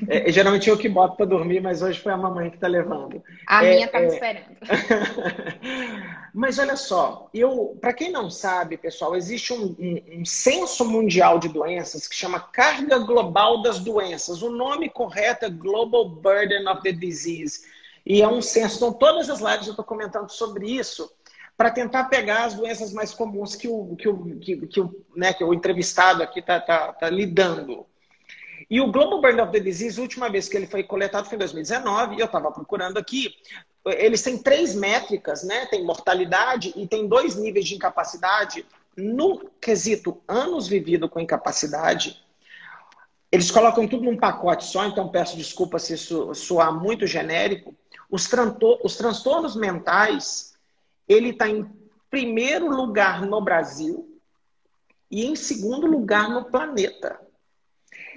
É, 0.07 0.31
geralmente 0.31 0.69
eu 0.69 0.77
que 0.77 0.87
boto 0.87 1.17
para 1.17 1.25
dormir, 1.25 1.61
mas 1.61 1.81
hoje 1.81 1.99
foi 1.99 2.11
a 2.11 2.17
mamãe 2.17 2.51
que 2.51 2.57
está 2.57 2.67
levando. 2.67 3.23
A 3.47 3.65
é, 3.65 3.73
minha 3.73 3.85
está 3.87 3.99
me 3.99 4.05
é. 4.05 4.09
esperando. 4.09 4.57
mas 6.33 6.59
olha 6.59 6.75
só, 6.75 7.27
eu, 7.33 7.75
para 7.81 7.93
quem 7.93 8.11
não 8.11 8.29
sabe, 8.29 8.77
pessoal, 8.77 9.15
existe 9.15 9.51
um, 9.51 9.75
um, 9.79 10.19
um 10.21 10.25
censo 10.25 10.85
mundial 10.85 11.39
de 11.39 11.49
doenças 11.49 12.07
que 12.07 12.15
chama 12.15 12.39
Carga 12.39 12.99
Global 12.99 13.63
das 13.63 13.79
Doenças. 13.79 14.43
O 14.43 14.51
nome 14.51 14.89
correto 14.89 15.45
é 15.45 15.49
Global 15.49 16.07
Burden 16.07 16.67
of 16.67 16.83
the 16.83 16.91
Disease. 16.91 17.61
E 18.05 18.21
é 18.21 18.27
um 18.27 18.43
censo. 18.43 18.77
Então, 18.77 18.93
todas 18.93 19.27
as 19.27 19.39
lives 19.39 19.65
eu 19.65 19.71
estou 19.71 19.85
comentando 19.85 20.29
sobre 20.29 20.67
isso 20.67 21.11
para 21.57 21.71
tentar 21.71 22.03
pegar 22.05 22.45
as 22.45 22.53
doenças 22.53 22.93
mais 22.93 23.13
comuns 23.13 23.55
que 23.55 23.67
o, 23.67 23.95
que 23.95 24.07
o, 24.07 24.39
que, 24.39 24.67
que 24.67 24.79
o, 24.79 25.05
né, 25.15 25.33
que 25.33 25.43
o 25.43 25.53
entrevistado 25.53 26.21
aqui 26.21 26.39
está 26.39 26.61
tá, 26.61 26.93
tá 26.93 27.09
lidando. 27.09 27.85
E 28.69 28.79
o 28.79 28.91
Global 28.91 29.21
Burden 29.21 29.41
of 29.41 29.51
the 29.51 29.59
Disease, 29.59 29.99
última 29.99 30.29
vez 30.29 30.47
que 30.47 30.55
ele 30.55 30.67
foi 30.67 30.83
coletado 30.83 31.27
foi 31.27 31.35
em 31.35 31.39
2019, 31.39 32.15
e 32.15 32.19
eu 32.19 32.25
estava 32.27 32.51
procurando 32.51 32.97
aqui. 32.97 33.33
Eles 33.85 34.21
têm 34.21 34.37
três 34.37 34.75
métricas, 34.75 35.43
né? 35.43 35.65
Tem 35.65 35.83
mortalidade 35.83 36.73
e 36.75 36.85
tem 36.85 37.07
dois 37.07 37.35
níveis 37.35 37.65
de 37.65 37.75
incapacidade. 37.75 38.65
No 38.95 39.49
quesito 39.61 40.21
anos 40.27 40.67
vivido 40.67 41.09
com 41.09 41.19
incapacidade, 41.19 42.21
eles 43.31 43.49
colocam 43.49 43.87
tudo 43.87 44.03
num 44.03 44.17
pacote 44.17 44.65
só, 44.65 44.85
então 44.85 45.09
peço 45.09 45.37
desculpa 45.37 45.79
se 45.79 45.93
isso 45.93 46.33
soar 46.33 46.73
muito 46.73 47.07
genérico. 47.07 47.75
Os, 48.09 48.29
os 48.83 48.95
transtornos 48.95 49.55
mentais, 49.55 50.56
ele 51.07 51.29
está 51.29 51.47
em 51.47 51.69
primeiro 52.09 52.69
lugar 52.69 53.21
no 53.25 53.41
Brasil 53.41 54.19
e 55.09 55.25
em 55.25 55.35
segundo 55.35 55.87
lugar 55.87 56.29
no 56.29 56.45
planeta. 56.45 57.19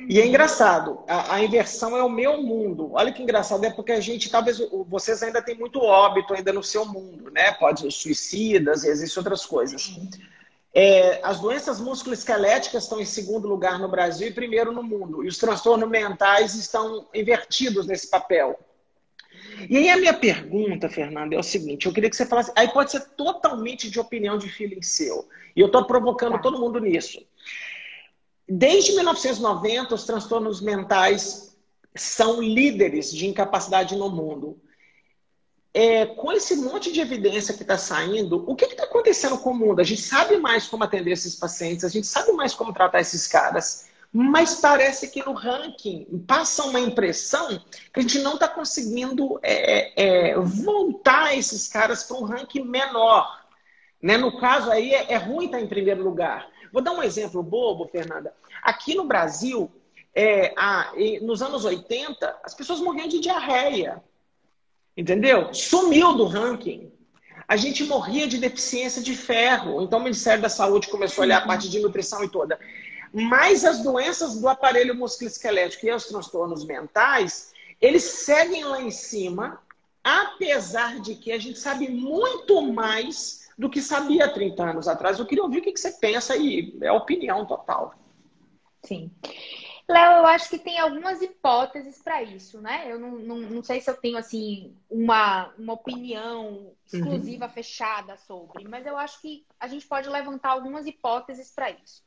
E 0.08 0.20
é 0.20 0.26
engraçado, 0.26 1.04
a, 1.06 1.34
a, 1.34 1.44
inversão 1.44 1.96
é 1.96 2.02
o 2.02 2.08
meu 2.08 2.42
mundo. 2.42 2.92
Olha 2.94 3.12
que 3.12 3.22
engraçado, 3.22 3.64
é 3.64 3.70
porque 3.70 3.92
a 3.92 4.00
gente, 4.00 4.30
talvez, 4.30 4.58
vocês 4.88 5.22
ainda 5.22 5.42
têm 5.42 5.56
muito 5.56 5.80
óbito 5.80 6.34
ainda 6.34 6.52
no 6.52 6.62
seu 6.62 6.86
mundo, 6.86 7.30
né? 7.30 7.52
Pode 7.52 7.80
ser 7.80 7.90
suicidas, 7.90 8.84
existem 8.84 9.20
outras 9.20 9.44
coisas. 9.44 9.98
É, 10.74 11.20
as 11.22 11.40
doenças 11.40 11.80
musculoesqueléticas 11.80 12.84
estão 12.84 13.00
em 13.00 13.04
segundo 13.04 13.46
lugar 13.46 13.78
no 13.78 13.88
Brasil 13.88 14.28
e 14.28 14.32
primeiro 14.32 14.72
no 14.72 14.82
mundo. 14.82 15.22
E 15.24 15.28
os 15.28 15.36
transtornos 15.36 15.88
mentais 15.88 16.54
estão 16.54 17.06
invertidos 17.12 17.86
nesse 17.86 18.08
papel. 18.08 18.58
E 19.68 19.76
aí 19.76 19.90
a 19.90 19.96
minha 19.96 20.14
pergunta, 20.14 20.88
Fernanda, 20.88 21.34
é 21.34 21.38
o 21.38 21.42
seguinte: 21.42 21.86
eu 21.86 21.92
queria 21.92 22.08
que 22.08 22.16
você 22.16 22.26
falasse. 22.26 22.52
Aí 22.56 22.68
pode 22.68 22.90
ser 22.90 23.00
totalmente 23.10 23.90
de 23.90 23.98
opinião 24.00 24.38
de 24.38 24.48
feeling 24.48 24.82
seu. 24.82 25.28
E 25.54 25.60
eu 25.60 25.66
estou 25.66 25.84
provocando 25.84 26.32
tá. 26.32 26.38
todo 26.38 26.58
mundo 26.58 26.78
nisso. 26.78 27.20
Desde 28.48 28.94
1990, 28.94 29.94
os 29.94 30.04
transtornos 30.04 30.60
mentais 30.60 31.56
são 31.94 32.40
líderes 32.40 33.12
de 33.12 33.26
incapacidade 33.26 33.96
no 33.96 34.10
mundo. 34.10 34.60
É, 35.72 36.04
com 36.04 36.32
esse 36.32 36.56
monte 36.56 36.90
de 36.90 37.00
evidência 37.00 37.54
que 37.54 37.62
está 37.62 37.78
saindo, 37.78 38.44
o 38.50 38.56
que 38.56 38.64
está 38.64 38.84
acontecendo 38.84 39.38
com 39.38 39.50
o 39.50 39.54
mundo? 39.54 39.80
A 39.80 39.84
gente 39.84 40.02
sabe 40.02 40.36
mais 40.36 40.66
como 40.66 40.82
atender 40.82 41.12
esses 41.12 41.36
pacientes, 41.36 41.84
a 41.84 41.88
gente 41.88 42.08
sabe 42.08 42.32
mais 42.32 42.54
como 42.54 42.72
tratar 42.72 43.00
esses 43.00 43.28
caras, 43.28 43.86
mas 44.12 44.56
parece 44.56 45.08
que 45.08 45.24
no 45.24 45.32
ranking 45.32 46.24
passa 46.26 46.64
uma 46.64 46.80
impressão 46.80 47.60
que 47.92 48.00
a 48.00 48.02
gente 48.02 48.18
não 48.18 48.34
está 48.34 48.48
conseguindo 48.48 49.38
é, 49.42 50.30
é, 50.30 50.38
voltar 50.38 51.36
esses 51.36 51.68
caras 51.68 52.02
para 52.02 52.16
um 52.16 52.24
ranking 52.24 52.64
menor. 52.64 53.40
Né? 54.02 54.16
No 54.16 54.36
caso 54.38 54.70
aí, 54.70 54.92
é, 54.92 55.12
é 55.12 55.16
ruim 55.16 55.46
estar 55.46 55.58
tá 55.58 55.62
em 55.62 55.68
primeiro 55.68 56.02
lugar. 56.02 56.48
Vou 56.72 56.82
dar 56.82 56.92
um 56.92 57.02
exemplo 57.02 57.42
bobo, 57.42 57.86
Fernanda. 57.86 58.34
Aqui 58.62 58.96
no 58.96 59.04
Brasil, 59.04 59.70
é, 60.12 60.52
a, 60.56 60.92
nos 61.22 61.40
anos 61.40 61.64
80, 61.64 62.36
as 62.42 62.54
pessoas 62.54 62.80
morriam 62.80 63.06
de 63.06 63.20
diarreia. 63.20 64.02
Entendeu? 64.96 65.54
Sumiu 65.54 66.14
do 66.14 66.24
ranking. 66.24 66.90
A 67.46 67.56
gente 67.56 67.84
morria 67.84 68.26
de 68.28 68.38
deficiência 68.38 69.02
de 69.02 69.16
ferro. 69.16 69.82
Então 69.82 69.98
o 69.98 70.02
Ministério 70.02 70.42
da 70.42 70.48
Saúde 70.48 70.88
começou 70.88 71.22
a 71.22 71.24
olhar 71.26 71.38
a 71.38 71.46
parte 71.46 71.68
de 71.68 71.80
nutrição 71.80 72.22
e 72.22 72.28
toda. 72.28 72.58
Mas 73.12 73.64
as 73.64 73.82
doenças 73.82 74.40
do 74.40 74.48
aparelho 74.48 74.94
musculoesquelético 74.94 75.86
e 75.86 75.92
os 75.92 76.06
transtornos 76.06 76.64
mentais, 76.64 77.52
eles 77.80 78.04
seguem 78.04 78.64
lá 78.64 78.80
em 78.80 78.90
cima, 78.90 79.60
apesar 80.02 81.00
de 81.00 81.14
que 81.16 81.32
a 81.32 81.38
gente 81.38 81.58
sabe 81.58 81.88
muito 81.88 82.62
mais 82.62 83.50
do 83.58 83.68
que 83.68 83.82
sabia 83.82 84.32
30 84.32 84.62
anos 84.62 84.88
atrás. 84.88 85.18
Eu 85.18 85.26
queria 85.26 85.44
ouvir 85.44 85.58
o 85.58 85.62
que 85.62 85.76
você 85.76 85.92
pensa 85.92 86.36
e 86.36 86.76
é 86.80 86.90
opinião 86.92 87.44
total. 87.44 87.94
Sim. 88.82 89.10
Léo, 89.90 90.18
eu 90.18 90.26
acho 90.26 90.48
que 90.48 90.58
tem 90.58 90.78
algumas 90.78 91.20
hipóteses 91.20 92.00
para 92.00 92.22
isso, 92.22 92.60
né? 92.60 92.84
Eu 92.86 92.98
não, 92.98 93.10
não, 93.18 93.36
não, 93.38 93.62
sei 93.62 93.80
se 93.80 93.90
eu 93.90 93.96
tenho, 93.96 94.16
assim, 94.16 94.72
uma, 94.88 95.52
uma 95.58 95.72
opinião 95.72 96.72
exclusiva, 96.86 97.46
uhum. 97.46 97.50
fechada 97.50 98.16
sobre, 98.16 98.68
mas 98.68 98.86
eu 98.86 98.96
acho 98.96 99.20
que 99.20 99.44
a 99.58 99.66
gente 99.66 99.86
pode 99.86 100.08
levantar 100.08 100.50
algumas 100.50 100.86
hipóteses 100.86 101.50
para 101.50 101.70
isso. 101.70 102.04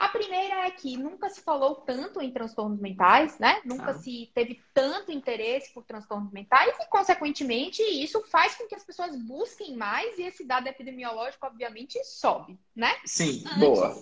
A 0.00 0.08
primeira 0.08 0.66
é 0.66 0.70
que 0.70 0.96
nunca 0.96 1.28
se 1.28 1.42
falou 1.42 1.74
tanto 1.74 2.22
em 2.22 2.30
transtornos 2.30 2.80
mentais, 2.80 3.38
né? 3.38 3.60
Nunca 3.66 3.90
ah. 3.90 3.94
se 3.98 4.32
teve 4.34 4.58
tanto 4.72 5.12
interesse 5.12 5.74
por 5.74 5.84
transtornos 5.84 6.32
mentais 6.32 6.74
e, 6.80 6.86
consequentemente, 6.86 7.82
isso 7.82 8.18
faz 8.28 8.54
com 8.54 8.66
que 8.66 8.74
as 8.74 8.82
pessoas 8.82 9.14
busquem 9.14 9.76
mais 9.76 10.18
e 10.18 10.22
esse 10.22 10.42
dado 10.42 10.66
epidemiológico, 10.68 11.46
obviamente, 11.46 12.02
sobe, 12.02 12.58
né? 12.74 12.90
Sim, 13.04 13.44
Antes, 13.44 13.58
boa. 13.58 13.94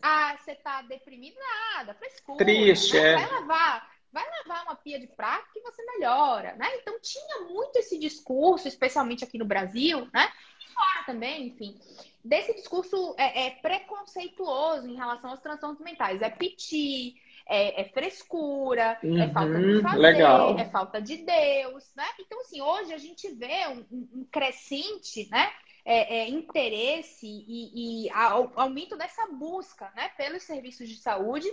Ah, 0.00 0.36
você 0.38 0.54
tá 0.54 0.80
deprimido? 0.82 1.34
Nada, 1.74 1.94
frescura. 1.94 2.44
Triste, 2.44 2.94
né? 2.94 3.14
é. 3.14 3.16
Vai 3.16 3.40
lavar, 3.40 3.90
vai 4.12 4.24
lavar 4.38 4.62
uma 4.66 4.76
pia 4.76 5.00
de 5.00 5.08
prato 5.08 5.52
que 5.52 5.60
você 5.60 5.82
melhora, 5.86 6.54
né? 6.54 6.70
Então 6.76 7.00
tinha 7.00 7.48
muito 7.48 7.76
esse 7.80 7.98
discurso, 7.98 8.68
especialmente 8.68 9.24
aqui 9.24 9.38
no 9.38 9.44
Brasil, 9.44 10.08
né? 10.14 10.32
Fora 10.72 11.04
também, 11.06 11.48
enfim, 11.48 11.78
desse 12.24 12.54
discurso 12.54 13.14
é, 13.18 13.46
é 13.46 13.50
preconceituoso 13.50 14.88
em 14.88 14.96
relação 14.96 15.30
aos 15.30 15.40
transtornos 15.40 15.80
mentais. 15.80 16.22
É 16.22 16.30
piti, 16.30 17.16
é, 17.46 17.82
é 17.82 17.84
frescura, 17.84 18.98
é 19.02 19.06
uhum, 19.06 19.22
é 19.22 19.28
falta 19.30 19.58
de 19.60 19.82
fazer, 19.82 19.98
legal. 19.98 20.58
é 20.58 20.64
falta 20.70 21.02
de 21.02 21.16
Deus, 21.18 21.92
né? 21.94 22.06
Então, 22.20 22.40
assim, 22.40 22.60
hoje 22.60 22.92
a 22.92 22.98
gente 22.98 23.28
vê 23.34 23.66
um, 23.68 23.84
um 24.20 24.26
crescente, 24.30 25.28
né? 25.30 25.50
É, 25.84 26.18
é, 26.18 26.28
interesse 26.28 27.26
e, 27.26 28.06
e 28.06 28.10
aumento 28.54 28.96
dessa 28.96 29.26
busca 29.26 29.90
né, 29.96 30.10
pelos 30.16 30.44
serviços 30.44 30.88
de 30.88 30.94
saúde 30.94 31.48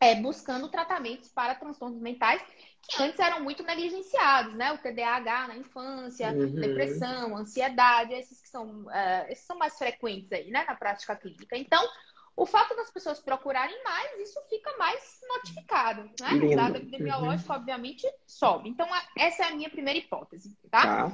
é, 0.00 0.14
buscando 0.14 0.66
tratamentos 0.70 1.28
para 1.28 1.54
transtornos 1.54 2.00
mentais 2.00 2.42
que 2.82 3.02
antes 3.02 3.18
eram 3.20 3.40
muito 3.40 3.62
negligenciados, 3.62 4.54
né? 4.54 4.72
O 4.72 4.78
TDAH 4.78 5.48
na 5.48 5.56
infância, 5.56 6.32
uhum. 6.32 6.54
depressão, 6.54 7.36
ansiedade, 7.36 8.14
esses 8.14 8.40
que 8.40 8.48
são, 8.48 8.82
uh, 8.86 9.26
esses 9.28 9.44
são 9.44 9.56
mais 9.56 9.76
frequentes 9.78 10.32
aí, 10.32 10.50
né, 10.50 10.64
na 10.66 10.74
prática 10.74 11.14
clínica. 11.14 11.56
Então, 11.56 11.82
o 12.36 12.46
fato 12.46 12.74
das 12.74 12.90
pessoas 12.90 13.20
procurarem 13.20 13.82
mais, 13.84 14.18
isso 14.20 14.40
fica 14.48 14.76
mais 14.78 15.20
notificado, 15.28 16.02
né? 16.20 16.30
Lindo. 16.32 16.52
O 16.52 16.56
dado 16.56 16.76
epidemiológico, 16.76 17.52
uhum. 17.52 17.58
obviamente, 17.58 18.06
sobe. 18.26 18.68
Então, 18.68 18.88
essa 19.18 19.44
é 19.44 19.46
a 19.48 19.54
minha 19.54 19.70
primeira 19.70 19.98
hipótese, 19.98 20.56
tá? 20.70 20.82
tá. 20.82 21.12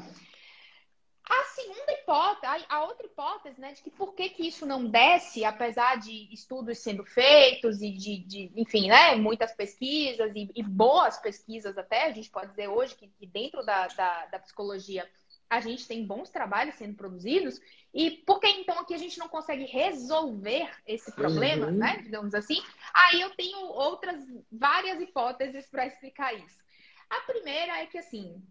A 1.29 1.45
segunda 1.47 1.93
hipótese, 1.93 2.65
a 2.69 2.85
outra 2.85 3.05
hipótese, 3.05 3.61
né, 3.61 3.73
de 3.73 3.83
que 3.83 3.91
por 3.91 4.15
que, 4.15 4.29
que 4.29 4.47
isso 4.47 4.65
não 4.65 4.87
desce, 4.87 5.45
apesar 5.45 5.97
de 5.97 6.33
estudos 6.33 6.79
sendo 6.79 7.05
feitos 7.05 7.83
e 7.83 7.91
de, 7.91 8.19
de 8.19 8.53
enfim, 8.55 8.89
né, 8.89 9.17
muitas 9.17 9.53
pesquisas 9.53 10.31
e, 10.37 10.49
e, 10.55 10.63
boas 10.63 11.19
pesquisas 11.19 11.77
até, 11.77 12.05
a 12.05 12.13
gente 12.13 12.31
pode 12.31 12.51
dizer 12.51 12.69
hoje 12.69 12.95
que, 12.95 13.09
que 13.09 13.27
dentro 13.27 13.65
da, 13.67 13.89
da, 13.89 14.27
da, 14.27 14.39
psicologia 14.39 15.09
a 15.51 15.61
gente 15.61 15.89
tem 15.89 16.07
bons 16.07 16.31
trabalhos 16.31 16.77
sendo 16.77 16.95
produzidos, 16.95 17.61
e 17.93 18.11
por 18.25 18.39
que 18.39 18.49
então 18.49 18.79
aqui 18.79 18.95
a 18.95 18.99
gente 18.99 19.19
não 19.19 19.29
consegue 19.29 19.65
resolver 19.65 20.71
esse 20.87 21.11
problema, 21.11 21.67
uhum. 21.67 21.73
né, 21.73 22.01
digamos 22.03 22.35
assim? 22.35 22.63
Aí 22.95 23.21
eu 23.21 23.31
tenho 23.31 23.59
outras, 23.67 24.25
várias 24.51 25.01
hipóteses 25.01 25.67
para 25.69 25.87
explicar 25.87 26.35
isso. 26.35 26.65
A 27.09 27.21
primeira 27.21 27.79
é 27.81 27.87
que, 27.87 27.99
assim, 27.99 28.43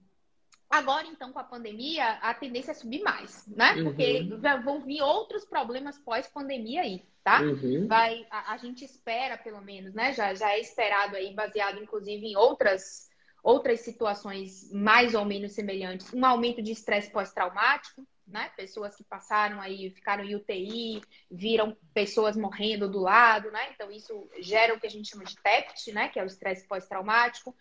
Agora, 0.70 1.08
então, 1.08 1.32
com 1.32 1.40
a 1.40 1.44
pandemia, 1.44 2.14
a 2.22 2.34
tendência 2.34 2.72
é 2.72 2.74
subir 2.74 3.02
mais, 3.02 3.46
né? 3.48 3.82
Porque 3.84 4.22
uhum. 4.22 4.64
vão 4.64 4.82
vir 4.82 5.02
outros 5.02 5.46
problemas 5.46 5.98
pós-pandemia 6.00 6.82
aí, 6.82 7.04
tá? 7.24 7.42
Uhum. 7.42 7.88
Vai, 7.88 8.26
a, 8.30 8.54
a, 8.54 8.58
gente 8.58 8.84
espera, 8.84 9.38
pelo 9.38 9.62
menos, 9.62 9.94
né? 9.94 10.12
Já, 10.14 10.34
já 10.34 10.52
é 10.52 10.60
esperado 10.60 11.16
aí, 11.16 11.34
baseado 11.34 11.82
inclusive 11.82 12.26
em 12.26 12.36
outras, 12.36 13.10
outras 13.44 13.82
situações 13.82 14.72
mais 14.72 15.14
ou 15.14 15.24
menos 15.24 15.54
semelhantes, 15.54 16.12
um 16.14 16.26
aumento 16.26 16.62
de 16.62 16.72
estresse 16.72 17.12
pós-traumático, 17.12 18.06
né? 18.28 18.50
Pessoas 18.58 18.96
que 18.96 19.04
passaram 19.04 19.62
aí, 19.62 19.92
ficaram 19.92 20.24
em 20.24 20.36
UTI, 20.36 21.00
viram 21.30 21.78
pessoas 21.94 22.36
morrendo 22.36 22.90
do 22.90 23.00
lado, 23.00 23.52
né? 23.52 23.70
Então, 23.72 23.92
isso 23.92 24.28
gera 24.40 24.74
o 24.74 24.80
que 24.80 24.88
a 24.88 24.92
gente 24.92 25.10
chama 25.10 25.24
de 25.24 25.36
TEPT, 25.36 25.94
né? 25.94 26.10
Que 26.10 26.20
é 26.20 26.24
o 26.24 26.28
estresse 26.28 26.68
pós-traumático 26.68 27.56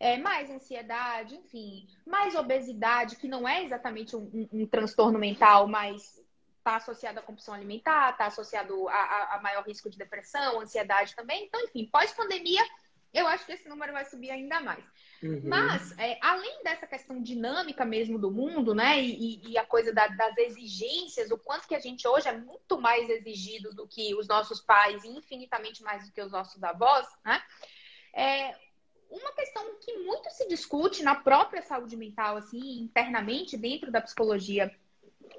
é, 0.00 0.16
mais 0.16 0.50
ansiedade, 0.50 1.34
enfim, 1.34 1.86
mais 2.06 2.34
obesidade, 2.34 3.16
que 3.16 3.26
não 3.26 3.48
é 3.48 3.64
exatamente 3.64 4.14
um, 4.14 4.30
um, 4.32 4.62
um 4.62 4.66
transtorno 4.66 5.18
mental, 5.18 5.66
mas 5.66 6.22
está 6.58 6.76
associado 6.76 7.18
à 7.18 7.22
compulsão 7.22 7.54
alimentar, 7.54 8.10
está 8.10 8.26
associado 8.26 8.88
a, 8.88 8.94
a, 8.94 9.36
a, 9.36 9.40
maior 9.40 9.64
risco 9.64 9.88
de 9.90 9.98
depressão, 9.98 10.60
ansiedade 10.60 11.16
também. 11.16 11.46
Então, 11.46 11.60
enfim, 11.64 11.88
pós-pandemia, 11.90 12.62
eu 13.12 13.26
acho 13.26 13.46
que 13.46 13.52
esse 13.52 13.68
número 13.68 13.92
vai 13.92 14.04
subir 14.04 14.30
ainda 14.30 14.60
mais. 14.60 14.84
Uhum. 15.22 15.40
Mas, 15.44 15.98
é, 15.98 16.18
além 16.22 16.62
dessa 16.62 16.86
questão 16.86 17.20
dinâmica 17.20 17.84
mesmo 17.84 18.18
do 18.18 18.30
mundo, 18.30 18.74
né, 18.74 19.02
e, 19.02 19.40
e 19.48 19.58
a 19.58 19.64
coisa 19.64 19.92
da, 19.92 20.06
das 20.08 20.36
exigências, 20.36 21.30
o 21.30 21.38
quanto 21.38 21.66
que 21.66 21.74
a 21.74 21.80
gente 21.80 22.06
hoje 22.06 22.28
é 22.28 22.36
muito 22.36 22.78
mais 22.78 23.08
exigido 23.08 23.74
do 23.74 23.88
que 23.88 24.14
os 24.14 24.28
nossos 24.28 24.60
pais, 24.60 25.02
e 25.02 25.08
infinitamente 25.08 25.82
mais 25.82 26.06
do 26.06 26.12
que 26.12 26.20
os 26.20 26.30
nossos 26.30 26.62
avós, 26.62 27.06
né, 27.24 27.42
é, 28.14 28.54
uma 29.10 29.32
questão 29.32 29.62
que 29.80 29.98
muito 29.98 30.30
se 30.30 30.48
discute 30.48 31.02
na 31.02 31.14
própria 31.14 31.62
saúde 31.62 31.96
mental, 31.96 32.36
assim, 32.36 32.80
internamente, 32.80 33.56
dentro 33.56 33.90
da 33.90 34.00
psicologia 34.00 34.74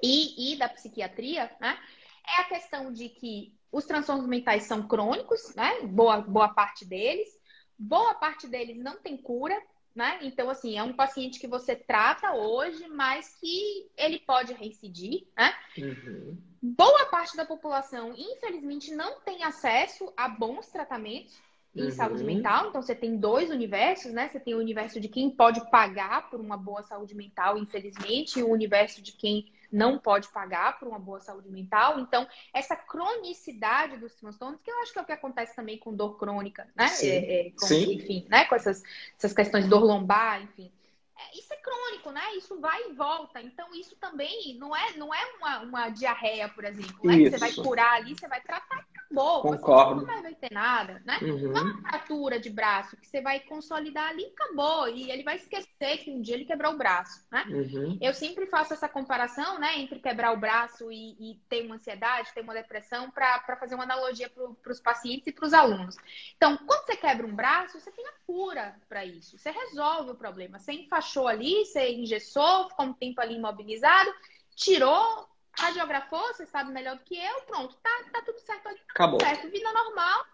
e, 0.02 0.52
e 0.52 0.56
da 0.56 0.68
psiquiatria, 0.68 1.50
né, 1.60 1.78
é 2.26 2.40
a 2.40 2.44
questão 2.44 2.92
de 2.92 3.08
que 3.08 3.52
os 3.72 3.84
transtornos 3.84 4.26
mentais 4.26 4.64
são 4.64 4.86
crônicos, 4.86 5.54
né, 5.54 5.82
boa, 5.82 6.20
boa 6.20 6.48
parte 6.48 6.84
deles, 6.84 7.40
Boa 7.82 8.12
parte 8.12 8.46
deles 8.46 8.76
não 8.76 8.98
tem 8.98 9.16
cura, 9.16 9.58
né? 9.94 10.18
Então, 10.20 10.50
assim, 10.50 10.76
é 10.76 10.82
um 10.82 10.92
paciente 10.92 11.40
que 11.40 11.46
você 11.46 11.74
trata 11.74 12.34
hoje, 12.34 12.86
mas 12.88 13.38
que 13.40 13.90
ele 13.96 14.18
pode 14.18 14.52
reincidir, 14.52 15.26
né? 15.34 15.50
Uhum. 15.78 16.36
Boa 16.60 17.06
parte 17.06 17.34
da 17.38 17.46
população, 17.46 18.12
infelizmente, 18.14 18.94
não 18.94 19.22
tem 19.22 19.42
acesso 19.44 20.12
a 20.14 20.28
bons 20.28 20.68
tratamentos 20.68 21.40
em 21.74 21.84
uhum. 21.84 21.90
saúde 21.90 22.24
mental. 22.24 22.68
Então, 22.68 22.82
você 22.82 22.94
tem 22.94 23.16
dois 23.16 23.50
universos, 23.50 24.12
né? 24.12 24.28
Você 24.28 24.40
tem 24.40 24.54
o 24.54 24.58
universo 24.58 25.00
de 25.00 25.08
quem 25.08 25.30
pode 25.30 25.68
pagar 25.70 26.28
por 26.28 26.40
uma 26.40 26.56
boa 26.56 26.82
saúde 26.82 27.14
mental, 27.14 27.56
infelizmente, 27.56 28.38
e 28.38 28.42
o 28.42 28.50
universo 28.50 29.00
de 29.00 29.12
quem 29.12 29.52
não 29.70 29.98
pode 29.98 30.28
pagar 30.28 30.78
por 30.78 30.88
uma 30.88 30.98
boa 30.98 31.20
saúde 31.20 31.48
mental. 31.48 32.00
Então, 32.00 32.26
essa 32.52 32.74
cronicidade 32.74 33.96
dos 33.98 34.14
transtornos, 34.14 34.60
que 34.60 34.70
eu 34.70 34.80
acho 34.80 34.92
que 34.92 34.98
é 34.98 35.02
o 35.02 35.04
que 35.04 35.12
acontece 35.12 35.54
também 35.54 35.78
com 35.78 35.94
dor 35.94 36.18
crônica, 36.18 36.68
né? 36.74 36.88
Sim. 36.88 37.08
É, 37.08 37.46
é, 37.46 37.50
com, 37.50 37.66
Sim. 37.66 37.92
Enfim, 37.94 38.26
né? 38.28 38.44
Com 38.46 38.56
essas, 38.56 38.82
essas 39.16 39.32
questões 39.32 39.64
de 39.64 39.70
dor 39.70 39.84
lombar, 39.84 40.42
enfim. 40.42 40.72
É, 41.16 41.38
isso 41.38 41.52
é 41.52 41.56
crônico, 41.56 42.10
né? 42.10 42.22
Isso 42.36 42.58
vai 42.60 42.88
e 42.88 42.92
volta. 42.94 43.40
Então, 43.40 43.72
isso 43.74 43.94
também 43.96 44.56
não 44.58 44.74
é, 44.74 44.92
não 44.96 45.14
é 45.14 45.24
uma, 45.36 45.60
uma 45.60 45.88
diarreia, 45.90 46.48
por 46.48 46.64
exemplo, 46.64 46.98
né? 47.04 47.16
Que 47.16 47.30
você 47.30 47.38
vai 47.38 47.52
curar 47.52 47.94
ali, 47.94 48.18
você 48.18 48.26
vai 48.26 48.40
tratar 48.40 48.84
acabou. 49.10 49.42
Concordo. 49.42 50.00
Você 50.00 50.12
não 50.12 50.22
vai 50.22 50.34
ter 50.34 50.52
nada, 50.52 51.02
né? 51.04 51.18
Uhum. 51.22 51.50
Uma 51.50 51.80
fratura 51.82 52.38
de 52.38 52.48
braço 52.48 52.96
que 52.96 53.06
você 53.06 53.20
vai 53.20 53.40
consolidar 53.40 54.10
ali, 54.10 54.24
acabou. 54.26 54.88
E 54.88 55.10
ele 55.10 55.22
vai 55.22 55.36
esquecer 55.36 55.98
que 55.98 56.10
um 56.10 56.20
dia 56.20 56.34
ele 56.34 56.44
quebrou 56.44 56.72
o 56.72 56.78
braço, 56.78 57.26
né? 57.30 57.44
Uhum. 57.48 57.98
Eu 58.00 58.14
sempre 58.14 58.46
faço 58.46 58.72
essa 58.72 58.88
comparação, 58.88 59.58
né? 59.58 59.78
Entre 59.78 59.98
quebrar 59.98 60.32
o 60.32 60.38
braço 60.38 60.90
e, 60.90 61.32
e 61.32 61.34
ter 61.48 61.64
uma 61.66 61.74
ansiedade, 61.74 62.32
ter 62.32 62.42
uma 62.42 62.54
depressão, 62.54 63.10
para 63.10 63.56
fazer 63.58 63.74
uma 63.74 63.84
analogia 63.84 64.30
para 64.30 64.72
os 64.72 64.80
pacientes 64.80 65.26
e 65.26 65.32
para 65.32 65.46
os 65.46 65.52
alunos. 65.52 65.96
Então, 66.36 66.56
quando 66.56 66.86
você 66.86 66.96
quebra 66.96 67.26
um 67.26 67.34
braço, 67.34 67.80
você 67.80 67.90
tem 67.90 68.06
a 68.06 68.12
cura 68.26 68.76
para 68.88 69.04
isso. 69.04 69.38
Você 69.38 69.50
resolve 69.50 70.12
o 70.12 70.14
problema. 70.14 70.58
Você 70.58 70.72
enfaixou 70.72 71.26
ali, 71.26 71.64
você 71.64 71.90
engessou, 71.92 72.68
ficou 72.68 72.86
um 72.86 72.92
tempo 72.92 73.20
ali 73.20 73.34
imobilizado, 73.34 74.10
tirou, 74.54 75.29
radiografou, 75.58 76.22
você 76.28 76.46
sabe 76.46 76.70
melhor 76.72 76.96
do 76.96 77.04
que 77.04 77.16
eu, 77.16 77.40
pronto, 77.42 77.76
tá, 77.76 77.90
tá 78.12 78.22
tudo 78.22 78.38
certo 78.40 78.68
ali. 78.68 78.78
Tá 78.78 78.84
Acabou. 78.90 79.20
certo, 79.20 79.50
vida 79.50 79.72
normal. 79.72 80.26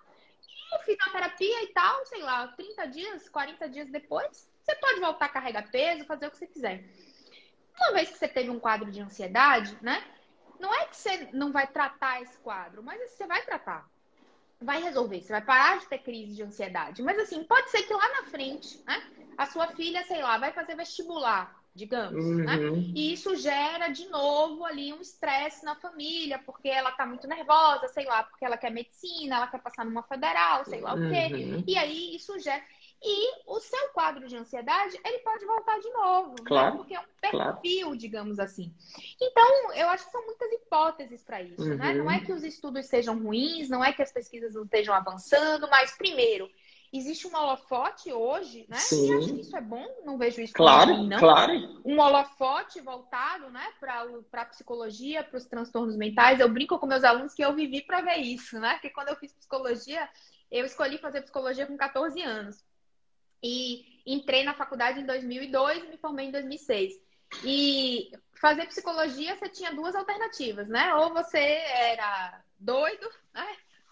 E 0.73 0.85
fisioterapia 0.85 1.63
e 1.63 1.69
tal, 1.69 2.05
sei 2.07 2.23
lá, 2.23 2.49
30 2.49 2.87
dias, 2.87 3.29
40 3.29 3.69
dias 3.69 3.89
depois, 3.91 4.49
você 4.63 4.75
pode 4.77 5.01
voltar 5.01 5.27
a 5.27 5.31
carregar 5.31 5.71
peso, 5.71 6.05
fazer 6.07 6.27
o 6.27 6.31
que 6.31 6.39
você 6.39 6.47
quiser. 6.47 6.85
Uma 7.79 7.93
vez 7.93 8.11
que 8.11 8.19
você 8.19 8.27
teve 8.27 8.51
um 8.51 8.59
quadro 8.59 8.91
de 8.91 9.01
ansiedade, 9.01 9.79
né? 9.83 10.03
Não 10.59 10.75
é 10.75 10.87
que 10.87 10.97
você 10.97 11.29
não 11.33 11.53
vai 11.53 11.67
tratar 11.67 12.23
esse 12.23 12.37
quadro, 12.39 12.83
mas 12.83 12.99
você 13.11 13.27
vai 13.27 13.43
tratar. 13.45 13.89
Vai 14.61 14.83
resolver, 14.83 15.21
você 15.21 15.33
vai 15.33 15.43
parar 15.43 15.79
de 15.79 15.87
ter 15.87 15.99
crise 15.99 16.35
de 16.35 16.43
ansiedade. 16.43 17.03
Mas 17.03 17.19
assim, 17.19 17.45
pode 17.45 17.71
ser 17.71 17.83
que 17.83 17.93
lá 17.93 18.09
na 18.09 18.23
frente, 18.25 18.83
né? 18.87 19.03
A 19.37 19.47
sua 19.47 19.69
filha, 19.69 20.03
sei 20.05 20.23
lá, 20.23 20.39
vai 20.39 20.53
fazer 20.53 20.75
vestibular 20.75 21.56
digamos, 21.77 22.25
né? 22.25 22.57
uhum. 22.57 22.77
né? 22.77 22.93
E 22.95 23.13
isso 23.13 23.37
gera 23.37 23.89
de 23.89 24.09
novo 24.09 24.65
ali 24.65 24.93
um 24.93 25.01
estresse 25.01 25.65
na 25.65 25.77
família, 25.77 26.41
porque 26.45 26.69
ela 26.69 26.91
tá 26.91 27.07
muito 27.07 27.29
nervosa, 27.29 27.87
sei 27.89 28.07
lá, 28.07 28.25
porque 28.25 28.45
ela 28.45 28.57
quer 28.57 28.71
medicina, 28.71 29.37
ela 29.37 29.47
quer 29.47 29.61
passar 29.61 29.85
numa 29.85 30.03
federal, 30.03 30.65
sei 30.65 30.81
lá 30.81 30.95
uhum. 30.95 31.07
o 31.07 31.11
quê. 31.11 31.35
Uhum. 31.35 31.65
E 31.67 31.77
aí 31.77 32.17
isso 32.17 32.39
gera 32.39 32.63
e 33.03 33.43
o 33.47 33.61
seu 33.61 33.89
quadro 33.91 34.27
de 34.27 34.37
ansiedade, 34.37 34.99
ele 35.05 35.19
pode 35.19 35.45
voltar 35.45 35.79
de 35.79 35.89
novo, 35.91 36.31
né? 36.31 36.45
claro, 36.45 36.71
né? 36.71 36.77
porque 36.79 36.95
é 36.95 37.01
um 37.01 37.05
perfil, 37.21 37.81
claro. 37.83 37.97
digamos 37.97 38.41
assim. 38.41 38.75
Então, 39.21 39.73
eu 39.75 39.89
acho 39.91 40.07
que 40.07 40.13
são 40.13 40.25
muitas 40.25 40.51
hipóteses 40.53 41.23
para 41.23 41.43
isso, 41.43 41.63
uhum. 41.63 41.77
né? 41.77 41.95
Não 41.95 42.11
é 42.11 42.17
uhum. 42.17 42.25
que 42.25 42.33
os 42.33 42.43
estudos 42.43 42.87
sejam 42.87 43.23
ruins, 43.23 43.69
não 43.69 43.85
é 43.85 43.93
que 43.93 44.03
as 44.03 44.11
pesquisas 44.11 44.55
não 44.55 44.65
estejam 44.65 44.95
avançando, 44.95 45.69
mas 45.71 45.97
primeiro, 45.97 46.51
Existe 46.93 47.27
um 47.27 47.35
holofote 47.35 48.13
hoje, 48.13 48.65
né? 48.69 48.77
Sim. 48.77 49.09
E 49.09 49.17
acho 49.17 49.35
que 49.35 49.41
isso 49.41 49.57
é 49.57 49.61
bom, 49.61 49.85
não 50.05 50.17
vejo 50.17 50.41
isso 50.41 50.55
claro, 50.55 50.95
ruim, 50.95 51.09
não. 51.09 51.19
Claro. 51.19 51.83
Um 51.85 51.99
holofote 51.99 52.81
voltado, 52.81 53.51
né, 53.51 53.67
para 53.81 54.43
a 54.43 54.47
psicologia, 54.47 55.25
para 55.25 55.37
os 55.37 55.45
transtornos 55.45 55.97
mentais. 55.97 56.41
Eu 56.41 56.49
brinco 56.49 56.79
com 56.79 56.87
meus 56.87 57.05
alunos 57.05 57.35
que 57.35 57.45
eu 57.45 57.55
vivi 57.55 57.83
para 57.83 58.01
ver 58.01 58.19
isso, 58.19 58.59
né? 58.59 58.75
Porque 58.75 58.91
quando 58.91 59.09
eu 59.09 59.17
fiz 59.17 59.33
psicologia, 59.33 60.09
eu 60.51 60.65
escolhi 60.65 60.99
fazer 60.99 61.23
psicologia 61.23 61.67
com 61.67 61.77
14 61.77 62.21
anos. 62.23 62.65
E 63.43 64.03
entrei 64.07 64.45
na 64.45 64.55
faculdade 64.55 65.01
em 65.01 65.07
2002 65.07 65.85
e 65.85 65.89
me 65.89 65.97
formei 65.99 66.27
em 66.27 66.33
2006. 66.33 66.95
E 67.45 68.11
fazer 68.41 68.67
psicologia, 68.67 69.37
você 69.37 69.49
tinha 69.49 69.75
duas 69.75 69.95
alternativas, 69.95 70.69
né? 70.69 70.95
Ou 70.95 71.13
você 71.13 71.39
era 71.39 72.43
doido, 72.59 73.09
né? 73.35 73.47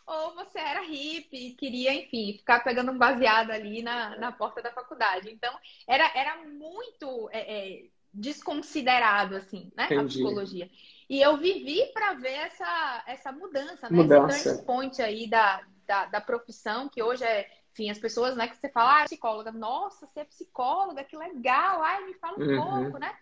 Ou 0.07 0.35
você 0.35 0.59
era 0.59 0.83
hippie 0.83 1.49
e 1.49 1.55
queria, 1.55 1.95
enfim, 1.95 2.35
ficar 2.39 2.61
pegando 2.61 2.93
um 2.93 2.99
baseado 2.99 3.51
ali 3.51 3.83
na, 3.83 4.17
na 4.19 4.33
porta 4.33 4.61
da 4.61 4.71
faculdade. 4.71 5.31
Então, 5.31 5.55
era, 5.89 6.11
era 6.15 6.45
muito 6.45 7.29
é, 7.33 7.41
é, 7.41 7.85
desconsiderado, 8.13 9.37
assim, 9.37 9.73
né? 9.77 9.87
Entendi. 9.87 10.01
A 10.01 10.05
psicologia. 10.05 10.71
E 11.09 11.21
eu 11.21 11.37
vivi 11.37 11.87
para 11.93 12.15
ver 12.15 12.35
essa, 12.35 13.05
essa 13.07 13.33
mudança, 13.33 13.89
né? 13.89 13.97
Mudança. 13.97 14.37
Esse 14.37 14.45
turning 14.45 14.65
point 14.67 15.03
aí 15.03 15.29
da, 15.29 15.63
da, 15.87 16.07
da 16.07 16.21
profissão, 16.21 16.89
que 16.89 17.03
hoje 17.03 17.25
é 17.25 17.49
enfim, 17.75 17.91
as 17.91 17.99
pessoas, 17.99 18.37
né, 18.37 18.47
que 18.47 18.57
você 18.57 18.69
fala, 18.69 19.03
ah, 19.03 19.05
psicóloga, 19.05 19.51
nossa, 19.51 20.07
você 20.07 20.21
é 20.21 20.25
psicóloga, 20.25 21.03
que 21.03 21.17
legal, 21.17 21.83
ai, 21.83 22.05
me 22.05 22.15
fala 22.15 22.39
um 22.39 22.47
uhum. 22.47 22.83
pouco, 22.83 22.99
né? 22.99 23.13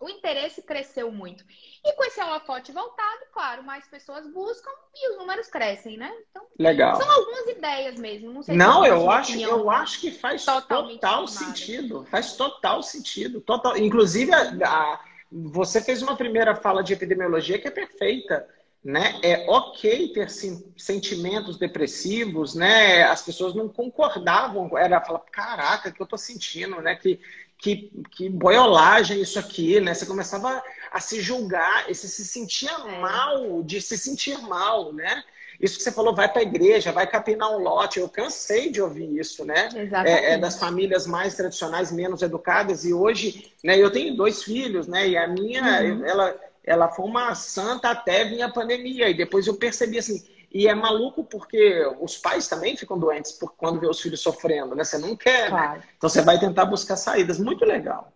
O 0.00 0.08
interesse 0.08 0.62
cresceu 0.62 1.10
muito. 1.10 1.44
E 1.84 1.92
com 1.94 2.04
esse 2.04 2.20
holofote 2.20 2.72
voltado, 2.72 3.26
claro, 3.32 3.62
mais 3.62 3.86
pessoas 3.88 4.26
buscam 4.26 4.70
e 4.94 5.10
os 5.10 5.18
números 5.18 5.48
crescem, 5.48 5.96
né? 5.96 6.12
Então, 6.30 6.46
Legal. 6.58 6.96
São 6.96 7.10
algumas 7.10 7.46
ideias 7.48 7.98
mesmo. 7.98 8.32
Não, 8.32 8.42
sei 8.42 8.56
não 8.56 8.86
eu 8.86 9.10
acho, 9.10 9.38
eu 9.38 9.70
acho 9.70 10.00
que 10.00 10.10
faz 10.10 10.44
total 10.44 11.26
sentido. 11.26 12.06
Faz 12.10 12.34
total 12.34 12.82
sentido. 12.82 13.40
Total. 13.40 13.76
Inclusive, 13.76 14.32
a, 14.32 14.50
a, 14.64 15.00
você 15.30 15.80
fez 15.80 16.00
uma 16.02 16.16
primeira 16.16 16.54
fala 16.54 16.82
de 16.82 16.92
epidemiologia 16.92 17.58
que 17.58 17.68
é 17.68 17.72
perfeita. 17.72 18.46
Né? 18.84 19.18
É 19.24 19.44
ok 19.50 20.12
ter 20.12 20.30
sim, 20.30 20.72
sentimentos 20.76 21.58
depressivos, 21.58 22.54
né? 22.54 23.02
As 23.02 23.20
pessoas 23.20 23.52
não 23.52 23.68
concordavam, 23.68 24.78
era 24.78 25.00
falar, 25.00 25.18
caraca, 25.32 25.90
que 25.90 26.00
eu 26.00 26.06
tô 26.06 26.16
sentindo, 26.16 26.80
né? 26.80 26.94
Que 26.94 27.20
que, 27.58 27.90
que 28.12 28.28
boiolagem 28.28 29.20
isso 29.20 29.38
aqui, 29.38 29.80
né? 29.80 29.92
Você 29.92 30.06
começava 30.06 30.62
a 30.90 31.00
se 31.00 31.20
julgar, 31.20 31.86
você 31.86 32.06
se 32.06 32.24
sentia 32.24 32.70
é. 32.70 33.00
mal 33.00 33.62
de 33.62 33.80
se 33.80 33.98
sentir 33.98 34.38
mal, 34.42 34.92
né? 34.92 35.22
Isso 35.60 35.76
que 35.76 35.82
você 35.82 35.90
falou, 35.90 36.14
vai 36.14 36.28
para 36.28 36.40
a 36.40 36.44
igreja, 36.44 36.92
vai 36.92 37.04
capinar 37.04 37.50
um 37.50 37.58
lote. 37.58 37.98
Eu 37.98 38.08
cansei 38.08 38.70
de 38.70 38.80
ouvir 38.80 39.18
isso, 39.18 39.44
né? 39.44 39.68
É, 40.04 40.34
é, 40.34 40.38
das 40.38 40.56
famílias 40.56 41.04
mais 41.04 41.34
tradicionais, 41.34 41.90
menos 41.90 42.22
educadas. 42.22 42.84
E 42.84 42.94
hoje, 42.94 43.52
né? 43.64 43.76
Eu 43.76 43.90
tenho 43.90 44.16
dois 44.16 44.44
filhos, 44.44 44.86
né? 44.86 45.08
E 45.08 45.16
a 45.16 45.26
minha, 45.26 45.62
uhum. 45.82 46.06
ela, 46.06 46.40
ela 46.62 46.88
foi 46.88 47.06
uma 47.06 47.34
santa 47.34 47.90
até 47.90 48.24
vir 48.24 48.40
a 48.40 48.48
pandemia. 48.48 49.08
E 49.08 49.14
depois 49.14 49.48
eu 49.48 49.54
percebi 49.54 49.98
assim, 49.98 50.24
e 50.52 50.66
é 50.66 50.74
maluco 50.74 51.22
porque 51.24 51.86
os 52.00 52.16
pais 52.16 52.48
também 52.48 52.76
ficam 52.76 52.98
doentes 52.98 53.32
por 53.32 53.54
quando 53.54 53.80
vê 53.80 53.86
os 53.86 54.00
filhos 54.00 54.20
sofrendo, 54.20 54.74
né? 54.74 54.82
Você 54.82 54.98
não 54.98 55.14
quer, 55.14 55.44
né? 55.44 55.48
claro. 55.50 55.80
né? 55.80 55.86
Então 55.96 56.08
você 56.08 56.22
vai 56.22 56.38
tentar 56.38 56.64
buscar 56.64 56.96
saídas. 56.96 57.38
Muito 57.38 57.64
legal. 57.64 58.12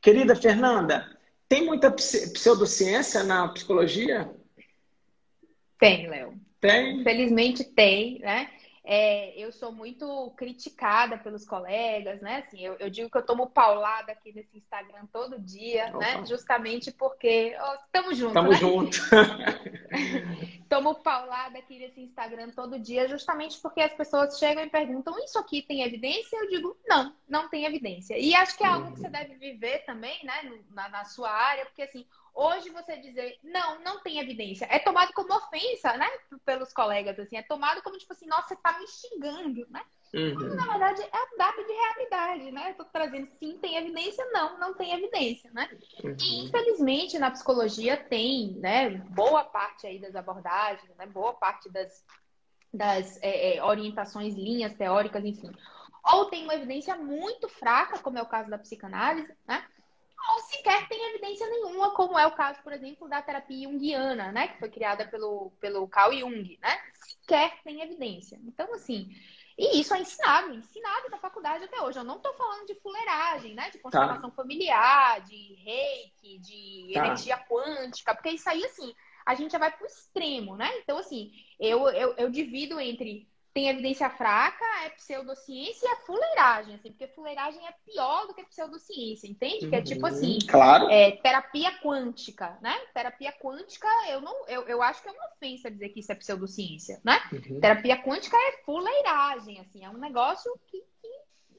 Querida 0.00 0.36
Fernanda, 0.36 1.08
tem 1.48 1.64
muita 1.64 1.90
pseudociência 1.90 3.22
na 3.22 3.48
psicologia? 3.48 4.30
Tem, 5.78 6.08
Léo. 6.08 6.34
Tem? 6.60 7.00
Infelizmente 7.00 7.64
tem, 7.64 8.18
né? 8.20 8.50
É, 8.86 9.34
eu 9.38 9.50
sou 9.50 9.72
muito 9.72 10.30
criticada 10.36 11.16
pelos 11.16 11.46
colegas, 11.46 12.20
né? 12.20 12.44
Assim, 12.46 12.60
eu, 12.60 12.76
eu, 12.78 12.90
digo 12.90 13.08
que 13.08 13.16
eu 13.16 13.24
tomo 13.24 13.48
paulada 13.48 14.12
aqui 14.12 14.30
nesse 14.34 14.58
Instagram 14.58 15.06
todo 15.10 15.38
dia, 15.38 15.84
né? 15.84 15.90
Opa. 15.90 16.20
né? 16.20 16.26
Justamente 16.26 16.92
porque 16.92 17.56
estamos 17.86 18.18
juntos. 18.18 18.36
Estamos 18.36 18.50
né? 18.50 18.58
juntos. 18.60 19.00
tomo 20.68 20.96
paulada 20.96 21.58
aqui 21.58 21.78
nesse 21.78 22.00
Instagram 22.00 22.50
todo 22.50 22.78
dia, 22.78 23.08
justamente 23.08 23.58
porque 23.60 23.80
as 23.80 23.94
pessoas 23.94 24.38
chegam 24.38 24.64
e 24.64 24.68
perguntam: 24.68 25.18
isso 25.24 25.38
aqui 25.38 25.62
tem 25.62 25.82
evidência? 25.82 26.36
Eu 26.36 26.48
digo: 26.50 26.76
não, 26.86 27.14
não 27.28 27.48
tem 27.48 27.64
evidência. 27.64 28.18
E 28.18 28.34
acho 28.34 28.56
que 28.56 28.64
é 28.64 28.66
algo 28.66 28.92
que 28.92 29.00
você 29.00 29.08
deve 29.08 29.34
viver 29.36 29.84
também, 29.84 30.18
né? 30.24 30.60
Na, 30.70 30.88
na 30.88 31.04
sua 31.04 31.30
área, 31.30 31.64
porque 31.66 31.82
assim, 31.82 32.04
Hoje 32.34 32.68
você 32.70 32.96
dizer, 32.96 33.38
não, 33.44 33.80
não 33.84 34.00
tem 34.00 34.18
evidência, 34.18 34.66
é 34.68 34.80
tomado 34.80 35.12
como 35.12 35.32
ofensa, 35.32 35.96
né? 35.96 36.08
Pelos 36.44 36.72
colegas, 36.72 37.16
assim, 37.18 37.36
é 37.36 37.42
tomado 37.42 37.80
como 37.82 37.96
tipo 37.96 38.12
assim, 38.12 38.26
nossa, 38.26 38.48
você 38.48 38.56
tá 38.56 38.76
me 38.76 38.86
xingando, 38.88 39.64
né? 39.70 39.80
Uhum. 40.12 40.54
Na 40.56 40.66
verdade, 40.66 41.02
é 41.02 41.36
dado 41.38 41.64
de 41.64 41.72
realidade, 41.72 42.50
né? 42.50 42.70
Eu 42.70 42.74
tô 42.74 42.84
trazendo 42.86 43.28
sim, 43.38 43.56
tem 43.58 43.76
evidência, 43.76 44.24
não, 44.32 44.58
não 44.58 44.74
tem 44.74 44.92
evidência, 44.92 45.48
né? 45.52 45.68
Uhum. 46.02 46.16
E 46.20 46.44
infelizmente 46.44 47.18
na 47.20 47.30
psicologia 47.30 47.96
tem, 47.96 48.52
né, 48.54 48.90
boa 49.10 49.44
parte 49.44 49.86
aí 49.86 50.00
das 50.00 50.16
abordagens, 50.16 50.90
né? 50.96 51.06
Boa 51.06 51.34
parte 51.34 51.70
das, 51.70 52.04
das 52.72 53.16
é, 53.22 53.56
é, 53.56 53.64
orientações, 53.64 54.34
linhas 54.34 54.74
teóricas, 54.74 55.24
enfim. 55.24 55.52
Ou 56.12 56.26
tem 56.26 56.42
uma 56.42 56.54
evidência 56.54 56.96
muito 56.96 57.48
fraca, 57.48 57.98
como 58.00 58.18
é 58.18 58.22
o 58.22 58.28
caso 58.28 58.50
da 58.50 58.58
psicanálise, 58.58 59.32
né? 59.46 59.64
Ou 60.30 60.40
sequer 60.40 60.88
tem 60.88 61.10
evidência 61.10 61.48
nenhuma, 61.48 61.90
como 61.92 62.18
é 62.18 62.26
o 62.26 62.34
caso, 62.34 62.62
por 62.62 62.72
exemplo, 62.72 63.08
da 63.08 63.20
terapia 63.20 63.68
junguiana, 63.68 64.32
né? 64.32 64.48
Que 64.48 64.58
foi 64.58 64.70
criada 64.70 65.06
pelo, 65.06 65.52
pelo 65.60 65.86
Carl 65.88 66.12
Jung, 66.12 66.58
né? 66.60 66.80
Sequer 66.94 67.62
tem 67.62 67.82
evidência. 67.82 68.40
Então, 68.44 68.72
assim, 68.74 69.08
e 69.56 69.80
isso 69.80 69.94
é 69.94 70.00
ensinado, 70.00 70.54
ensinado 70.54 71.08
na 71.10 71.18
faculdade 71.18 71.64
até 71.64 71.80
hoje. 71.80 71.98
Eu 71.98 72.04
não 72.04 72.16
estou 72.16 72.34
falando 72.34 72.66
de 72.66 72.74
fuleiragem, 72.76 73.54
né? 73.54 73.70
De 73.70 73.78
constelação 73.78 74.30
tá. 74.30 74.36
familiar, 74.36 75.20
de 75.20 75.54
reiki, 75.54 76.38
de 76.38 76.92
tá. 76.94 77.06
energia 77.06 77.36
quântica, 77.38 78.14
porque 78.14 78.30
isso 78.30 78.48
aí, 78.48 78.64
assim, 78.64 78.94
a 79.24 79.34
gente 79.34 79.52
já 79.52 79.58
vai 79.58 79.70
pro 79.70 79.86
extremo, 79.86 80.56
né? 80.56 80.70
Então, 80.78 80.98
assim, 80.98 81.32
eu, 81.60 81.88
eu, 81.90 82.14
eu 82.16 82.30
divido 82.30 82.80
entre 82.80 83.28
tem 83.54 83.68
evidência 83.68 84.10
fraca, 84.10 84.64
é 84.84 84.90
pseudociência 84.90 85.86
e 85.86 85.92
é 85.92 85.96
fuleiragem, 86.04 86.74
assim, 86.74 86.90
porque 86.90 87.06
fuleiragem 87.06 87.64
é 87.64 87.72
pior 87.86 88.26
do 88.26 88.34
que 88.34 88.42
pseudociência, 88.42 89.28
entende? 89.28 89.68
Que 89.68 89.76
é 89.76 89.80
tipo 89.80 90.04
assim, 90.04 90.34
uhum, 90.34 90.48
claro. 90.48 90.90
é, 90.90 91.12
terapia 91.12 91.70
quântica, 91.80 92.58
né? 92.60 92.76
Terapia 92.92 93.32
quântica, 93.32 93.86
eu 94.10 94.20
não, 94.20 94.48
eu, 94.48 94.62
eu 94.62 94.82
acho 94.82 95.00
que 95.00 95.08
é 95.08 95.12
uma 95.12 95.28
ofensa 95.28 95.70
dizer 95.70 95.90
que 95.90 96.00
isso 96.00 96.10
é 96.10 96.16
pseudociência, 96.16 97.00
né? 97.04 97.20
Uhum. 97.32 97.60
Terapia 97.60 98.02
quântica 98.02 98.36
é 98.36 98.62
fuleiragem, 98.64 99.60
assim, 99.60 99.84
é 99.84 99.88
um 99.88 99.98
negócio 99.98 100.52
que 100.66 100.82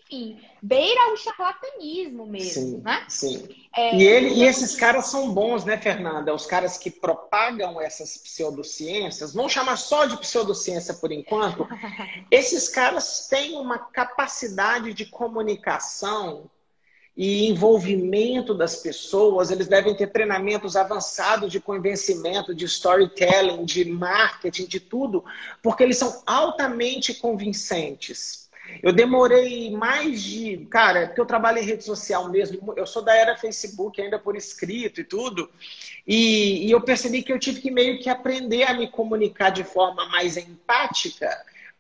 enfim, 0.08 0.39
beira 0.62 1.14
o 1.14 1.18
charlatanismo 1.18 2.28
mesmo, 2.28 2.51
sim, 2.51 2.82
né? 2.84 3.06
Sim. 3.10 3.49
É, 3.76 3.95
e, 3.95 4.03
ele, 4.03 4.30
e 4.36 4.43
esses 4.43 4.76
caras 4.76 5.08
são 5.08 5.34
bons, 5.34 5.66
né, 5.66 5.78
Fernanda? 5.78 6.34
Os 6.34 6.45
caras 6.45 6.78
que 6.78 6.91
propagam 6.91 7.82
essas 7.82 8.18
pseudociências, 8.18 9.34
vamos 9.34 9.51
chamar 9.51 9.78
só 9.78 10.06
de 10.06 10.18
pseudociência 10.18 10.93
por 10.93 11.12
enquanto. 11.12 11.68
esses 12.30 12.70
caras 12.70 13.28
têm 13.28 13.56
uma 13.56 13.80
capacidade 13.80 14.93
de 14.93 15.06
comunicação 15.06 16.49
e 17.18 17.47
envolvimento 17.47 18.53
das 18.53 18.76
pessoas, 18.76 19.49
eles 19.49 19.68
devem 19.68 19.95
ter 19.95 20.08
treinamentos 20.08 20.76
avançados 20.76 21.49
de 21.49 21.62
convencimento, 21.62 22.53
de 22.53 22.66
storytelling, 22.66 23.64
de 23.64 23.86
marketing, 23.86 24.66
de 24.66 24.82
tudo, 24.82 25.24
porque 25.64 25.82
eles 25.82 25.97
são 25.97 26.22
altamente 26.26 27.14
convincentes. 27.14 28.45
Eu 28.82 28.91
demorei 28.91 29.72
mais 29.72 30.22
de. 30.22 30.66
Cara, 30.70 31.07
porque 31.07 31.22
eu 31.22 31.26
trabalho 31.26 31.59
em 31.59 31.66
rede 31.66 31.84
social 31.84 32.30
mesmo. 32.30 32.74
Eu 32.76 32.86
sou 32.86 33.01
da 33.01 33.16
era 33.16 33.38
Facebook, 33.38 34.01
ainda 34.01 34.20
por 34.20 34.36
escrito 34.36 35.01
e 35.01 35.03
tudo. 35.03 35.49
E, 36.05 36.68
e 36.68 36.72
eu 36.72 36.82
percebi 36.82 37.24
que 37.24 37.32
eu 37.32 37.39
tive 37.39 37.61
que 37.61 37.72
meio 37.72 37.99
que 37.99 38.09
aprender 38.09 38.63
a 38.63 38.74
me 38.74 38.88
comunicar 38.88 39.49
de 39.49 39.63
forma 39.63 40.05
mais 40.09 40.38
empática 40.38 41.30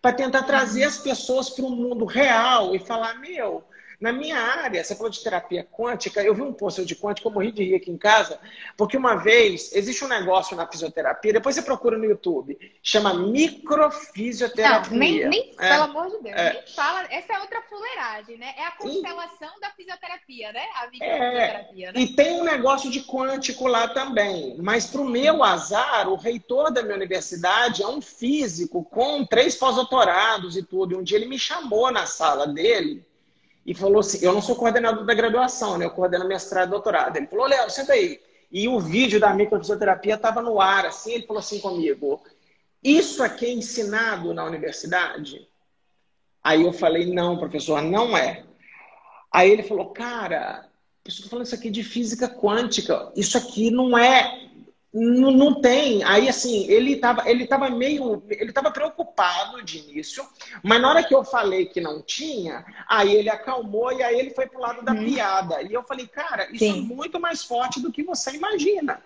para 0.01 0.13
tentar 0.13 0.43
trazer 0.43 0.83
as 0.83 0.97
pessoas 0.97 1.49
para 1.49 1.65
o 1.65 1.71
mundo 1.71 2.05
real 2.05 2.75
e 2.75 2.79
falar: 2.79 3.19
meu, 3.19 3.63
na 3.99 4.11
minha 4.11 4.37
área, 4.37 4.83
você 4.83 4.95
falou 4.95 5.09
de 5.09 5.23
terapia 5.23 5.63
quântica, 5.63 6.21
eu 6.21 6.33
vi 6.33 6.41
um 6.41 6.53
post 6.53 6.83
de 6.85 6.95
quântica, 6.95 7.27
eu 7.27 7.31
morri 7.31 7.51
de 7.51 7.63
rir 7.63 7.75
aqui 7.75 7.91
em 7.91 7.97
casa, 7.97 8.39
porque 8.77 8.97
uma 8.97 9.15
vez, 9.15 9.73
existe 9.73 10.03
um 10.03 10.07
negócio 10.07 10.55
na 10.55 10.67
fisioterapia, 10.67 11.33
depois 11.33 11.55
você 11.55 11.61
procura 11.61 11.97
no 11.97 12.05
YouTube, 12.05 12.57
chama 12.83 13.13
microfisioterapia. 13.13 14.91
Não, 14.91 14.97
nem, 14.97 15.27
nem 15.27 15.53
é, 15.59 15.69
pelo 15.69 15.83
amor 15.83 16.05
de 16.07 16.23
Deus, 16.23 16.35
é. 16.35 16.53
nem 16.53 16.67
fala, 16.67 17.07
essa 17.09 17.33
é 17.33 17.39
outra 17.39 17.61
fuleiragem, 17.63 18.37
né? 18.37 18.53
É 18.57 18.65
a 18.65 18.71
constelação 18.71 19.51
e, 19.57 19.61
da 19.61 19.69
fisioterapia, 19.71 20.51
né? 20.51 20.65
A 20.75 20.87
microfisioterapia, 20.87 21.89
é, 21.89 21.91
né? 21.91 21.99
E 21.99 22.07
tem 22.07 22.39
um 22.39 22.43
negócio 22.43 22.91
de 22.91 23.01
quântico 23.01 23.67
lá 23.67 23.87
também, 23.87 24.57
mas 24.59 24.87
para 24.87 25.01
o 25.01 25.09
meu 25.09 25.43
azar, 25.43 26.07
o 26.09 26.15
reitor 26.15 26.71
da 26.71 26.83
minha 26.83 26.95
universidade 26.95 27.81
é 27.81 27.87
um 27.87 28.01
físico 28.01 28.83
com 28.83 29.25
três 29.25 29.55
pós-doutorados 29.55 30.57
e 30.57 30.63
tudo, 30.63 30.93
e 30.93 30.97
um 30.97 31.03
dia 31.03 31.17
ele 31.17 31.27
me 31.27 31.39
chamou 31.39 31.91
na 31.91 32.05
sala 32.05 32.47
dele, 32.47 33.05
e 33.65 33.73
falou 33.73 33.99
assim: 33.99 34.19
eu 34.21 34.31
não 34.31 34.41
sou 34.41 34.55
coordenador 34.55 35.03
da 35.05 35.13
graduação, 35.13 35.77
né? 35.77 35.85
Eu 35.85 35.91
coordeno 35.91 36.27
mestrado 36.27 36.67
e 36.67 36.71
doutorado. 36.71 37.17
Ele 37.17 37.27
falou: 37.27 37.47
Léo, 37.47 37.69
senta 37.69 37.93
aí. 37.93 38.21
E 38.51 38.67
o 38.67 38.79
vídeo 38.79 39.19
da 39.19 39.33
microfisioterapia 39.33 40.15
estava 40.15 40.41
no 40.41 40.61
ar, 40.61 40.85
assim. 40.85 41.13
Ele 41.13 41.25
falou 41.25 41.39
assim 41.39 41.59
comigo: 41.59 42.21
Isso 42.83 43.23
aqui 43.23 43.45
é 43.45 43.51
ensinado 43.51 44.33
na 44.33 44.45
universidade? 44.45 45.47
Aí 46.43 46.63
eu 46.63 46.71
falei: 46.71 47.11
Não, 47.11 47.39
professor, 47.39 47.81
não 47.81 48.15
é. 48.15 48.43
Aí 49.31 49.49
ele 49.49 49.63
falou: 49.63 49.87
Cara, 49.87 50.69
estou 51.03 51.27
falando 51.27 51.47
isso 51.47 51.55
aqui 51.55 51.71
de 51.71 51.83
física 51.83 52.29
quântica. 52.29 53.11
Isso 53.15 53.35
aqui 53.35 53.71
não 53.71 53.97
é 53.97 54.44
não, 54.95 55.29
não 55.31 55.61
tem. 55.61 56.05
Aí, 56.05 56.29
assim, 56.29 56.65
ele 56.69 56.93
estava 56.93 57.29
ele 57.29 57.45
tava 57.45 57.69
meio. 57.69 58.23
Ele 58.29 58.49
estava 58.49 58.71
preocupado 58.71 59.61
de 59.61 59.79
início, 59.79 60.25
mas 60.63 60.81
na 60.81 60.89
hora 60.89 61.03
que 61.03 61.13
eu 61.13 61.23
falei 61.25 61.65
que 61.65 61.81
não 61.81 62.01
tinha, 62.01 62.65
aí 62.87 63.13
ele 63.13 63.29
acalmou 63.29 63.91
e 63.91 64.01
aí 64.01 64.17
ele 64.17 64.29
foi 64.29 64.47
pro 64.47 64.61
lado 64.61 64.85
da 64.85 64.93
hum. 64.93 65.03
piada. 65.03 65.61
E 65.61 65.73
eu 65.73 65.83
falei, 65.83 66.07
cara, 66.07 66.47
isso 66.49 66.63
é 66.63 66.71
Sim. 66.71 66.89
é 66.89 66.95
muito 66.95 67.19
mais 67.19 67.43
forte 67.43 67.81
do 67.81 67.91
que 67.91 68.03
você 68.03 68.31
imagina. 68.31 69.01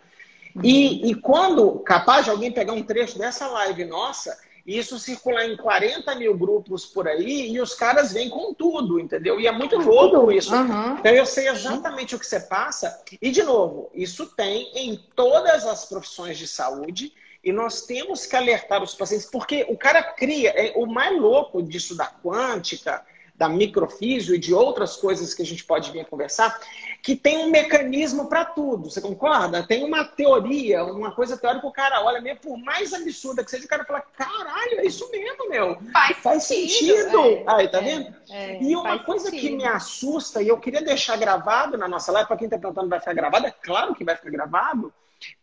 Hum. 0.56 0.62
E, 0.64 1.10
e 1.10 1.16
quando, 1.16 1.80
capaz 1.80 2.26
de 2.26 2.32
alguém 2.32 2.52
pegar 2.52 2.74
um 2.74 2.84
trecho 2.84 3.18
dessa 3.18 3.48
live 3.48 3.84
nossa 3.86 4.38
isso 4.66 5.00
circular 5.00 5.46
em 5.46 5.58
40 5.58 6.16
mil 6.16 6.38
grupos 6.38 6.86
por 6.86 7.08
aí 7.08 7.52
e 7.52 7.60
os 7.60 7.74
caras 7.74 8.14
vêm 8.14 8.30
com 8.30 8.54
tudo, 8.54 9.00
entendeu? 9.00 9.40
E 9.40 9.48
é 9.48 9.52
muito 9.52 9.78
louco 9.78 10.32
isso. 10.32 10.54
Uhum. 10.54 10.98
Então 10.98 11.12
eu 11.12 11.26
sei 11.26 11.48
exatamente 11.48 12.16
o 12.16 12.20
que 12.20 12.26
você 12.26 12.40
passa. 12.40 13.02
E, 13.22 13.32
de 13.32 13.44
novo, 13.44 13.90
isso 13.94 14.26
tem 14.36 14.72
em 14.76 14.96
todas 15.16 15.66
as 15.66 15.86
profissões 15.86 16.38
de 16.38 16.48
saúde. 16.48 17.14
E 17.44 17.54
nós 17.54 17.84
temos 17.84 18.26
que 18.26 18.36
alertar 18.36 18.84
os 18.84 18.94
pacientes, 18.94 19.26
porque 19.26 19.66
o 19.70 19.78
cara 19.78 20.04
cria, 20.04 20.50
é, 20.50 20.74
o 20.76 20.86
mais 20.86 21.18
louco 21.18 21.64
disso 21.64 21.96
da 21.96 22.06
quântica, 22.06 23.04
da 23.40 23.48
microfísio 23.48 24.36
e 24.36 24.38
de 24.38 24.54
outras 24.54 24.98
coisas 24.98 25.34
que 25.34 25.42
a 25.42 25.46
gente 25.46 25.64
pode 25.64 25.90
vir 25.92 26.02
a 26.02 26.06
conversar, 26.06 26.60
que 27.02 27.16
tem 27.16 27.38
um 27.38 27.50
mecanismo 27.50 28.28
para 28.28 28.44
tudo. 28.44 28.90
Você 28.90 29.00
concorda? 29.00 29.66
Tem 29.66 29.82
uma 29.86 30.04
teoria, 30.04 30.84
uma 30.84 31.16
coisa 31.16 31.38
teórica, 31.38 31.66
o 31.66 31.72
cara 31.72 32.04
olha 32.04 32.20
mesmo, 32.20 32.42
por 32.42 32.58
mais 32.58 32.94
absurda 32.94 33.42
que 33.42 33.50
seja, 33.50 33.66
o 33.66 33.70
cara 33.70 33.86
fala: 33.86 34.04
caralho, 34.18 34.82
é 34.82 34.86
isso 34.86 35.10
mesmo, 35.10 35.50
meu. 35.50 35.78
Faz, 35.94 36.18
faz 36.18 36.44
sentido. 36.44 36.98
sentido. 36.98 37.20
É, 37.22 37.44
Aí, 37.48 37.68
tá 37.70 37.78
é, 37.78 37.82
vendo? 37.82 38.16
É, 38.30 38.62
e 38.62 38.76
uma 38.76 39.00
coisa 39.00 39.30
sentido. 39.30 39.42
que 39.42 39.56
me 39.56 39.66
assusta, 39.66 40.42
e 40.42 40.50
eu 40.50 40.58
queria 40.58 40.82
deixar 40.82 41.16
gravado 41.16 41.78
na 41.78 41.88
nossa 41.88 42.12
live, 42.12 42.28
para 42.28 42.36
quem 42.36 42.46
está 42.46 42.58
perguntando, 42.58 42.90
vai 42.90 43.00
ficar 43.00 43.14
gravado? 43.14 43.48
É 43.48 43.52
claro 43.52 43.96
que 43.96 44.04
vai 44.04 44.18
ficar 44.18 44.32
gravado, 44.32 44.94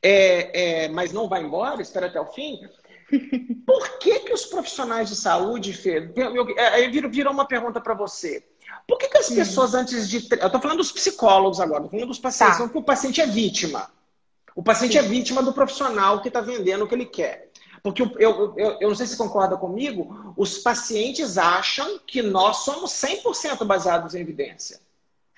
é, 0.03 0.84
é, 0.84 0.88
mas 0.88 1.14
não 1.14 1.30
vai 1.30 1.42
embora, 1.42 1.80
espera 1.80 2.09
até 2.09 2.20
o 2.20 2.26
fim. 2.26 2.61
Por 3.64 3.98
que, 3.98 4.20
que 4.20 4.32
os 4.32 4.46
profissionais 4.46 5.09
de 5.09 5.16
saúde, 5.16 5.72
Fê, 5.72 6.12
aí 6.72 6.90
virou 6.90 7.32
uma 7.32 7.46
pergunta 7.46 7.80
para 7.80 7.94
você. 7.94 8.44
Por 8.86 8.98
que, 8.98 9.09
que 9.09 9.18
as 9.18 9.28
pessoas 9.28 9.74
antes 9.74 10.09
de. 10.09 10.26
Eu 10.40 10.46
estou 10.46 10.61
falando 10.61 10.78
dos 10.78 10.92
psicólogos 10.92 11.61
agora, 11.61 11.84
estou 11.84 11.90
falando 11.90 12.09
dos 12.09 12.18
pacientes, 12.18 12.59
tá. 12.59 12.68
que 12.68 12.78
o 12.78 12.82
paciente 12.82 13.20
é 13.20 13.26
vítima. 13.26 13.90
O 14.54 14.62
paciente 14.62 14.92
Sim. 14.92 14.98
é 14.98 15.02
vítima 15.02 15.42
do 15.42 15.52
profissional 15.52 16.20
que 16.20 16.28
está 16.28 16.40
vendendo 16.40 16.84
o 16.84 16.88
que 16.88 16.94
ele 16.94 17.07
quer. 17.07 17.50
Porque 17.82 18.02
eu, 18.02 18.11
eu, 18.18 18.54
eu, 18.57 18.78
eu, 18.80 18.88
não 18.88 18.96
sei 18.96 19.07
se 19.07 19.14
você 19.14 19.22
concorda 19.22 19.57
comigo, 19.57 20.34
os 20.36 20.59
pacientes 20.59 21.38
acham 21.38 22.00
que 22.04 22.22
nós 22.22 22.59
somos 22.64 22.90
100% 22.92 23.64
baseados 23.64 24.14
em 24.14 24.20
evidência. 24.20 24.80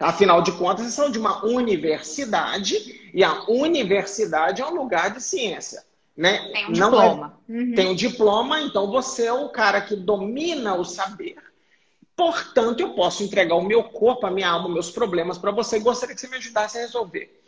Afinal 0.00 0.40
de 0.40 0.52
contas, 0.52 0.82
eles 0.82 0.94
são 0.94 1.10
de 1.10 1.18
uma 1.18 1.44
universidade 1.44 3.10
e 3.12 3.24
a 3.24 3.44
universidade 3.50 4.62
é 4.62 4.66
um 4.66 4.74
lugar 4.74 5.10
de 5.10 5.20
ciência. 5.22 5.84
Né? 6.18 6.50
Tem 6.52 6.66
um 6.66 6.72
não 6.72 6.88
é 6.88 6.90
diploma. 6.90 7.38
É, 7.48 7.52
uhum. 7.52 7.74
Tem 7.76 7.86
um 7.86 7.94
diploma, 7.94 8.60
então 8.60 8.90
você 8.90 9.26
é 9.26 9.32
o 9.32 9.48
cara 9.50 9.80
que 9.80 9.94
domina 9.94 10.74
o 10.74 10.84
saber. 10.84 11.36
Portanto, 12.16 12.80
eu 12.80 12.94
posso 12.94 13.22
entregar 13.22 13.54
o 13.54 13.62
meu 13.62 13.84
corpo, 13.84 14.26
a 14.26 14.30
minha 14.30 14.50
alma, 14.50 14.68
meus 14.68 14.90
problemas 14.90 15.38
para 15.38 15.52
você 15.52 15.76
e 15.76 15.80
gostaria 15.80 16.16
que 16.16 16.20
você 16.20 16.26
me 16.26 16.38
ajudasse 16.38 16.76
a 16.76 16.80
resolver. 16.80 17.40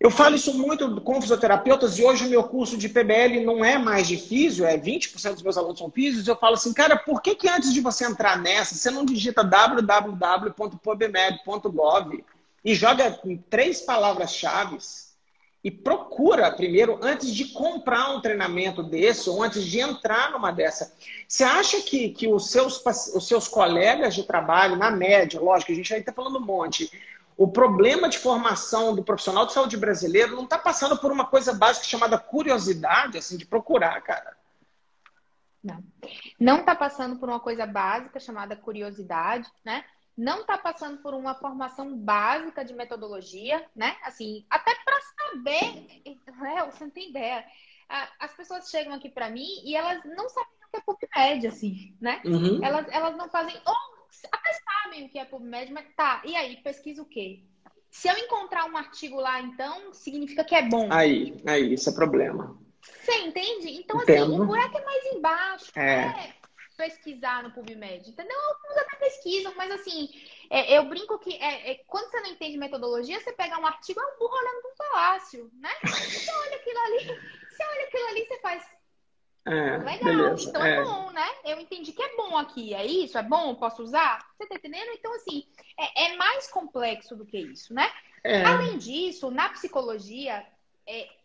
Eu 0.00 0.10
falo 0.10 0.34
isso 0.34 0.52
muito 0.54 1.00
com 1.02 1.22
fisioterapeutas 1.22 1.96
e 1.96 2.02
hoje 2.02 2.26
o 2.26 2.28
meu 2.28 2.42
curso 2.42 2.76
de 2.76 2.88
PBL 2.88 3.44
não 3.44 3.64
é 3.64 3.78
mais 3.78 4.08
de 4.08 4.16
físio, 4.16 4.66
é 4.66 4.76
20% 4.76 5.34
dos 5.34 5.44
meus 5.44 5.56
alunos 5.56 5.78
são 5.78 5.88
físios. 5.88 6.26
Eu 6.26 6.34
falo 6.34 6.54
assim, 6.54 6.74
cara, 6.74 6.96
por 6.96 7.22
que, 7.22 7.36
que 7.36 7.48
antes 7.48 7.72
de 7.72 7.80
você 7.80 8.04
entrar 8.04 8.36
nessa, 8.36 8.74
você 8.74 8.90
não 8.90 9.04
digita 9.04 9.44
www.pubmed.gov 9.44 12.24
e 12.64 12.74
joga 12.74 13.20
três 13.48 13.82
palavras-chave 13.82 14.78
e 15.64 15.70
procura 15.70 16.50
primeiro, 16.50 16.98
antes 17.00 17.32
de 17.32 17.46
comprar 17.52 18.10
um 18.10 18.20
treinamento 18.20 18.82
desse, 18.82 19.30
ou 19.30 19.42
antes 19.42 19.64
de 19.64 19.78
entrar 19.78 20.32
numa 20.32 20.50
dessa. 20.50 20.92
Você 21.28 21.44
acha 21.44 21.80
que, 21.82 22.10
que 22.10 22.26
os, 22.26 22.50
seus, 22.50 22.84
os 23.14 23.28
seus 23.28 23.46
colegas 23.46 24.14
de 24.14 24.24
trabalho, 24.24 24.76
na 24.76 24.90
média, 24.90 25.40
lógico, 25.40 25.70
a 25.70 25.74
gente 25.74 25.94
aí 25.94 26.00
está 26.00 26.12
falando 26.12 26.38
um 26.38 26.44
monte, 26.44 26.90
o 27.36 27.48
problema 27.48 28.08
de 28.08 28.18
formação 28.18 28.94
do 28.94 29.04
profissional 29.04 29.46
de 29.46 29.52
saúde 29.52 29.76
brasileiro 29.76 30.34
não 30.34 30.44
está 30.44 30.58
passando 30.58 30.96
por 30.98 31.12
uma 31.12 31.26
coisa 31.26 31.52
básica 31.52 31.86
chamada 31.86 32.18
curiosidade, 32.18 33.18
assim, 33.18 33.36
de 33.36 33.46
procurar, 33.46 34.00
cara. 34.02 34.36
Não. 35.62 35.82
Não 36.38 36.60
está 36.60 36.74
passando 36.74 37.16
por 37.16 37.28
uma 37.28 37.38
coisa 37.38 37.64
básica 37.64 38.18
chamada 38.18 38.56
curiosidade, 38.56 39.48
né? 39.64 39.84
Não 40.16 40.42
está 40.42 40.58
passando 40.58 40.98
por 41.02 41.14
uma 41.14 41.34
formação 41.34 41.96
básica 41.96 42.64
de 42.64 42.74
metodologia, 42.74 43.64
né? 43.74 43.96
Assim, 44.02 44.44
até 44.50 44.74
para 44.84 45.00
saber, 45.00 46.02
Léo, 46.40 46.70
você 46.70 46.84
não 46.84 46.90
tem 46.90 47.10
ideia. 47.10 47.44
As 48.18 48.34
pessoas 48.34 48.70
chegam 48.70 48.92
aqui 48.92 49.08
para 49.08 49.30
mim 49.30 49.48
e 49.64 49.74
elas 49.74 50.02
não 50.04 50.28
sabem 50.28 50.52
o 50.52 50.70
que 50.70 50.76
é 50.76 50.80
PubMed, 50.80 51.46
assim, 51.46 51.96
né? 52.00 52.20
Uhum. 52.24 52.62
Elas, 52.62 52.86
elas 52.90 53.16
não 53.16 53.28
fazem, 53.28 53.54
ou 53.66 53.74
até 54.30 54.52
sabem 54.52 55.06
o 55.06 55.08
que 55.08 55.18
é 55.18 55.24
PubMed, 55.24 55.72
mas 55.72 55.86
tá, 55.96 56.22
e 56.24 56.36
aí, 56.36 56.56
pesquisa 56.58 57.02
o 57.02 57.06
quê? 57.06 57.42
Se 57.90 58.08
eu 58.08 58.16
encontrar 58.16 58.64
um 58.70 58.76
artigo 58.76 59.20
lá, 59.20 59.40
então, 59.40 59.92
significa 59.92 60.44
que 60.44 60.54
é 60.54 60.62
bom. 60.62 60.88
Aí, 60.90 61.42
aí, 61.46 61.74
isso 61.74 61.90
é 61.90 61.92
problema. 61.92 62.58
Você 62.80 63.12
entende? 63.18 63.70
Então, 63.70 63.98
assim, 63.98 64.12
Entendo. 64.12 64.32
assim, 64.32 64.40
o 64.40 64.46
buraco 64.46 64.78
é 64.78 64.84
mais 64.84 65.06
embaixo. 65.06 65.72
É. 65.74 66.04
é 66.04 66.41
pesquisar 66.82 67.44
no 67.44 67.52
PubMed, 67.52 68.10
entendeu? 68.10 68.36
Alguns 68.40 68.76
até 68.76 68.96
pesquisam, 68.96 69.54
mas 69.54 69.70
assim, 69.70 70.08
é, 70.50 70.76
eu 70.76 70.84
brinco 70.88 71.16
que 71.20 71.36
é, 71.36 71.70
é, 71.70 71.74
quando 71.86 72.10
você 72.10 72.20
não 72.20 72.30
entende 72.30 72.58
metodologia, 72.58 73.20
você 73.20 73.32
pega 73.32 73.56
um 73.60 73.66
artigo, 73.66 74.00
é 74.00 74.04
um 74.04 74.18
burro 74.18 74.34
olhando 74.34 74.62
para 74.62 74.70
um 74.70 74.90
palácio, 74.90 75.50
né? 75.54 75.70
Você 75.82 76.30
olha 76.30 76.56
aquilo 76.56 76.78
ali, 76.80 77.04
você 77.04 77.64
olha 77.64 77.84
aquilo 77.84 78.06
ali, 78.08 78.26
você 78.26 78.40
faz. 78.40 78.64
É, 79.44 79.76
Legal, 79.78 80.04
beleza, 80.04 80.48
então 80.48 80.64
é. 80.64 80.76
é. 80.76 80.84
bom, 80.84 81.10
né? 81.10 81.28
Eu 81.44 81.60
entendi 81.60 81.92
que 81.92 82.02
é 82.02 82.16
bom 82.16 82.36
aqui, 82.36 82.74
é 82.74 82.84
isso? 82.84 83.18
É 83.18 83.22
bom? 83.22 83.54
Posso 83.54 83.82
usar? 83.82 84.24
Você 84.36 84.48
tá 84.48 84.54
entendendo? 84.54 84.90
Então, 84.92 85.12
assim, 85.14 85.44
é, 85.78 86.06
é 86.06 86.16
mais 86.16 86.48
complexo 86.48 87.16
do 87.16 87.26
que 87.26 87.38
isso, 87.38 87.74
né? 87.74 87.90
É. 88.24 88.44
Além 88.44 88.78
disso, 88.78 89.30
na 89.30 89.48
psicologia, 89.48 90.46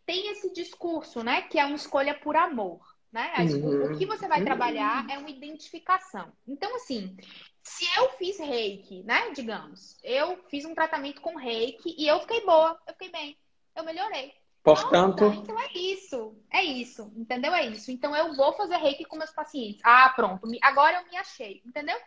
tem 0.05 0.32
esse 0.32 0.51
discurso, 0.51 1.24
né? 1.24 1.43
Que 1.43 1.60
é 1.60 1.66
uma 1.66 1.76
escolha 1.76 2.14
por 2.16 2.36
amor. 2.36 2.97
Né? 3.12 3.34
Uhum. 3.39 3.93
O 3.93 3.97
que 3.97 4.05
você 4.05 4.28
vai 4.28 4.43
trabalhar 4.43 5.05
é 5.10 5.18
uma 5.18 5.30
identificação. 5.30 6.32
Então, 6.47 6.76
assim, 6.76 7.16
se 7.64 7.86
eu 7.97 8.10
fiz 8.12 8.38
reiki, 8.38 9.03
né? 9.03 9.32
Digamos, 9.32 9.97
eu 10.03 10.38
fiz 10.49 10.66
um 10.66 10.76
tratamento 10.76 11.22
com 11.22 11.36
reiki 11.36 11.95
e 11.97 12.08
eu 12.08 12.20
fiquei 12.22 12.45
boa, 12.45 12.78
eu 12.86 12.93
fiquei 12.93 13.10
bem, 13.10 13.38
eu 13.76 13.84
melhorei. 13.84 14.34
Portanto. 14.62 15.24
Nossa, 15.24 15.38
então 15.38 15.60
é 15.60 15.72
isso, 15.74 16.36
é 16.51 16.64
isso, 16.64 17.14
entendeu? 17.16 17.53
É 17.53 17.66
isso. 17.66 17.89
Então 17.89 18.14
eu 18.14 18.36
vou 18.36 18.51
fazer 18.53 18.76
reiki 18.76 19.05
com 19.05 19.18
meus 19.18 19.32
pacientes. 19.32 19.80
Ah, 19.84 20.12
pronto, 20.14 20.45
agora 20.62 20.97
eu 20.97 21.10
me 21.10 21.16
achei, 21.16 21.62
entendeu? 21.66 21.97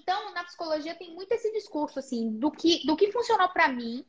Então, 0.00 0.32
na 0.32 0.44
psicologia 0.44 0.94
tem 0.94 1.14
muito 1.14 1.32
esse 1.32 1.52
discurso, 1.52 1.98
assim, 1.98 2.38
do 2.38 2.50
que, 2.50 2.86
do 2.86 2.96
que 2.96 3.12
funcionou 3.12 3.48
para 3.48 3.68
mim, 3.68 4.04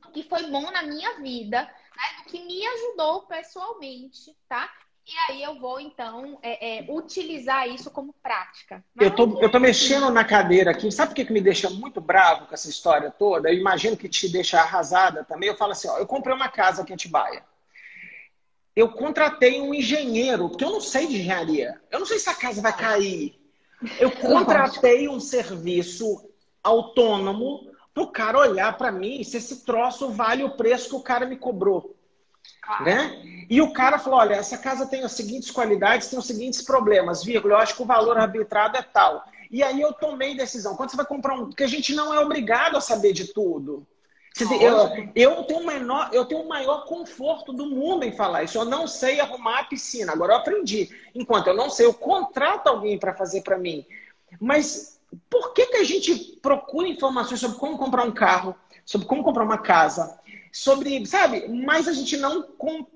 do 0.00 0.10
que 0.10 0.22
foi 0.24 0.50
bom 0.50 0.70
na 0.70 0.82
minha 0.82 1.20
vida, 1.20 1.62
né? 1.62 2.22
Do 2.22 2.30
que 2.30 2.40
me 2.40 2.66
ajudou 2.66 3.22
pessoalmente, 3.26 4.36
tá? 4.48 4.72
E 5.06 5.32
aí 5.32 5.42
eu 5.42 5.58
vou, 5.58 5.78
então, 5.78 6.38
é, 6.42 6.78
é, 6.78 6.86
utilizar 6.90 7.68
isso 7.68 7.90
como 7.90 8.14
prática. 8.22 8.82
eu 8.98 9.14
tô, 9.14 9.38
eu 9.42 9.50
tô 9.50 9.60
mexendo 9.60 10.10
na 10.10 10.24
cadeira 10.24 10.70
aqui. 10.70 10.90
Sabe 10.90 11.12
o 11.12 11.14
que, 11.14 11.26
que 11.26 11.32
me 11.32 11.42
deixa 11.42 11.68
muito 11.68 12.00
bravo 12.00 12.46
com 12.46 12.54
essa 12.54 12.70
história 12.70 13.10
toda? 13.10 13.50
Eu 13.50 13.58
imagino 13.58 13.98
que 13.98 14.08
te 14.08 14.30
deixa 14.30 14.60
arrasada 14.60 15.22
também. 15.22 15.50
Eu 15.50 15.56
falo 15.58 15.72
assim, 15.72 15.88
ó, 15.88 15.98
eu 15.98 16.06
comprei 16.06 16.34
uma 16.34 16.48
casa 16.48 16.82
aqui 16.82 16.92
em 16.92 16.94
Atibaia. 16.94 17.44
Eu 18.74 18.92
contratei 18.92 19.60
um 19.60 19.74
engenheiro, 19.74 20.48
porque 20.48 20.64
eu 20.64 20.70
não 20.70 20.80
sei 20.80 21.06
de 21.06 21.16
engenharia. 21.16 21.80
Eu 21.90 21.98
não 21.98 22.06
sei 22.06 22.18
se 22.18 22.30
a 22.30 22.34
casa 22.34 22.62
vai 22.62 22.74
cair. 22.74 23.38
Eu 24.00 24.10
contratei 24.16 25.06
um 25.06 25.20
serviço 25.20 26.30
autônomo 26.62 27.70
para 27.92 28.02
o 28.02 28.10
cara 28.10 28.38
olhar 28.38 28.76
para 28.78 28.90
mim 28.90 29.22
se 29.22 29.36
esse 29.36 29.66
troço 29.66 30.08
vale 30.08 30.42
o 30.42 30.56
preço 30.56 30.88
que 30.88 30.96
o 30.96 31.02
cara 31.02 31.26
me 31.26 31.36
cobrou. 31.36 31.93
Claro. 32.62 32.84
Né? 32.84 33.22
E 33.48 33.60
o 33.60 33.72
cara 33.72 33.98
falou: 33.98 34.18
olha, 34.18 34.34
essa 34.34 34.58
casa 34.58 34.86
tem 34.86 35.02
as 35.02 35.12
seguintes 35.12 35.50
qualidades, 35.50 36.08
tem 36.08 36.18
os 36.18 36.26
seguintes 36.26 36.62
problemas, 36.62 37.22
vírgula, 37.22 37.54
eu 37.54 37.58
acho 37.58 37.76
que 37.76 37.82
o 37.82 37.86
valor 37.86 38.16
arbitrado 38.16 38.76
é 38.76 38.82
tal. 38.82 39.24
E 39.50 39.62
aí 39.62 39.80
eu 39.80 39.92
tomei 39.92 40.36
decisão. 40.36 40.74
Quando 40.74 40.90
você 40.90 40.96
vai 40.96 41.06
comprar 41.06 41.34
um. 41.34 41.46
Porque 41.46 41.62
a 41.62 41.68
gente 41.68 41.94
não 41.94 42.12
é 42.12 42.18
obrigado 42.20 42.76
a 42.76 42.80
saber 42.80 43.12
de 43.12 43.32
tudo. 43.32 43.86
Eu, 44.60 44.90
eu, 45.14 45.44
tenho 45.44 45.60
o 45.60 45.66
menor, 45.66 46.10
eu 46.12 46.24
tenho 46.24 46.42
o 46.42 46.48
maior 46.48 46.86
conforto 46.86 47.52
do 47.52 47.66
mundo 47.66 48.02
em 48.02 48.10
falar 48.10 48.42
isso. 48.42 48.58
Eu 48.58 48.64
não 48.64 48.88
sei 48.88 49.20
arrumar 49.20 49.60
a 49.60 49.64
piscina. 49.64 50.12
Agora 50.12 50.32
eu 50.32 50.38
aprendi. 50.38 50.90
Enquanto 51.14 51.46
eu 51.46 51.54
não 51.54 51.70
sei, 51.70 51.86
eu 51.86 51.94
contrato 51.94 52.66
alguém 52.66 52.98
para 52.98 53.14
fazer 53.14 53.42
para 53.42 53.56
mim. 53.56 53.86
Mas 54.40 55.00
por 55.30 55.52
que, 55.52 55.66
que 55.66 55.76
a 55.76 55.84
gente 55.84 56.36
procura 56.42 56.88
informações 56.88 57.38
sobre 57.38 57.58
como 57.58 57.78
comprar 57.78 58.04
um 58.04 58.10
carro, 58.10 58.56
sobre 58.84 59.06
como 59.06 59.22
comprar 59.22 59.44
uma 59.44 59.58
casa, 59.58 60.18
sobre, 60.54 61.04
sabe? 61.04 61.48
Mas 61.48 61.88
a 61.88 61.92
gente 61.92 62.16
não 62.16 62.42
com, 62.42 62.86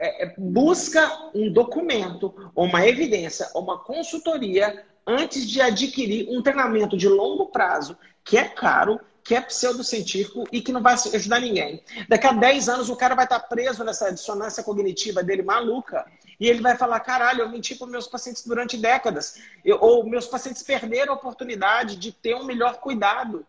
é, 0.00 0.24
é, 0.24 0.34
busca 0.36 1.30
um 1.32 1.52
documento, 1.52 2.34
ou 2.54 2.64
uma 2.66 2.84
evidência, 2.86 3.48
ou 3.54 3.62
uma 3.62 3.78
consultoria 3.78 4.84
antes 5.06 5.48
de 5.48 5.60
adquirir 5.60 6.28
um 6.28 6.42
treinamento 6.42 6.96
de 6.96 7.08
longo 7.08 7.46
prazo, 7.46 7.96
que 8.24 8.36
é 8.36 8.44
caro, 8.44 9.00
que 9.22 9.34
é 9.34 9.40
pseudocientífico 9.40 10.44
e 10.50 10.60
que 10.60 10.72
não 10.72 10.82
vai 10.82 10.94
ajudar 10.94 11.40
ninguém. 11.40 11.82
Daqui 12.08 12.26
a 12.26 12.32
10 12.32 12.68
anos 12.68 12.90
o 12.90 12.96
cara 12.96 13.14
vai 13.14 13.26
estar 13.26 13.40
preso 13.40 13.84
nessa 13.84 14.10
dissonância 14.10 14.64
cognitiva 14.64 15.22
dele 15.22 15.42
maluca 15.42 16.04
e 16.40 16.48
ele 16.48 16.60
vai 16.60 16.76
falar: 16.76 16.98
caralho, 17.00 17.42
eu 17.42 17.48
menti 17.48 17.74
para 17.74 17.86
meus 17.86 18.08
pacientes 18.08 18.44
durante 18.44 18.76
décadas. 18.76 19.40
Eu, 19.64 19.78
ou 19.80 20.04
meus 20.04 20.26
pacientes 20.26 20.62
perderam 20.62 21.12
a 21.12 21.16
oportunidade 21.16 21.96
de 21.96 22.10
ter 22.10 22.34
um 22.34 22.44
melhor 22.44 22.80
cuidado. 22.80 23.46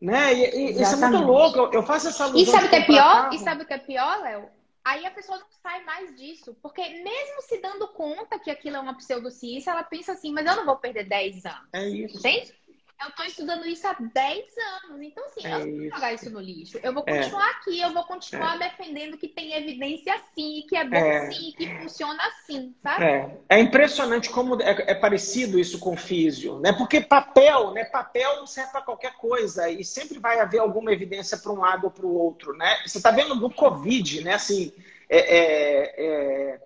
Né? 0.00 0.32
E, 0.34 0.72
e 0.78 0.82
isso 0.82 0.94
é 0.94 1.08
muito 1.08 1.24
louco. 1.24 1.74
Eu 1.74 1.82
faço 1.82 2.08
essa 2.08 2.26
E 2.36 2.46
sabe 2.46 2.66
o 2.66 2.70
que 2.70 2.76
é 2.76 2.84
pior? 2.84 3.32
E 3.32 3.38
sabe 3.38 3.62
o 3.62 3.66
que 3.66 3.74
é 3.74 3.78
pior, 3.78 4.20
Léo? 4.22 4.48
Aí 4.82 5.04
a 5.04 5.10
pessoa 5.10 5.38
não 5.38 5.46
sai 5.62 5.84
mais 5.84 6.16
disso. 6.16 6.56
Porque 6.62 6.80
mesmo 6.80 7.42
se 7.42 7.58
dando 7.60 7.86
conta 7.88 8.38
que 8.38 8.50
aquilo 8.50 8.76
é 8.76 8.80
uma 8.80 8.96
pseudociência, 8.96 9.70
ela 9.70 9.82
pensa 9.82 10.12
assim, 10.12 10.32
mas 10.32 10.46
eu 10.46 10.56
não 10.56 10.64
vou 10.64 10.76
perder 10.76 11.04
10 11.08 11.44
anos. 11.44 11.68
É 11.72 11.88
isso. 11.88 12.18
Entende? 12.18 12.54
Eu 13.02 13.08
estou 13.08 13.24
estudando 13.24 13.66
isso 13.66 13.86
há 13.86 13.94
10 13.98 14.44
anos. 14.84 15.02
Então, 15.02 15.24
assim, 15.24 15.46
é 15.46 15.54
eu 15.54 15.66
não 15.66 15.78
vou 15.78 15.90
jogar 15.90 16.12
isso 16.12 16.30
no 16.30 16.40
lixo. 16.40 16.78
Eu 16.82 16.92
vou 16.92 17.02
é. 17.06 17.18
continuar 17.18 17.48
é. 17.48 17.50
aqui, 17.52 17.80
eu 17.80 17.92
vou 17.94 18.04
continuar 18.04 18.56
é. 18.56 18.68
defendendo 18.68 19.16
que 19.16 19.28
tem 19.28 19.54
evidência 19.54 20.14
sim, 20.34 20.66
que 20.68 20.76
é 20.76 20.84
bom 20.84 20.96
é. 20.96 21.30
sim, 21.30 21.52
que 21.56 21.66
funciona 21.78 22.22
assim, 22.26 22.74
sabe? 22.82 23.04
É, 23.04 23.38
é 23.48 23.58
impressionante 23.58 24.28
como 24.28 24.60
é, 24.60 24.94
parecido 24.94 25.58
isso 25.58 25.78
com 25.78 25.96
físio, 25.96 26.60
né? 26.60 26.72
Porque 26.72 27.00
papel, 27.00 27.72
né? 27.72 27.84
Papel 27.84 28.36
não 28.36 28.46
serve 28.46 28.72
para 28.72 28.82
qualquer 28.82 29.14
coisa 29.14 29.70
e 29.70 29.82
sempre 29.82 30.18
vai 30.18 30.38
haver 30.38 30.58
alguma 30.58 30.92
evidência 30.92 31.38
para 31.38 31.52
um 31.52 31.60
lado 31.60 31.84
ou 31.84 31.90
para 31.90 32.06
o 32.06 32.14
outro, 32.14 32.54
né? 32.56 32.82
Você 32.86 32.98
está 32.98 33.10
vendo 33.10 33.34
no 33.34 33.50
Covid, 33.50 34.22
né? 34.22 34.34
Assim, 34.34 34.72
é 35.08 36.60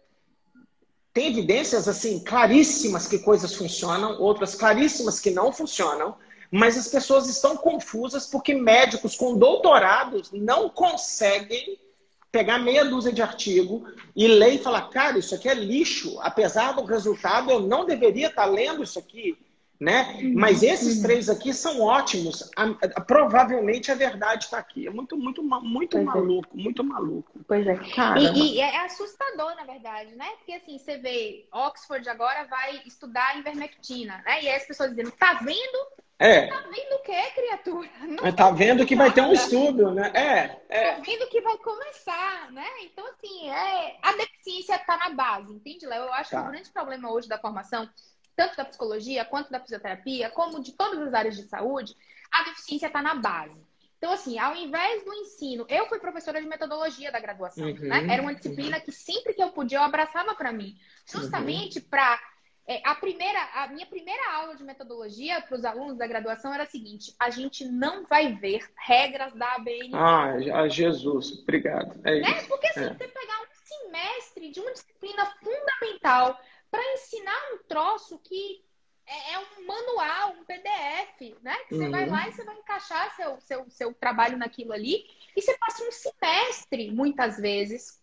tem 1.14 1.28
evidências 1.28 1.86
assim 1.86 2.18
claríssimas 2.24 3.06
que 3.06 3.20
coisas 3.20 3.54
funcionam, 3.54 4.20
outras 4.20 4.56
claríssimas 4.56 5.20
que 5.20 5.30
não 5.30 5.52
funcionam, 5.52 6.16
mas 6.54 6.78
as 6.78 6.86
pessoas 6.86 7.28
estão 7.28 7.56
confusas 7.56 8.26
porque 8.28 8.54
médicos 8.54 9.16
com 9.16 9.36
doutorados 9.36 10.30
não 10.32 10.68
conseguem 10.68 11.78
pegar 12.30 12.58
meia 12.58 12.84
dúzia 12.84 13.12
de 13.12 13.20
artigo 13.20 13.84
e 14.14 14.28
ler 14.28 14.54
e 14.54 14.58
falar, 14.58 14.88
cara, 14.90 15.18
isso 15.18 15.34
aqui 15.34 15.48
é 15.48 15.54
lixo, 15.54 16.16
apesar 16.20 16.72
do 16.72 16.84
resultado, 16.84 17.50
eu 17.50 17.60
não 17.60 17.84
deveria 17.84 18.28
estar 18.28 18.44
lendo 18.46 18.84
isso 18.84 19.00
aqui 19.00 19.36
né? 19.80 20.18
Uhum. 20.22 20.34
Mas 20.36 20.62
esses 20.62 21.02
três 21.02 21.28
aqui 21.28 21.52
são 21.52 21.80
ótimos. 21.80 22.50
A, 22.56 22.64
a, 22.96 23.00
provavelmente 23.00 23.90
a 23.90 23.94
verdade 23.94 24.44
está 24.44 24.58
aqui. 24.58 24.86
É 24.86 24.90
muito, 24.90 25.16
muito, 25.16 25.42
muito 25.42 25.96
pois 25.96 26.02
é. 26.02 26.06
maluco, 26.06 26.48
é. 26.56 26.62
muito 26.62 26.84
maluco. 26.84 27.40
Pois 27.46 27.66
é. 27.66 27.78
E, 28.18 28.54
e, 28.54 28.60
é 28.60 28.84
assustador, 28.84 29.54
na 29.56 29.64
verdade, 29.64 30.14
né? 30.14 30.26
Porque 30.38 30.52
assim, 30.52 30.78
você 30.78 30.96
vê, 30.96 31.46
Oxford 31.52 32.08
agora 32.08 32.46
vai 32.46 32.82
estudar 32.86 33.36
ivermectina, 33.38 34.22
né? 34.24 34.44
E 34.44 34.48
aí 34.48 34.56
as 34.56 34.66
pessoas 34.66 34.90
dizendo, 34.90 35.10
tá 35.10 35.34
vendo? 35.44 36.03
É. 36.24 36.46
Tá 36.46 36.64
vendo 36.70 36.94
o 36.94 37.02
que, 37.02 37.30
criatura? 37.32 37.90
Não 38.00 38.32
tá 38.32 38.50
vendo 38.50 38.86
que 38.86 38.96
vai 38.96 39.12
ter 39.12 39.20
um 39.20 39.32
estudo, 39.32 39.90
né? 39.92 40.10
É, 40.14 40.60
é. 40.70 40.92
Tá 40.92 41.02
vendo 41.02 41.28
que 41.28 41.40
vai 41.42 41.58
começar, 41.58 42.50
né? 42.50 42.66
Então, 42.82 43.06
assim, 43.08 43.50
é... 43.50 43.98
a 44.02 44.12
deficiência 44.12 44.78
tá 44.78 44.96
na 44.96 45.10
base, 45.10 45.52
entende, 45.52 45.84
Léo? 45.84 46.04
Eu 46.04 46.14
acho 46.14 46.30
tá. 46.30 46.40
que 46.40 46.48
o 46.48 46.50
grande 46.50 46.70
problema 46.70 47.12
hoje 47.12 47.28
da 47.28 47.38
formação 47.38 47.88
tanto 48.36 48.56
da 48.56 48.64
psicologia 48.64 49.24
quanto 49.24 49.50
da 49.50 49.60
fisioterapia, 49.60 50.30
como 50.30 50.62
de 50.62 50.72
todas 50.72 51.00
as 51.00 51.14
áreas 51.14 51.36
de 51.36 51.44
saúde, 51.44 51.94
a 52.32 52.42
deficiência 52.44 52.86
está 52.86 53.00
na 53.00 53.14
base. 53.14 53.54
Então, 53.98 54.12
assim, 54.12 54.38
ao 54.38 54.54
invés 54.56 55.04
do 55.04 55.14
ensino, 55.14 55.64
eu 55.68 55.86
fui 55.88 55.98
professora 55.98 56.40
de 56.40 56.46
metodologia 56.46 57.12
da 57.12 57.20
graduação, 57.20 57.66
uhum, 57.66 57.88
né? 57.88 58.06
Era 58.10 58.22
uma 58.22 58.34
disciplina 58.34 58.76
uhum. 58.76 58.82
que 58.82 58.92
sempre 58.92 59.34
que 59.34 59.42
eu 59.42 59.50
podia 59.50 59.78
eu 59.78 59.82
abraçava 59.82 60.34
para 60.34 60.52
mim, 60.52 60.76
justamente 61.06 61.78
uhum. 61.78 61.84
para 61.88 62.20
é, 62.66 62.80
a 62.82 62.94
primeira, 62.94 63.38
a 63.54 63.68
minha 63.68 63.84
primeira 63.84 64.32
aula 64.32 64.56
de 64.56 64.64
metodologia 64.64 65.40
para 65.42 65.54
os 65.54 65.64
alunos 65.66 65.98
da 65.98 66.06
graduação 66.06 66.52
era 66.52 66.62
a 66.62 66.66
seguinte: 66.66 67.14
a 67.18 67.28
gente 67.28 67.64
não 67.66 68.06
vai 68.06 68.32
ver 68.32 68.66
regras 68.76 69.34
da 69.34 69.54
ABN. 69.56 69.90
Ah, 69.92 70.68
Jesus, 70.68 71.40
obrigado. 71.42 72.00
É 72.04 72.20
né? 72.20 72.30
isso. 72.38 72.48
Porque 72.48 72.66
assim, 72.68 72.84
é. 72.84 72.94
você 72.94 73.08
pegar 73.08 73.40
um 73.42 73.46
semestre 73.64 74.50
de 74.50 74.60
uma 74.60 74.72
disciplina 74.72 75.26
fundamental 75.42 76.40
para 76.70 76.82
ensinar 76.94 77.38
um 77.52 77.58
troço 77.68 78.18
que 78.18 78.64
é, 79.06 79.34
é, 79.34 79.38
um 79.38 79.66
manual, 79.66 80.32
um 80.32 80.44
PDF, 80.44 81.36
né? 81.42 81.54
Que 81.68 81.74
você 81.74 81.84
uhum. 81.84 81.90
vai 81.90 82.08
lá 82.08 82.28
e 82.28 82.32
você 82.32 82.44
vai 82.44 82.56
encaixar 82.56 83.14
seu, 83.14 83.38
seu, 83.42 83.68
seu 83.68 83.92
trabalho 83.92 84.38
naquilo 84.38 84.72
ali. 84.72 85.04
E 85.36 85.42
você 85.42 85.54
passa 85.58 85.84
um 85.84 85.92
semestre, 85.92 86.90
muitas 86.90 87.36
vezes, 87.36 88.02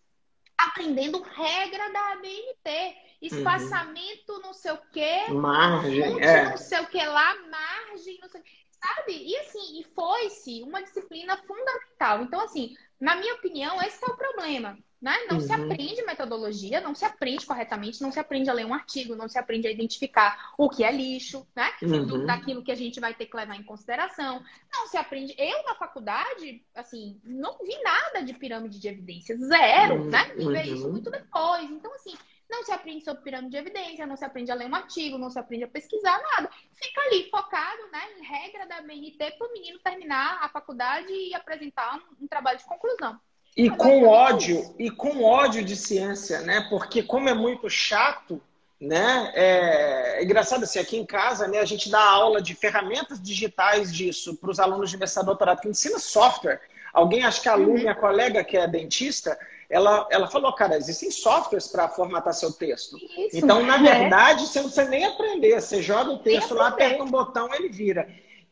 aprendendo 0.56 1.20
regra 1.20 1.90
da 1.92 2.12
ABNT. 2.12 2.96
Espaçamento, 3.22 4.32
uhum. 4.32 4.40
não 4.42 4.52
sei 4.52 4.72
o 4.72 4.78
quê. 4.92 5.28
Margem, 5.30 6.20
é. 6.20 6.50
Não 6.50 6.56
sei 6.56 6.80
o 6.80 6.86
que 6.86 7.04
lá, 7.04 7.34
margem, 7.48 8.18
não 8.20 8.28
sei 8.28 8.40
o 8.40 8.44
quê 8.44 8.62
sabe? 8.82 9.12
E 9.12 9.36
assim, 9.38 9.80
e 9.80 9.84
foi-se 9.94 10.62
uma 10.62 10.82
disciplina 10.82 11.36
fundamental. 11.36 12.22
Então, 12.22 12.40
assim, 12.40 12.74
na 13.00 13.14
minha 13.16 13.34
opinião, 13.34 13.80
esse 13.80 14.04
é 14.04 14.08
o 14.08 14.16
problema. 14.16 14.76
Né? 15.00 15.16
Não 15.28 15.38
uhum. 15.38 15.42
se 15.42 15.52
aprende 15.52 16.00
metodologia, 16.02 16.80
não 16.80 16.94
se 16.94 17.04
aprende 17.04 17.44
corretamente, 17.44 18.00
não 18.00 18.12
se 18.12 18.20
aprende 18.20 18.48
a 18.48 18.52
ler 18.52 18.64
um 18.64 18.72
artigo, 18.72 19.16
não 19.16 19.28
se 19.28 19.36
aprende 19.36 19.66
a 19.66 19.70
identificar 19.70 20.52
o 20.56 20.70
que 20.70 20.84
é 20.84 20.92
lixo, 20.92 21.44
né? 21.56 21.72
Uhum. 21.82 22.24
daquilo 22.24 22.62
que 22.62 22.70
a 22.70 22.76
gente 22.76 23.00
vai 23.00 23.12
ter 23.12 23.26
que 23.26 23.36
levar 23.36 23.56
em 23.56 23.64
consideração. 23.64 24.40
Não 24.72 24.86
se 24.86 24.96
aprende. 24.96 25.34
Eu, 25.36 25.64
na 25.64 25.74
faculdade, 25.74 26.64
assim, 26.72 27.20
não 27.24 27.58
vi 27.58 27.76
nada 27.82 28.22
de 28.22 28.32
pirâmide 28.32 28.78
de 28.78 28.86
evidências, 28.86 29.40
zero, 29.40 30.02
uhum. 30.02 30.08
né? 30.08 30.34
E 30.38 30.46
ver 30.46 30.66
isso 30.66 30.88
muito 30.88 31.10
depois. 31.10 31.68
Então, 31.68 31.92
assim, 31.96 32.14
não 32.52 32.64
se 32.64 32.70
aprende 32.70 33.02
sobre 33.02 33.22
pirâmide 33.22 33.50
de 33.50 33.56
evidência, 33.56 34.06
não 34.06 34.16
se 34.16 34.24
aprende 34.24 34.52
a 34.52 34.54
ler 34.54 34.68
um 34.68 34.74
artigo, 34.74 35.16
não 35.16 35.30
se 35.30 35.38
aprende 35.38 35.64
a 35.64 35.68
pesquisar 35.68 36.20
nada. 36.32 36.50
Fica 36.74 37.00
ali 37.00 37.28
focado 37.30 37.82
né, 37.90 38.00
em 38.18 38.24
regra 38.24 38.66
da 38.66 38.82
BNT 38.82 39.32
para 39.38 39.48
o 39.48 39.52
menino 39.52 39.78
terminar 39.78 40.38
a 40.42 40.48
faculdade 40.50 41.10
e 41.10 41.34
apresentar 41.34 41.96
um, 41.96 42.24
um 42.24 42.28
trabalho 42.28 42.58
de 42.58 42.64
conclusão. 42.64 43.18
E 43.56 43.68
com 43.70 44.06
ódio, 44.06 44.74
e 44.78 44.90
com 44.90 45.24
ódio 45.24 45.64
de 45.64 45.76
ciência, 45.76 46.40
né? 46.40 46.66
Porque 46.70 47.02
como 47.02 47.28
é 47.28 47.34
muito 47.34 47.68
chato, 47.68 48.40
né? 48.80 49.30
É, 49.34 50.20
é 50.20 50.24
engraçado 50.24 50.64
assim, 50.64 50.78
aqui 50.78 50.96
em 50.96 51.04
casa, 51.04 51.46
né, 51.48 51.58
a 51.58 51.64
gente 51.64 51.90
dá 51.90 52.02
aula 52.02 52.40
de 52.40 52.54
ferramentas 52.54 53.20
digitais 53.20 53.92
disso 53.94 54.36
para 54.36 54.50
os 54.50 54.58
alunos 54.58 54.90
de 54.90 54.96
mestrado 54.96 55.26
doutorado, 55.26 55.60
que 55.60 55.68
ensina 55.68 55.98
software. 55.98 56.60
Alguém, 56.92 57.24
acho 57.24 57.40
que 57.42 57.48
a 57.48 57.54
Lu, 57.54 57.74
minha 57.74 57.94
colega 57.94 58.44
que 58.44 58.56
é 58.56 58.66
dentista, 58.66 59.38
ela, 59.72 60.06
ela 60.10 60.26
falou, 60.28 60.52
cara, 60.52 60.76
existem 60.76 61.10
softwares 61.10 61.66
para 61.66 61.88
formatar 61.88 62.34
seu 62.34 62.52
texto. 62.52 62.98
Isso, 62.98 63.30
então, 63.32 63.64
na 63.64 63.76
é. 63.76 64.00
verdade, 64.00 64.46
você 64.46 64.60
não 64.60 64.68
precisa 64.68 64.90
nem 64.90 65.06
aprender. 65.06 65.58
Você 65.58 65.82
joga 65.82 66.10
o 66.10 66.18
texto 66.18 66.54
lá, 66.54 66.68
aperta 66.68 67.02
um 67.02 67.10
botão, 67.10 67.48
ele 67.54 67.70
vira. 67.70 68.06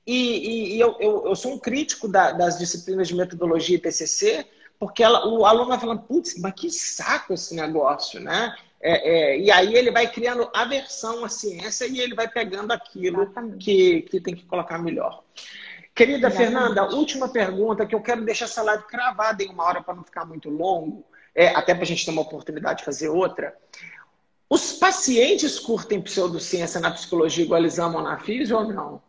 E, 0.06 0.14
e, 0.14 0.76
e 0.76 0.80
eu, 0.80 0.96
eu, 0.98 1.26
eu, 1.26 1.36
sou 1.36 1.52
um 1.52 1.58
crítico 1.58 2.08
da, 2.08 2.32
das 2.32 2.58
disciplinas 2.58 3.06
de 3.06 3.14
metodologia 3.14 3.76
e 3.76 3.78
TCC, 3.78 4.46
porque 4.78 5.02
ela, 5.02 5.28
o 5.28 5.44
aluno 5.44 5.68
vai 5.68 5.78
falando, 5.78 6.00
putz, 6.00 6.40
mas 6.40 6.54
que 6.54 6.70
saco 6.70 7.34
esse 7.34 7.54
negócio, 7.54 8.18
né? 8.18 8.56
É, 8.80 9.34
é, 9.34 9.38
e 9.38 9.50
aí 9.50 9.74
ele 9.74 9.90
vai 9.90 10.10
criando 10.10 10.48
aversão 10.54 11.22
à 11.22 11.28
ciência 11.28 11.84
e 11.84 12.00
ele 12.00 12.14
vai 12.14 12.28
pegando 12.28 12.72
aquilo 12.72 13.30
que, 13.58 14.00
que 14.02 14.18
tem 14.22 14.34
que 14.34 14.46
colocar 14.46 14.78
melhor. 14.78 15.22
Querida 15.94 16.28
Exatamente. 16.28 16.54
Fernanda, 16.54 16.94
última 16.94 17.28
pergunta 17.28 17.84
que 17.84 17.94
eu 17.94 18.00
quero 18.00 18.24
deixar 18.24 18.46
essa 18.46 18.62
live 18.62 18.84
cravada 18.84 19.42
em 19.42 19.50
uma 19.50 19.64
hora 19.64 19.82
para 19.82 19.94
não 19.94 20.02
ficar 20.02 20.24
muito 20.24 20.48
longo, 20.48 21.04
é, 21.34 21.48
até 21.48 21.74
para 21.74 21.82
a 21.82 21.86
gente 21.86 22.04
ter 22.04 22.10
uma 22.10 22.22
oportunidade 22.22 22.80
de 22.80 22.84
fazer 22.84 23.08
outra. 23.08 23.56
Os 24.48 24.72
pacientes 24.72 25.58
curtem 25.58 26.02
pseudociência 26.02 26.80
na 26.80 26.90
psicologia 26.90 27.44
igual 27.44 27.60
eles 27.60 27.78
amam 27.78 28.02
na 28.02 28.18
física 28.18 28.58
ou 28.58 28.72
não? 28.72 29.02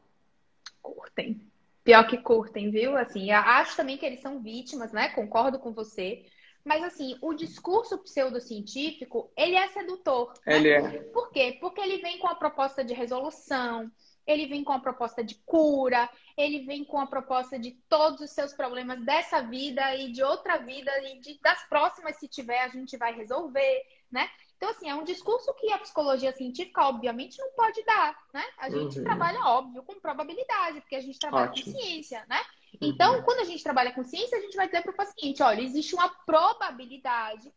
Curtem. 0.81 1.41
Pior 1.83 2.07
que 2.07 2.17
curtem, 2.17 2.69
viu? 2.69 2.95
Assim, 2.95 3.31
acho 3.31 3.75
também 3.75 3.97
que 3.97 4.05
eles 4.05 4.21
são 4.21 4.39
vítimas, 4.39 4.91
né? 4.91 5.09
Concordo 5.09 5.57
com 5.57 5.73
você. 5.73 6.25
Mas, 6.63 6.83
assim, 6.83 7.17
o 7.21 7.33
discurso 7.33 7.97
pseudocientífico, 7.97 9.31
ele 9.35 9.55
é 9.55 9.67
sedutor. 9.69 10.31
Né? 10.45 10.57
Ele 10.57 10.69
é. 10.69 10.99
Por 11.05 11.31
quê? 11.31 11.57
Porque 11.59 11.81
ele 11.81 11.97
vem 11.97 12.19
com 12.19 12.27
a 12.27 12.35
proposta 12.35 12.83
de 12.83 12.93
resolução, 12.93 13.91
ele 14.27 14.45
vem 14.45 14.63
com 14.63 14.71
a 14.71 14.79
proposta 14.79 15.23
de 15.23 15.35
cura, 15.43 16.07
ele 16.37 16.65
vem 16.65 16.83
com 16.83 16.99
a 16.99 17.07
proposta 17.07 17.57
de 17.57 17.71
todos 17.89 18.21
os 18.21 18.31
seus 18.31 18.53
problemas 18.53 19.03
dessa 19.03 19.41
vida 19.41 19.95
e 19.95 20.11
de 20.11 20.23
outra 20.23 20.57
vida 20.57 20.91
e 21.03 21.19
de, 21.19 21.39
das 21.41 21.63
próximas, 21.67 22.17
se 22.17 22.27
tiver, 22.27 22.61
a 22.61 22.69
gente 22.69 22.97
vai 22.97 23.13
resolver, 23.13 23.83
né? 24.11 24.29
Então, 24.57 24.69
assim, 24.69 24.87
é 24.87 24.93
um 24.93 25.03
discurso 25.03 25.51
que 25.55 25.71
a 25.71 25.79
psicologia 25.79 26.31
científica, 26.33 26.85
obviamente, 26.85 27.39
não 27.39 27.49
pode 27.53 27.83
dar, 27.83 28.15
né? 28.31 28.45
A 28.59 28.69
gente 28.69 28.99
uhum. 28.99 29.03
trabalha, 29.03 29.39
óbvio, 29.39 29.81
com 29.81 29.99
probabilidade, 29.99 30.81
porque 30.81 30.95
a 30.95 31.01
gente 31.01 31.17
trabalha 31.17 31.49
Ótimo. 31.49 31.73
com 31.73 31.79
ciência, 31.79 32.23
né? 32.29 32.39
Uhum. 32.79 32.89
Então, 32.89 33.23
quando 33.23 33.39
a 33.39 33.43
gente 33.43 33.63
trabalha 33.63 33.91
com 33.91 34.03
ciência, 34.03 34.37
a 34.37 34.41
gente 34.41 34.55
vai 34.55 34.67
dizer 34.67 34.83
para 34.83 34.91
o 34.91 34.95
paciente, 34.95 35.41
olha, 35.41 35.61
existe 35.61 35.95
uma 35.95 36.09
probabilidade 36.09 37.51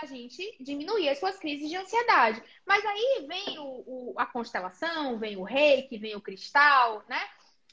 da 0.00 0.06
gente 0.06 0.56
diminuir 0.60 1.08
as 1.08 1.18
suas 1.18 1.38
crises 1.38 1.68
de 1.68 1.76
ansiedade. 1.76 2.42
Mas 2.64 2.84
aí 2.84 3.26
vem 3.28 3.58
o, 3.58 3.84
o, 3.86 4.14
a 4.16 4.26
constelação, 4.26 5.18
vem 5.18 5.36
o 5.36 5.42
reiki, 5.42 5.98
vem 5.98 6.16
o 6.16 6.20
cristal, 6.20 7.04
né? 7.08 7.20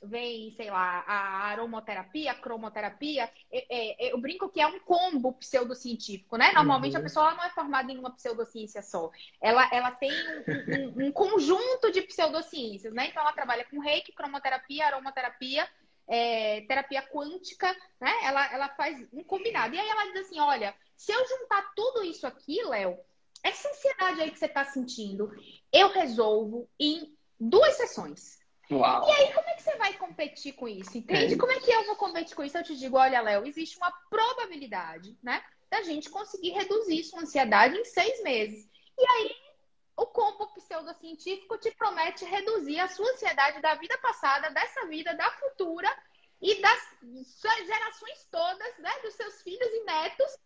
Vem, 0.04 0.52
sei 0.56 0.70
lá, 0.70 1.04
a 1.08 1.46
aromoterapia, 1.46 2.32
a 2.32 2.36
cromoterapia, 2.36 3.30
é, 3.52 3.66
é, 3.70 4.14
eu 4.14 4.20
brinco 4.20 4.50
que 4.50 4.62
é 4.62 4.68
um 4.68 4.80
combo 4.80 5.34
pseudocientífico, 5.34 6.38
né? 6.38 6.52
Normalmente 6.52 6.94
uhum. 6.94 7.00
a 7.00 7.04
pessoa 7.04 7.34
não 7.34 7.44
é 7.44 7.50
formada 7.50 7.92
em 7.92 7.98
uma 7.98 8.12
pseudociência 8.12 8.82
só. 8.82 9.12
Ela, 9.42 9.68
ela 9.72 9.92
tem 9.92 10.12
um, 10.12 11.04
um, 11.04 11.08
um, 11.08 11.12
conjunto 11.12 11.92
de 11.92 12.02
pseudociências, 12.02 12.94
né? 12.94 13.08
Então 13.08 13.22
ela 13.22 13.34
trabalha 13.34 13.66
com 13.66 13.80
reiki, 13.80 14.12
cromoterapia, 14.12 14.88
aromoterapia, 14.88 15.68
é, 16.08 16.62
terapia 16.62 17.02
quântica, 17.02 17.74
né? 18.00 18.12
Ela, 18.24 18.54
ela 18.54 18.70
faz 18.70 19.08
um 19.14 19.24
combinado. 19.24 19.76
E 19.76 19.80
aí 19.80 19.88
ela 19.88 20.12
diz 20.12 20.28
assim: 20.28 20.40
olha, 20.40 20.76
se 20.96 21.12
eu 21.12 21.28
juntar 21.28 21.74
tudo 21.76 22.04
isso 22.04 22.28
aqui, 22.28 22.62
Léo, 22.64 22.98
essa 23.42 23.70
ansiedade 23.70 24.22
aí 24.22 24.32
que 24.32 24.40
você 24.40 24.46
está 24.46 24.66
sentindo, 24.66 25.32
eu 25.72 25.90
resolvo 25.90 26.70
em 26.80 27.16
duas 27.40 27.76
sessões. 27.76 28.43
Uau. 28.80 29.08
E 29.08 29.12
aí, 29.12 29.34
como 29.34 29.50
é 29.50 29.54
que 29.54 29.64
você 29.64 29.76
vai 29.78 29.94
competir 29.94 30.54
com 30.54 30.68
isso? 30.68 30.98
Entende? 30.98 31.34
É. 31.34 31.38
Como 31.38 31.52
é 31.52 31.60
que 31.60 31.72
eu 31.72 31.86
vou 31.86 31.96
competir 31.96 32.36
com 32.36 32.44
isso? 32.44 32.58
Eu 32.58 32.64
te 32.64 32.76
digo, 32.76 32.98
olha, 32.98 33.22
Léo, 33.22 33.46
existe 33.46 33.78
uma 33.78 33.92
probabilidade, 34.10 35.18
né? 35.22 35.44
Da 35.70 35.82
gente 35.82 36.10
conseguir 36.10 36.52
reduzir 36.52 37.04
sua 37.04 37.22
ansiedade 37.22 37.76
em 37.76 37.86
seis 37.86 38.22
meses. 38.24 38.68
E 38.98 39.06
aí, 39.06 39.36
o 39.98 40.06
combo 40.06 40.48
pseudocientífico 40.54 41.58
te 41.58 41.72
promete 41.72 42.26
reduzir 42.26 42.80
a 42.80 42.88
sua 42.88 43.10
ansiedade 43.12 43.62
da 43.62 43.76
vida 43.76 43.98
passada, 44.00 44.50
dessa 44.52 44.86
vida, 44.88 45.14
da 45.16 45.30
futura 45.32 45.90
e 46.42 46.62
das 46.62 46.80
gerações 47.66 48.28
todas, 48.32 48.78
né? 48.80 48.92
Dos 49.04 49.14
seus 49.14 49.42
filhos 49.42 49.70
e 49.72 49.84
netos 49.86 50.38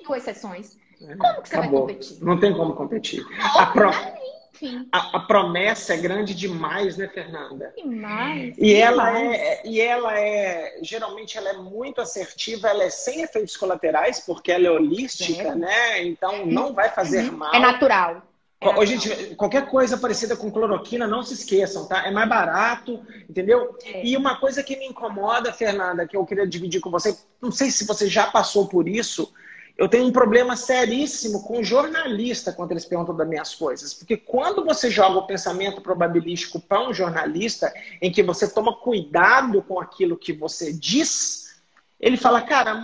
em 0.00 0.04
duas 0.04 0.22
sessões. 0.22 0.78
É, 1.00 1.16
como 1.16 1.42
que 1.42 1.48
você 1.48 1.56
Acabou. 1.56 1.86
vai 1.86 1.94
competir? 1.94 2.24
Não 2.24 2.40
tem 2.40 2.56
como 2.56 2.74
competir. 2.74 3.26
A 3.58 3.66
pro... 3.66 3.90
Né? 3.90 4.45
A, 4.92 5.16
a, 5.16 5.20
promessa 5.20 5.94
é 5.94 5.96
grande 5.96 6.34
demais, 6.34 6.96
né, 6.96 7.08
Fernanda? 7.08 7.72
Demais. 7.76 8.54
E 8.58 8.74
demais. 8.74 8.80
ela 8.80 9.20
é, 9.20 9.62
e 9.64 9.80
ela 9.80 10.18
é, 10.18 10.78
geralmente 10.82 11.36
ela 11.36 11.50
é 11.50 11.56
muito 11.56 12.00
assertiva, 12.00 12.68
ela 12.68 12.84
é 12.84 12.90
sem 12.90 13.22
efeitos 13.22 13.56
colaterais, 13.56 14.20
porque 14.20 14.52
ela 14.52 14.66
é 14.66 14.70
holística, 14.70 15.48
é. 15.48 15.54
né? 15.54 16.04
Então 16.04 16.46
não 16.46 16.72
vai 16.72 16.90
fazer 16.90 17.30
uhum. 17.30 17.38
mal. 17.38 17.54
É 17.54 17.58
natural. 17.58 18.22
É 18.58 18.86
gente, 18.86 19.34
qualquer 19.36 19.68
coisa 19.68 19.98
parecida 19.98 20.34
com 20.34 20.50
cloroquina, 20.50 21.06
não 21.06 21.22
se 21.22 21.34
esqueçam, 21.34 21.86
tá? 21.86 22.06
É 22.06 22.10
mais 22.10 22.28
barato, 22.28 23.02
entendeu? 23.28 23.76
É. 23.84 24.04
E 24.04 24.16
uma 24.16 24.36
coisa 24.36 24.62
que 24.62 24.76
me 24.76 24.86
incomoda, 24.86 25.52
Fernanda, 25.52 26.06
que 26.06 26.16
eu 26.16 26.24
queria 26.24 26.46
dividir 26.46 26.80
com 26.80 26.90
você, 26.90 27.16
não 27.40 27.52
sei 27.52 27.70
se 27.70 27.86
você 27.86 28.08
já 28.08 28.26
passou 28.28 28.66
por 28.66 28.88
isso, 28.88 29.30
eu 29.76 29.88
tenho 29.88 30.06
um 30.06 30.12
problema 30.12 30.56
seríssimo 30.56 31.42
com 31.42 31.62
jornalista 31.62 32.50
quando 32.52 32.70
eles 32.70 32.86
perguntam 32.86 33.14
das 33.14 33.28
minhas 33.28 33.54
coisas. 33.54 33.92
Porque 33.92 34.16
quando 34.16 34.64
você 34.64 34.90
joga 34.90 35.18
o 35.18 35.26
pensamento 35.26 35.82
probabilístico 35.82 36.58
para 36.58 36.88
um 36.88 36.94
jornalista, 36.94 37.72
em 38.00 38.10
que 38.10 38.22
você 38.22 38.48
toma 38.48 38.74
cuidado 38.74 39.62
com 39.62 39.78
aquilo 39.78 40.16
que 40.16 40.32
você 40.32 40.72
diz, 40.72 41.60
ele 42.00 42.16
fala, 42.16 42.40
cara, 42.40 42.82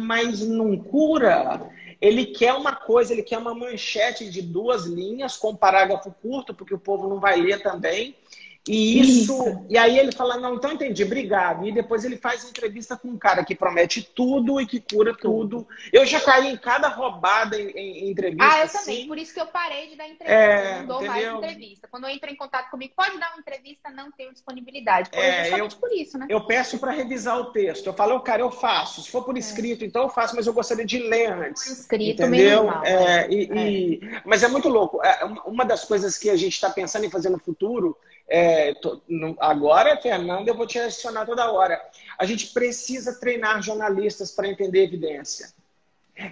mas 0.00 0.46
não 0.46 0.76
cura. 0.76 1.70
Ele 1.98 2.26
quer 2.26 2.52
uma 2.52 2.74
coisa, 2.74 3.12
ele 3.12 3.22
quer 3.22 3.38
uma 3.38 3.54
manchete 3.54 4.28
de 4.28 4.42
duas 4.42 4.84
linhas 4.84 5.36
com 5.36 5.50
um 5.50 5.56
parágrafo 5.56 6.14
curto, 6.20 6.52
porque 6.52 6.74
o 6.74 6.78
povo 6.78 7.08
não 7.08 7.20
vai 7.20 7.40
ler 7.40 7.62
também. 7.62 8.16
E 8.68 9.00
isso, 9.00 9.32
isso, 9.32 9.66
E 9.68 9.76
aí 9.76 9.98
ele 9.98 10.12
fala, 10.12 10.36
não, 10.36 10.54
então 10.54 10.70
entendi, 10.70 11.02
obrigado. 11.02 11.66
E 11.66 11.72
depois 11.72 12.04
ele 12.04 12.16
faz 12.16 12.48
entrevista 12.48 12.96
com 12.96 13.08
um 13.08 13.18
cara 13.18 13.44
que 13.44 13.56
promete 13.56 14.02
tudo 14.02 14.60
e 14.60 14.66
que 14.66 14.80
cura 14.80 15.16
tudo. 15.16 15.66
Eu 15.92 16.06
já 16.06 16.20
caí 16.20 16.48
em 16.48 16.56
cada 16.56 16.86
roubada 16.86 17.60
em, 17.60 17.70
em 17.70 18.10
entrevista. 18.10 18.46
Ah, 18.48 18.58
eu 18.58 18.64
assim. 18.64 18.78
também. 18.78 19.08
Por 19.08 19.18
isso 19.18 19.34
que 19.34 19.40
eu 19.40 19.46
parei 19.46 19.88
de 19.88 19.96
dar 19.96 20.08
entrevista. 20.08 20.32
É, 20.32 20.78
não 20.78 20.86
dou 20.86 21.04
entendeu? 21.04 21.12
mais 21.12 21.50
entrevista. 21.52 21.88
Quando 21.90 22.04
eu 22.04 22.10
entro 22.10 22.30
em 22.30 22.36
contato 22.36 22.70
comigo, 22.70 22.92
pode 22.96 23.18
dar 23.18 23.32
uma 23.32 23.40
entrevista, 23.40 23.90
não 23.90 24.12
tenho 24.12 24.32
disponibilidade. 24.32 25.10
Por 25.10 25.18
é, 25.18 25.42
justamente 25.42 25.74
eu, 25.74 25.80
por 25.80 25.92
isso, 25.92 26.18
né? 26.18 26.26
Eu 26.28 26.46
peço 26.46 26.78
para 26.78 26.92
revisar 26.92 27.40
o 27.40 27.46
texto. 27.46 27.86
Eu 27.88 27.94
falo, 27.94 28.20
cara, 28.20 28.42
eu 28.42 28.50
faço. 28.52 29.02
Se 29.02 29.10
for 29.10 29.24
por 29.24 29.34
é. 29.34 29.40
escrito, 29.40 29.82
é. 29.82 29.88
então 29.88 30.02
eu 30.02 30.08
faço, 30.08 30.36
mas 30.36 30.46
eu 30.46 30.52
gostaria 30.52 30.86
de 30.86 30.98
ler 30.98 31.32
antes. 31.32 31.64
Por 31.64 31.72
escrito, 31.72 32.22
entendeu? 32.22 32.66
Mal, 32.66 32.84
é, 32.84 33.28
e, 33.28 33.50
é. 33.50 33.70
E... 33.70 34.20
Mas 34.24 34.44
é 34.44 34.48
muito 34.48 34.68
louco. 34.68 35.02
É, 35.02 35.24
uma 35.44 35.64
das 35.64 35.84
coisas 35.84 36.16
que 36.16 36.30
a 36.30 36.36
gente 36.36 36.52
está 36.54 36.70
pensando 36.70 37.04
em 37.04 37.10
fazer 37.10 37.28
no 37.28 37.40
futuro 37.40 37.98
é, 38.34 38.72
tô, 38.74 38.98
agora, 39.38 39.94
Fernanda, 40.00 40.50
eu 40.50 40.56
vou 40.56 40.66
te 40.66 40.78
adicionar 40.78 41.26
toda 41.26 41.52
hora. 41.52 41.78
A 42.18 42.24
gente 42.24 42.46
precisa 42.46 43.20
treinar 43.20 43.62
jornalistas 43.62 44.30
para 44.30 44.48
entender 44.48 44.84
evidência. 44.84 45.52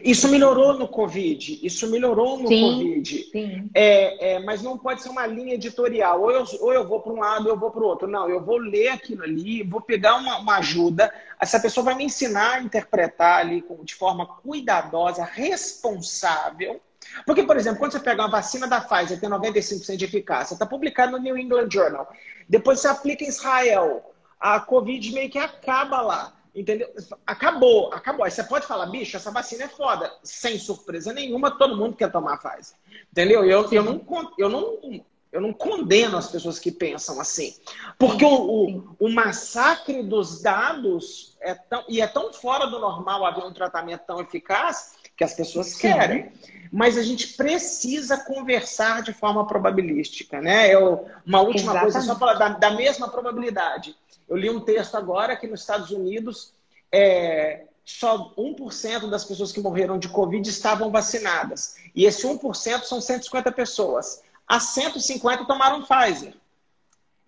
Isso 0.03 0.27
melhorou 0.29 0.79
no 0.79 0.89
Covid. 0.89 1.61
Isso 1.63 1.91
melhorou 1.91 2.39
no 2.39 2.49
sim, 2.49 2.61
Covid. 2.61 3.25
Sim. 3.31 3.71
É, 3.75 4.33
é, 4.33 4.39
mas 4.39 4.63
não 4.63 4.79
pode 4.79 5.03
ser 5.03 5.11
uma 5.11 5.27
linha 5.27 5.55
editorial. 5.55 6.23
Ou 6.23 6.31
eu, 6.31 6.45
ou 6.61 6.73
eu 6.73 6.89
vou 6.89 7.01
para 7.01 7.13
um 7.13 7.21
lado, 7.21 7.47
ou 7.47 7.53
eu 7.53 7.59
vou 7.59 7.71
para 7.71 7.83
o 7.83 7.87
outro. 7.87 8.09
Não, 8.09 8.31
eu 8.31 8.43
vou 8.43 8.57
ler 8.57 8.89
aquilo 8.89 9.23
ali, 9.23 9.63
vou 9.63 9.83
pegar 9.83 10.17
uma, 10.17 10.39
uma, 10.39 10.57
ajuda. 10.57 11.13
Essa 11.39 11.61
pessoa 11.61 11.85
vai 11.85 11.95
me 11.95 12.05
ensinar 12.05 12.55
a 12.55 12.63
interpretar 12.63 13.41
ali 13.41 13.63
de 13.85 13.95
forma 13.95 14.25
cuidadosa, 14.27 15.23
responsável. 15.23 16.81
Porque, 17.27 17.43
por 17.43 17.57
exemplo, 17.57 17.79
quando 17.79 17.93
você 17.93 18.01
pega 18.01 18.23
uma 18.23 18.31
vacina 18.31 18.67
da 18.67 18.81
Pfizer, 18.81 19.21
tem 19.21 19.29
95% 19.29 19.97
de 19.97 20.05
eficácia, 20.05 20.55
está 20.55 20.67
publicado 20.67 21.13
no 21.13 21.19
New 21.19 21.37
England 21.37 21.69
Journal. 21.71 22.11
Depois 22.49 22.81
você 22.81 22.89
aplica 22.89 23.25
em 23.25 23.29
Israel. 23.29 24.07
A 24.39 24.59
Covid 24.59 25.13
meio 25.13 25.29
que 25.29 25.39
acaba 25.39 26.01
lá. 26.01 26.33
Entendeu? 26.55 26.93
Acabou, 27.27 27.93
acabou. 27.93 28.25
Aí 28.25 28.31
você 28.31 28.43
pode 28.43 28.67
falar, 28.67 28.87
bicho, 28.87 29.17
essa 29.17 29.31
vacina 29.31 29.65
é 29.65 29.69
foda. 29.69 30.13
Sem 30.23 30.59
surpresa 30.59 31.13
nenhuma, 31.13 31.51
todo 31.51 31.77
mundo 31.77 31.97
quer 31.97 32.11
tomar 32.11 32.35
a 32.35 32.37
Pfizer. 32.37 32.77
Entendeu? 33.13 33.45
Eu, 33.45 33.71
eu, 33.71 33.83
não, 33.85 34.35
eu, 34.37 34.49
não, 34.49 35.05
eu 35.31 35.41
não 35.41 35.53
condeno 35.53 36.17
as 36.17 36.29
pessoas 36.29 36.59
que 36.59 36.73
pensam 36.73 37.21
assim. 37.21 37.55
Porque 37.99 38.25
o, 38.25 38.29
o, 38.29 38.97
o, 38.99 39.09
massacre 39.11 40.03
dos 40.03 40.43
dados 40.43 41.37
é 41.41 41.55
tão, 41.55 41.85
e 41.89 42.01
é 42.01 42.07
tão 42.07 42.33
fora 42.33 42.67
do 42.67 42.81
normal 42.81 43.25
haver 43.25 43.45
um 43.45 43.53
tratamento 43.53 44.03
tão 44.07 44.21
eficaz 44.21 44.95
que 45.21 45.25
as 45.25 45.35
pessoas 45.35 45.67
Sim. 45.67 45.81
querem. 45.83 46.33
Mas 46.73 46.97
a 46.97 47.03
gente 47.03 47.35
precisa 47.35 48.17
conversar 48.17 49.03
de 49.03 49.13
forma 49.13 49.47
probabilística, 49.47 50.41
né? 50.41 50.75
Eu, 50.75 51.07
uma 51.27 51.43
última 51.43 51.73
Exatamente. 51.73 51.93
coisa, 51.93 52.01
só 52.01 52.19
falar 52.19 52.35
da, 52.35 52.49
da 52.49 52.71
mesma 52.71 53.07
probabilidade. 53.07 53.95
Eu 54.27 54.35
li 54.35 54.49
um 54.49 54.61
texto 54.61 54.95
agora 54.95 55.37
que 55.37 55.47
nos 55.47 55.61
Estados 55.61 55.91
Unidos 55.91 56.55
é, 56.91 57.65
só 57.85 58.33
1% 58.35 59.11
das 59.11 59.23
pessoas 59.27 59.53
que 59.53 59.61
morreram 59.61 59.99
de 59.99 60.09
Covid 60.09 60.49
estavam 60.49 60.91
vacinadas. 60.91 61.77
E 61.95 62.07
esse 62.07 62.27
1% 62.27 62.85
são 62.85 62.99
150 62.99 63.53
pessoas. 63.53 64.23
As 64.49 64.63
150 64.63 65.45
tomaram 65.45 65.83
Pfizer. 65.83 66.33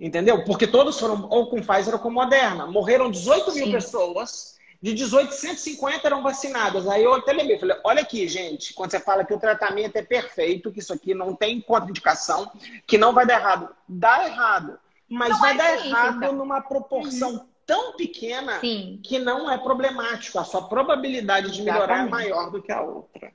Entendeu? 0.01 0.45
Porque 0.45 0.66
todos 0.66 0.99
foram 0.99 1.28
ou 1.28 1.51
com 1.51 1.61
Pfizer 1.61 1.93
ou 1.93 2.01
com 2.01 2.11
Moderna. 2.11 2.66
Morreram 2.66 3.11
18 3.11 3.51
Sim. 3.51 3.61
mil 3.61 3.72
pessoas. 3.72 4.57
De 4.83 4.93
18, 4.93 5.33
150 5.33 6.09
eram 6.09 6.24
vacinadas. 6.24 6.89
Aí 6.89 7.05
eu 7.05 7.14
até 7.14 7.33
lembrei, 7.33 7.57
falei, 7.57 7.76
olha 7.85 8.03
aqui, 8.03 8.26
gente, 8.26 8.74
quando 8.74 8.91
você 8.91 8.99
fala 8.99 9.24
que 9.24 9.33
o 9.33 9.39
tratamento 9.39 9.95
é 9.95 10.03
perfeito, 10.03 10.72
que 10.72 10.80
isso 10.80 10.93
aqui 10.93 11.14
não 11.14 11.37
tem 11.37 11.61
contraindicação, 11.61 12.51
que 12.85 12.99
não 12.99 13.12
vai 13.12 13.24
dar 13.24 13.39
errado. 13.39 13.68
Dá 13.89 14.26
errado. 14.26 14.76
Mas 15.09 15.30
não 15.30 15.39
vai 15.39 15.55
é 15.55 15.57
dar 15.57 15.87
errado 15.87 16.16
então. 16.16 16.33
numa 16.33 16.61
proporção 16.61 17.30
uhum. 17.30 17.47
tão 17.64 17.97
pequena 17.97 18.59
Sim. 18.59 18.99
que 19.05 19.20
não 19.20 19.49
é 19.49 19.57
problemático. 19.57 20.41
A 20.41 20.45
sua 20.45 20.68
probabilidade 20.68 21.53
de 21.53 21.62
melhorar 21.62 22.01
é 22.01 22.03
Exatamente. 22.03 22.26
é 22.26 22.30
maior 22.30 22.51
do 22.51 22.61
que 22.61 22.72
a 22.72 22.83
outra. 22.83 23.33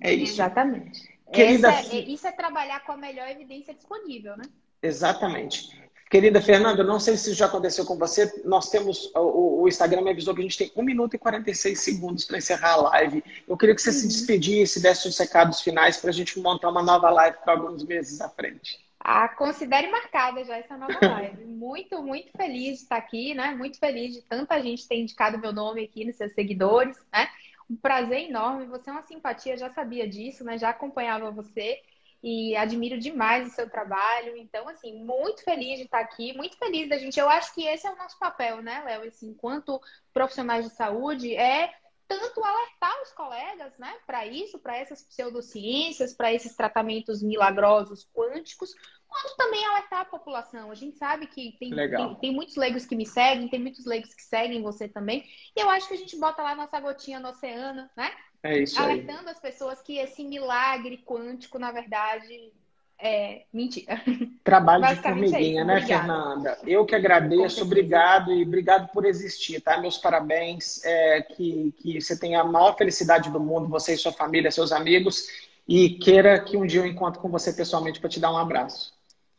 É 0.00 0.14
isso. 0.14 0.32
Exatamente. 0.32 1.16
Querida... 1.30 1.72
É, 1.72 1.98
isso 1.98 2.26
é 2.26 2.32
trabalhar 2.32 2.80
com 2.86 2.92
a 2.92 2.96
melhor 2.96 3.28
evidência 3.28 3.74
disponível, 3.74 4.34
né? 4.36 4.44
Exatamente. 4.82 5.76
Querida 6.08 6.40
Fernanda, 6.40 6.84
não 6.84 7.00
sei 7.00 7.16
se 7.16 7.30
isso 7.30 7.38
já 7.38 7.46
aconteceu 7.46 7.84
com 7.84 7.96
você. 7.98 8.42
Nós 8.44 8.70
temos. 8.70 9.10
O, 9.14 9.62
o, 9.62 9.68
Instagram 9.68 10.02
me 10.02 10.10
avisou 10.10 10.32
que 10.34 10.40
a 10.40 10.42
gente 10.44 10.56
tem 10.56 10.72
1 10.76 10.82
minuto 10.82 11.14
e 11.14 11.18
46 11.18 11.80
segundos 11.80 12.24
para 12.24 12.38
encerrar 12.38 12.74
a 12.74 12.76
live. 12.76 13.24
Eu 13.46 13.56
queria 13.56 13.74
que 13.74 13.82
você 13.82 13.90
uhum. 13.90 13.96
se 13.96 14.08
despedisse, 14.08 14.80
desse 14.80 15.08
os 15.08 15.18
recados 15.18 15.60
finais 15.60 15.96
para 15.96 16.10
a 16.10 16.12
gente 16.12 16.38
montar 16.38 16.68
uma 16.68 16.82
nova 16.82 17.10
live 17.10 17.38
para 17.44 17.54
alguns 17.54 17.84
meses 17.84 18.20
à 18.20 18.28
frente. 18.28 18.78
Ah, 19.00 19.28
considere 19.28 19.88
marcada 19.88 20.44
já 20.44 20.56
essa 20.56 20.76
nova 20.76 20.98
live. 21.00 21.44
muito, 21.46 22.00
muito 22.00 22.30
feliz 22.36 22.78
de 22.78 22.82
estar 22.84 22.96
aqui, 22.96 23.34
né? 23.34 23.56
Muito 23.56 23.78
feliz 23.78 24.14
de 24.14 24.22
tanta 24.22 24.62
gente 24.62 24.86
ter 24.86 25.00
indicado 25.00 25.38
meu 25.38 25.52
nome 25.52 25.82
aqui 25.82 26.04
nos 26.04 26.14
seus 26.14 26.32
seguidores, 26.34 26.96
né? 27.12 27.28
Um 27.68 27.74
prazer 27.74 28.28
enorme. 28.28 28.66
Você 28.66 28.90
é 28.90 28.92
uma 28.92 29.02
simpatia, 29.02 29.56
já 29.56 29.70
sabia 29.70 30.08
disso, 30.08 30.44
né? 30.44 30.56
Já 30.56 30.70
acompanhava 30.70 31.32
você 31.32 31.80
e 32.22 32.56
admiro 32.56 32.98
demais 32.98 33.48
o 33.48 33.50
seu 33.50 33.68
trabalho. 33.68 34.36
Então, 34.36 34.68
assim, 34.68 34.94
muito 35.04 35.42
feliz 35.42 35.78
de 35.78 35.84
estar 35.84 36.00
aqui, 36.00 36.36
muito 36.36 36.56
feliz 36.58 36.88
da 36.88 36.98
gente. 36.98 37.18
Eu 37.18 37.28
acho 37.28 37.54
que 37.54 37.66
esse 37.66 37.86
é 37.86 37.92
o 37.92 37.96
nosso 37.96 38.18
papel, 38.18 38.62
né, 38.62 38.82
Léo? 38.84 39.08
Assim, 39.08 39.28
enquanto 39.28 39.80
profissionais 40.12 40.64
de 40.64 40.74
saúde, 40.74 41.34
é 41.34 41.72
tanto 42.08 42.42
alertar 42.42 43.02
os 43.02 43.12
colegas, 43.12 43.76
né, 43.78 43.92
para 44.06 44.24
isso, 44.26 44.58
para 44.58 44.76
essas 44.76 45.02
pseudociências, 45.02 46.14
para 46.14 46.32
esses 46.32 46.54
tratamentos 46.54 47.22
milagrosos 47.22 48.08
quânticos, 48.14 48.72
quanto 49.08 49.36
também 49.36 49.64
alertar 49.66 50.00
a 50.00 50.04
população. 50.04 50.70
A 50.70 50.74
gente 50.74 50.96
sabe 50.96 51.26
que 51.26 51.56
tem, 51.58 51.70
tem, 51.74 52.14
tem, 52.16 52.32
muitos 52.32 52.56
leigos 52.56 52.86
que 52.86 52.94
me 52.94 53.06
seguem, 53.06 53.48
tem 53.48 53.60
muitos 53.60 53.84
leigos 53.86 54.14
que 54.14 54.22
seguem 54.22 54.62
você 54.62 54.88
também, 54.88 55.24
e 55.56 55.60
eu 55.60 55.68
acho 55.68 55.88
que 55.88 55.94
a 55.94 55.98
gente 55.98 56.18
bota 56.18 56.42
lá 56.42 56.54
nossa 56.54 56.78
gotinha 56.78 57.18
no 57.18 57.30
oceano, 57.30 57.88
né? 57.96 58.12
É 58.42 58.58
isso 58.58 58.80
alertando 58.80 59.28
aí. 59.28 59.30
as 59.30 59.40
pessoas 59.40 59.80
que 59.82 59.98
esse 59.98 60.24
milagre 60.24 60.98
quântico, 60.98 61.58
na 61.58 61.72
verdade, 61.72 62.52
é, 62.98 63.42
mentira. 63.52 64.00
Trabalho 64.42 64.86
de 64.86 65.02
formiguinha, 65.02 65.62
é 65.62 65.64
né, 65.64 65.76
Obrigada. 65.76 66.02
Fernanda? 66.02 66.58
Eu 66.66 66.86
que 66.86 66.94
agradeço, 66.94 67.62
obrigado 67.62 68.32
e 68.32 68.42
obrigado 68.42 68.88
por 68.92 69.04
existir, 69.04 69.60
tá? 69.60 69.78
Meus 69.78 69.98
parabéns, 69.98 70.82
é, 70.84 71.22
que, 71.22 71.74
que 71.78 72.00
você 72.00 72.18
tenha 72.18 72.40
a 72.40 72.44
maior 72.44 72.76
felicidade 72.76 73.30
do 73.30 73.40
mundo, 73.40 73.68
você 73.68 73.94
e 73.94 73.98
sua 73.98 74.12
família, 74.12 74.50
seus 74.50 74.72
amigos, 74.72 75.28
e 75.68 75.90
queira 75.98 76.38
que 76.40 76.56
um 76.56 76.66
dia 76.66 76.80
eu 76.80 76.86
encontre 76.86 77.20
com 77.20 77.28
você 77.28 77.52
pessoalmente 77.52 78.00
para 78.00 78.08
te 78.08 78.20
dar 78.20 78.32
um 78.32 78.38
abraço. 78.38 78.94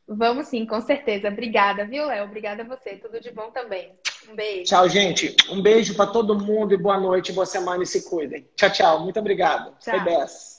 Vamos 0.07 0.47
sim, 0.47 0.65
com 0.65 0.79
certeza. 0.79 1.27
Obrigada, 1.27 1.85
viu, 1.85 2.05
Léo? 2.05 2.25
Obrigada 2.25 2.63
a 2.63 2.65
você. 2.65 2.95
Tudo 2.95 3.19
de 3.19 3.31
bom 3.31 3.51
também. 3.51 3.93
Um 4.30 4.36
beijo. 4.36 4.63
Tchau, 4.63 4.89
gente. 4.89 5.36
Um 5.49 5.61
beijo 5.61 5.95
para 5.95 6.07
todo 6.07 6.38
mundo 6.38 6.73
e 6.73 6.78
boa 6.78 6.99
noite, 6.99 7.32
boa 7.32 7.45
semana 7.45 7.84
e 7.84 7.86
se 7.88 8.09
cuidem. 8.09 8.47
Tchau, 8.55 8.69
tchau. 8.69 8.99
Muito 9.01 9.19
obrigado. 9.19 9.73
Tchau. 9.80 9.95
Foi 9.95 9.99
10. 10.03 10.57